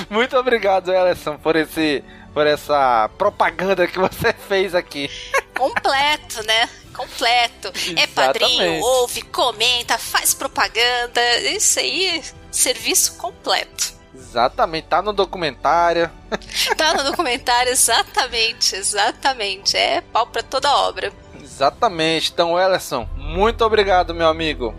[0.08, 2.02] Muito, obrigado, Ellison, por esse
[2.32, 5.08] por essa propaganda que você fez aqui.
[5.56, 6.68] Completo, né?
[6.92, 7.72] Completo.
[7.96, 8.82] É padrinho, Exatamente.
[8.82, 11.20] ouve, comenta, faz propaganda.
[11.42, 13.93] Isso aí, serviço completo.
[14.14, 16.10] Exatamente, tá no documentário.
[16.76, 19.76] Tá no documentário, exatamente, exatamente.
[19.76, 21.12] É pau pra toda obra.
[21.40, 22.32] Exatamente.
[22.32, 24.74] Então, Ellison, muito obrigado, meu amigo.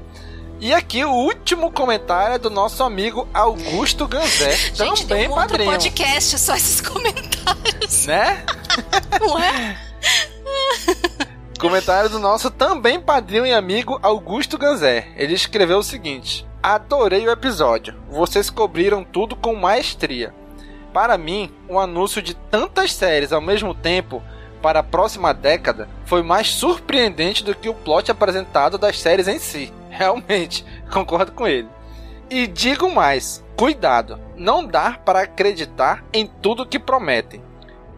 [0.60, 5.50] E aqui o último comentário é do nosso amigo Augusto Ganzé, Gente, também um outro
[5.50, 8.46] padrinho, podcast só esses comentários, né?
[9.20, 9.78] não é?
[11.60, 15.08] Comentário do nosso também padrinho e amigo Augusto Ganzé.
[15.16, 17.94] Ele escreveu o seguinte: Adorei o episódio.
[18.10, 20.34] Vocês cobriram tudo com maestria.
[20.92, 24.20] Para mim, o anúncio de tantas séries ao mesmo tempo
[24.64, 29.38] para a próxima década foi mais surpreendente do que o plot apresentado das séries em
[29.38, 29.72] si.
[29.92, 31.70] Realmente, concordo com ele.
[32.32, 37.44] E digo mais: cuidado, não dá para acreditar em tudo que prometem.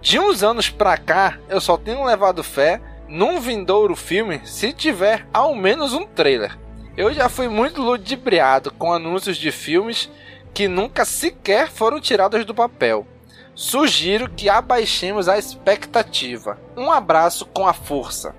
[0.01, 5.25] De uns anos pra cá, eu só tenho levado fé num vindouro filme se tiver
[5.31, 6.66] ao menos um trailer.
[6.97, 10.09] Eu já fui muito ludibriado com anúncios de filmes
[10.51, 13.05] que nunca sequer foram tirados do papel.
[13.53, 16.59] Sugiro que abaixemos a expectativa.
[16.75, 18.35] Um abraço com a força.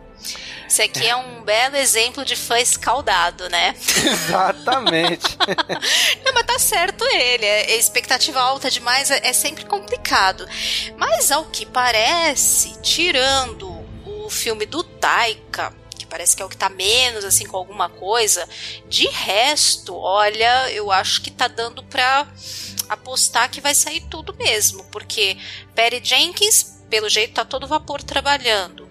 [0.68, 3.76] Isso aqui é um belo exemplo de fã escaldado, né?
[4.05, 5.39] Exatamente.
[6.24, 7.47] Não, mas tá certo ele.
[7.47, 10.44] É, expectativa alta demais é, é sempre complicado.
[10.97, 13.70] Mas ao que parece, tirando
[14.05, 15.72] o filme do Taika,
[16.09, 18.48] parece que é o que tá menos assim com alguma coisa,
[18.89, 22.26] de resto, olha, eu acho que tá dando pra
[22.89, 25.36] apostar que vai sair tudo mesmo, porque
[25.74, 28.89] Perry Jenkins, pelo jeito, tá todo vapor trabalhando.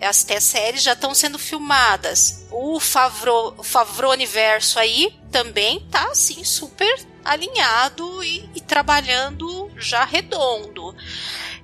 [0.00, 2.46] As, séries já estão sendo filmadas.
[2.50, 10.04] O Favreau, o Favreau Universo aí também tá assim super alinhado e, e trabalhando já
[10.04, 10.94] redondo.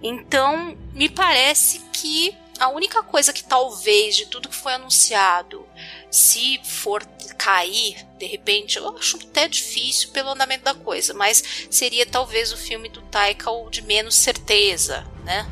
[0.02, 5.66] Então, me parece que a única coisa que talvez de tudo que foi anunciado,
[6.09, 7.05] se for
[7.36, 12.56] cair, de repente, eu acho até difícil pelo andamento da coisa, mas seria talvez o
[12.56, 15.44] filme do Taika o de menos certeza, né?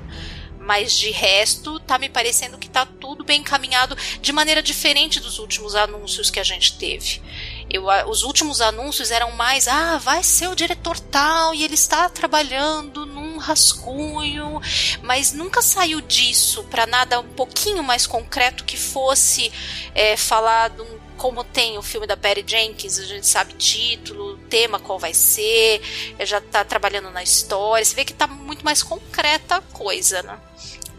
[0.57, 5.41] Mas de resto, tá me parecendo que tá tudo bem encaminhado de maneira diferente dos
[5.41, 7.21] últimos anúncios que a gente teve.
[7.69, 12.09] Eu, os últimos anúncios eram mais, ah, vai ser o diretor tal e ele está
[12.09, 13.05] trabalhando
[13.41, 14.61] rascunho,
[15.03, 19.53] mas nunca saiu disso para nada um pouquinho mais concreto que fosse
[19.95, 20.71] é, falar
[21.17, 25.83] como tem o filme da Perry Jenkins, a gente sabe título, tema qual vai ser,
[26.21, 30.39] já tá trabalhando na história, você vê que tá muito mais concreta a coisa, né?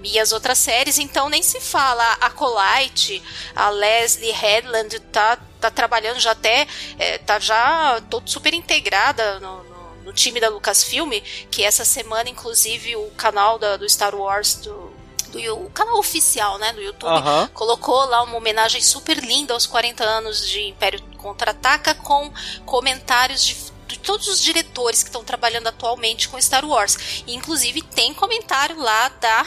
[0.04, 2.04] E as outras séries, então, nem se fala.
[2.20, 3.22] A Colite,
[3.56, 9.64] a Leslie Headland tá, tá trabalhando já até, é, tá já todo super integrada no,
[10.12, 11.12] no, time da Lucasfilm,
[11.50, 14.92] que essa semana, inclusive, o canal da, do Star Wars do,
[15.30, 17.50] do, o canal oficial, né, do YouTube, Aham.
[17.54, 22.32] colocou lá uma homenagem super linda aos 40 anos de Império Contra-Ataca com
[22.66, 23.56] comentários de,
[23.88, 27.24] de todos os diretores que estão trabalhando atualmente com Star Wars.
[27.26, 29.46] E, inclusive, tem comentário lá da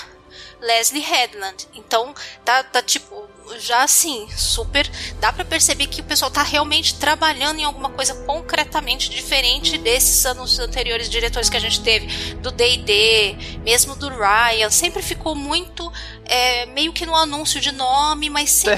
[0.60, 1.68] Leslie Headland.
[1.74, 2.14] Então,
[2.44, 3.28] tá, tá tipo,
[3.58, 4.90] já assim, super.
[5.20, 10.24] Dá pra perceber que o pessoal tá realmente trabalhando em alguma coisa concretamente diferente desses
[10.26, 14.70] anos anteriores diretores que a gente teve, do DD, mesmo do Ryan.
[14.70, 15.92] Sempre ficou muito
[16.24, 18.70] é, meio que no anúncio de nome, mas sem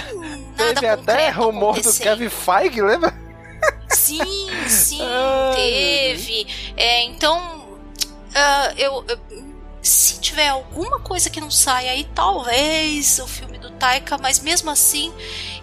[0.56, 1.92] nada Teve até rumor do.
[1.94, 3.14] Kevin Feige, lembra?
[3.88, 5.00] Sim, sim,
[5.54, 6.46] teve.
[6.76, 7.78] É, então,
[8.34, 9.45] ah, eu, eu-
[9.86, 14.70] se tiver alguma coisa que não saia aí, talvez o filme do Taika, mas mesmo
[14.70, 15.12] assim,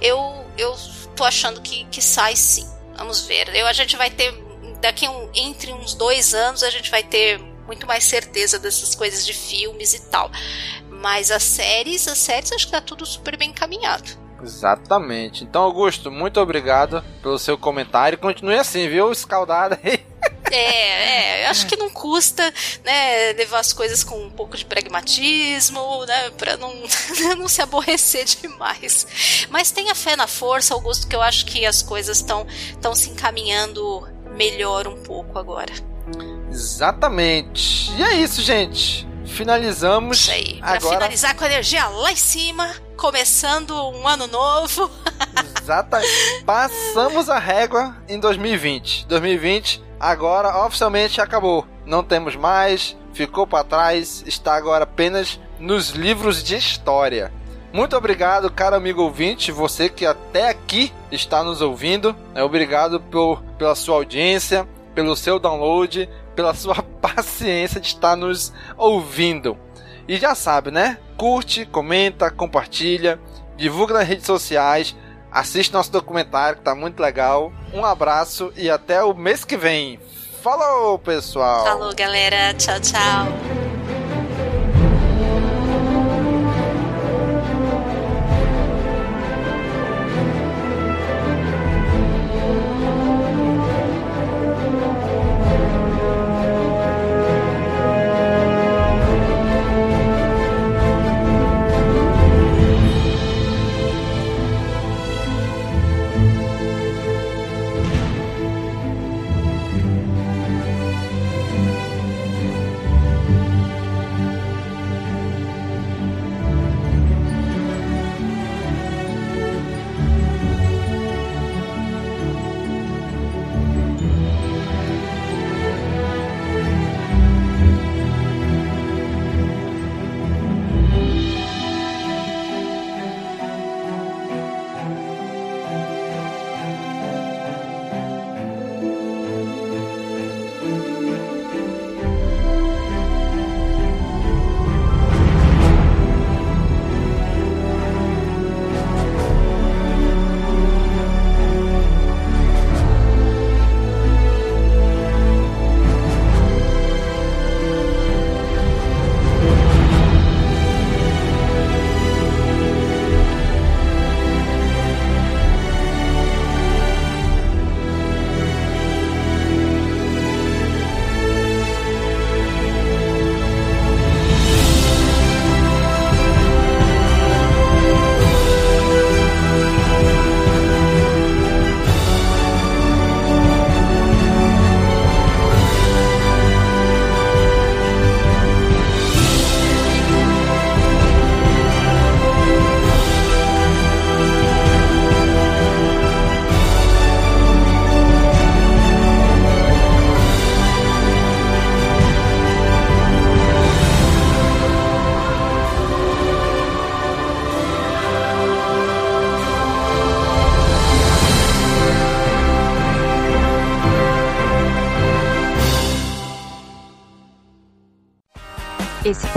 [0.01, 0.75] eu, eu
[1.15, 2.67] tô achando que, que sai sim.
[2.95, 3.53] Vamos ver.
[3.55, 4.33] Eu, a gente vai ter
[4.81, 9.25] daqui um, entre uns dois anos a gente vai ter muito mais certeza dessas coisas
[9.25, 10.29] de filmes e tal.
[10.89, 14.23] Mas as séries, as séries acho que tá tudo super bem encaminhado.
[14.41, 15.43] Exatamente.
[15.43, 18.17] Então, Augusto, muito obrigado pelo seu comentário.
[18.17, 19.11] Continue assim, viu?
[19.11, 20.05] Escaldada aí.
[20.55, 22.43] É, é, acho que não custa,
[22.83, 26.73] né, levar as coisas com um pouco de pragmatismo, né, pra não,
[27.37, 29.47] não se aborrecer demais.
[29.49, 34.07] Mas tenha fé na força, Augusto, que eu acho que as coisas estão se encaminhando
[34.35, 35.73] melhor um pouco agora.
[36.51, 37.91] Exatamente.
[37.93, 39.07] E é isso, gente.
[39.25, 40.19] Finalizamos.
[40.19, 40.59] Isso aí.
[40.59, 40.95] Pra agora...
[40.95, 44.91] finalizar com a energia lá em cima, começando um ano novo.
[45.61, 46.43] Exatamente.
[46.45, 49.07] Passamos a régua em 2020.
[49.07, 51.65] 2020 agora oficialmente acabou.
[51.85, 57.31] Não temos mais, ficou para trás, está agora apenas nos livros de história.
[57.71, 62.15] Muito obrigado, caro amigo ouvinte, você que até aqui está nos ouvindo.
[62.35, 68.53] É, obrigado por, pela sua audiência, pelo seu download, pela sua paciência de estar nos
[68.77, 69.57] ouvindo.
[70.05, 70.97] E já sabe, né?
[71.15, 73.19] Curte, comenta, compartilha,
[73.55, 74.95] divulga nas redes sociais,
[75.33, 77.51] assiste nosso documentário que tá muito legal.
[77.73, 79.99] Um abraço e até o mês que vem.
[80.41, 81.63] Falou, pessoal!
[81.63, 82.53] Falou, galera.
[82.53, 83.62] Tchau, tchau.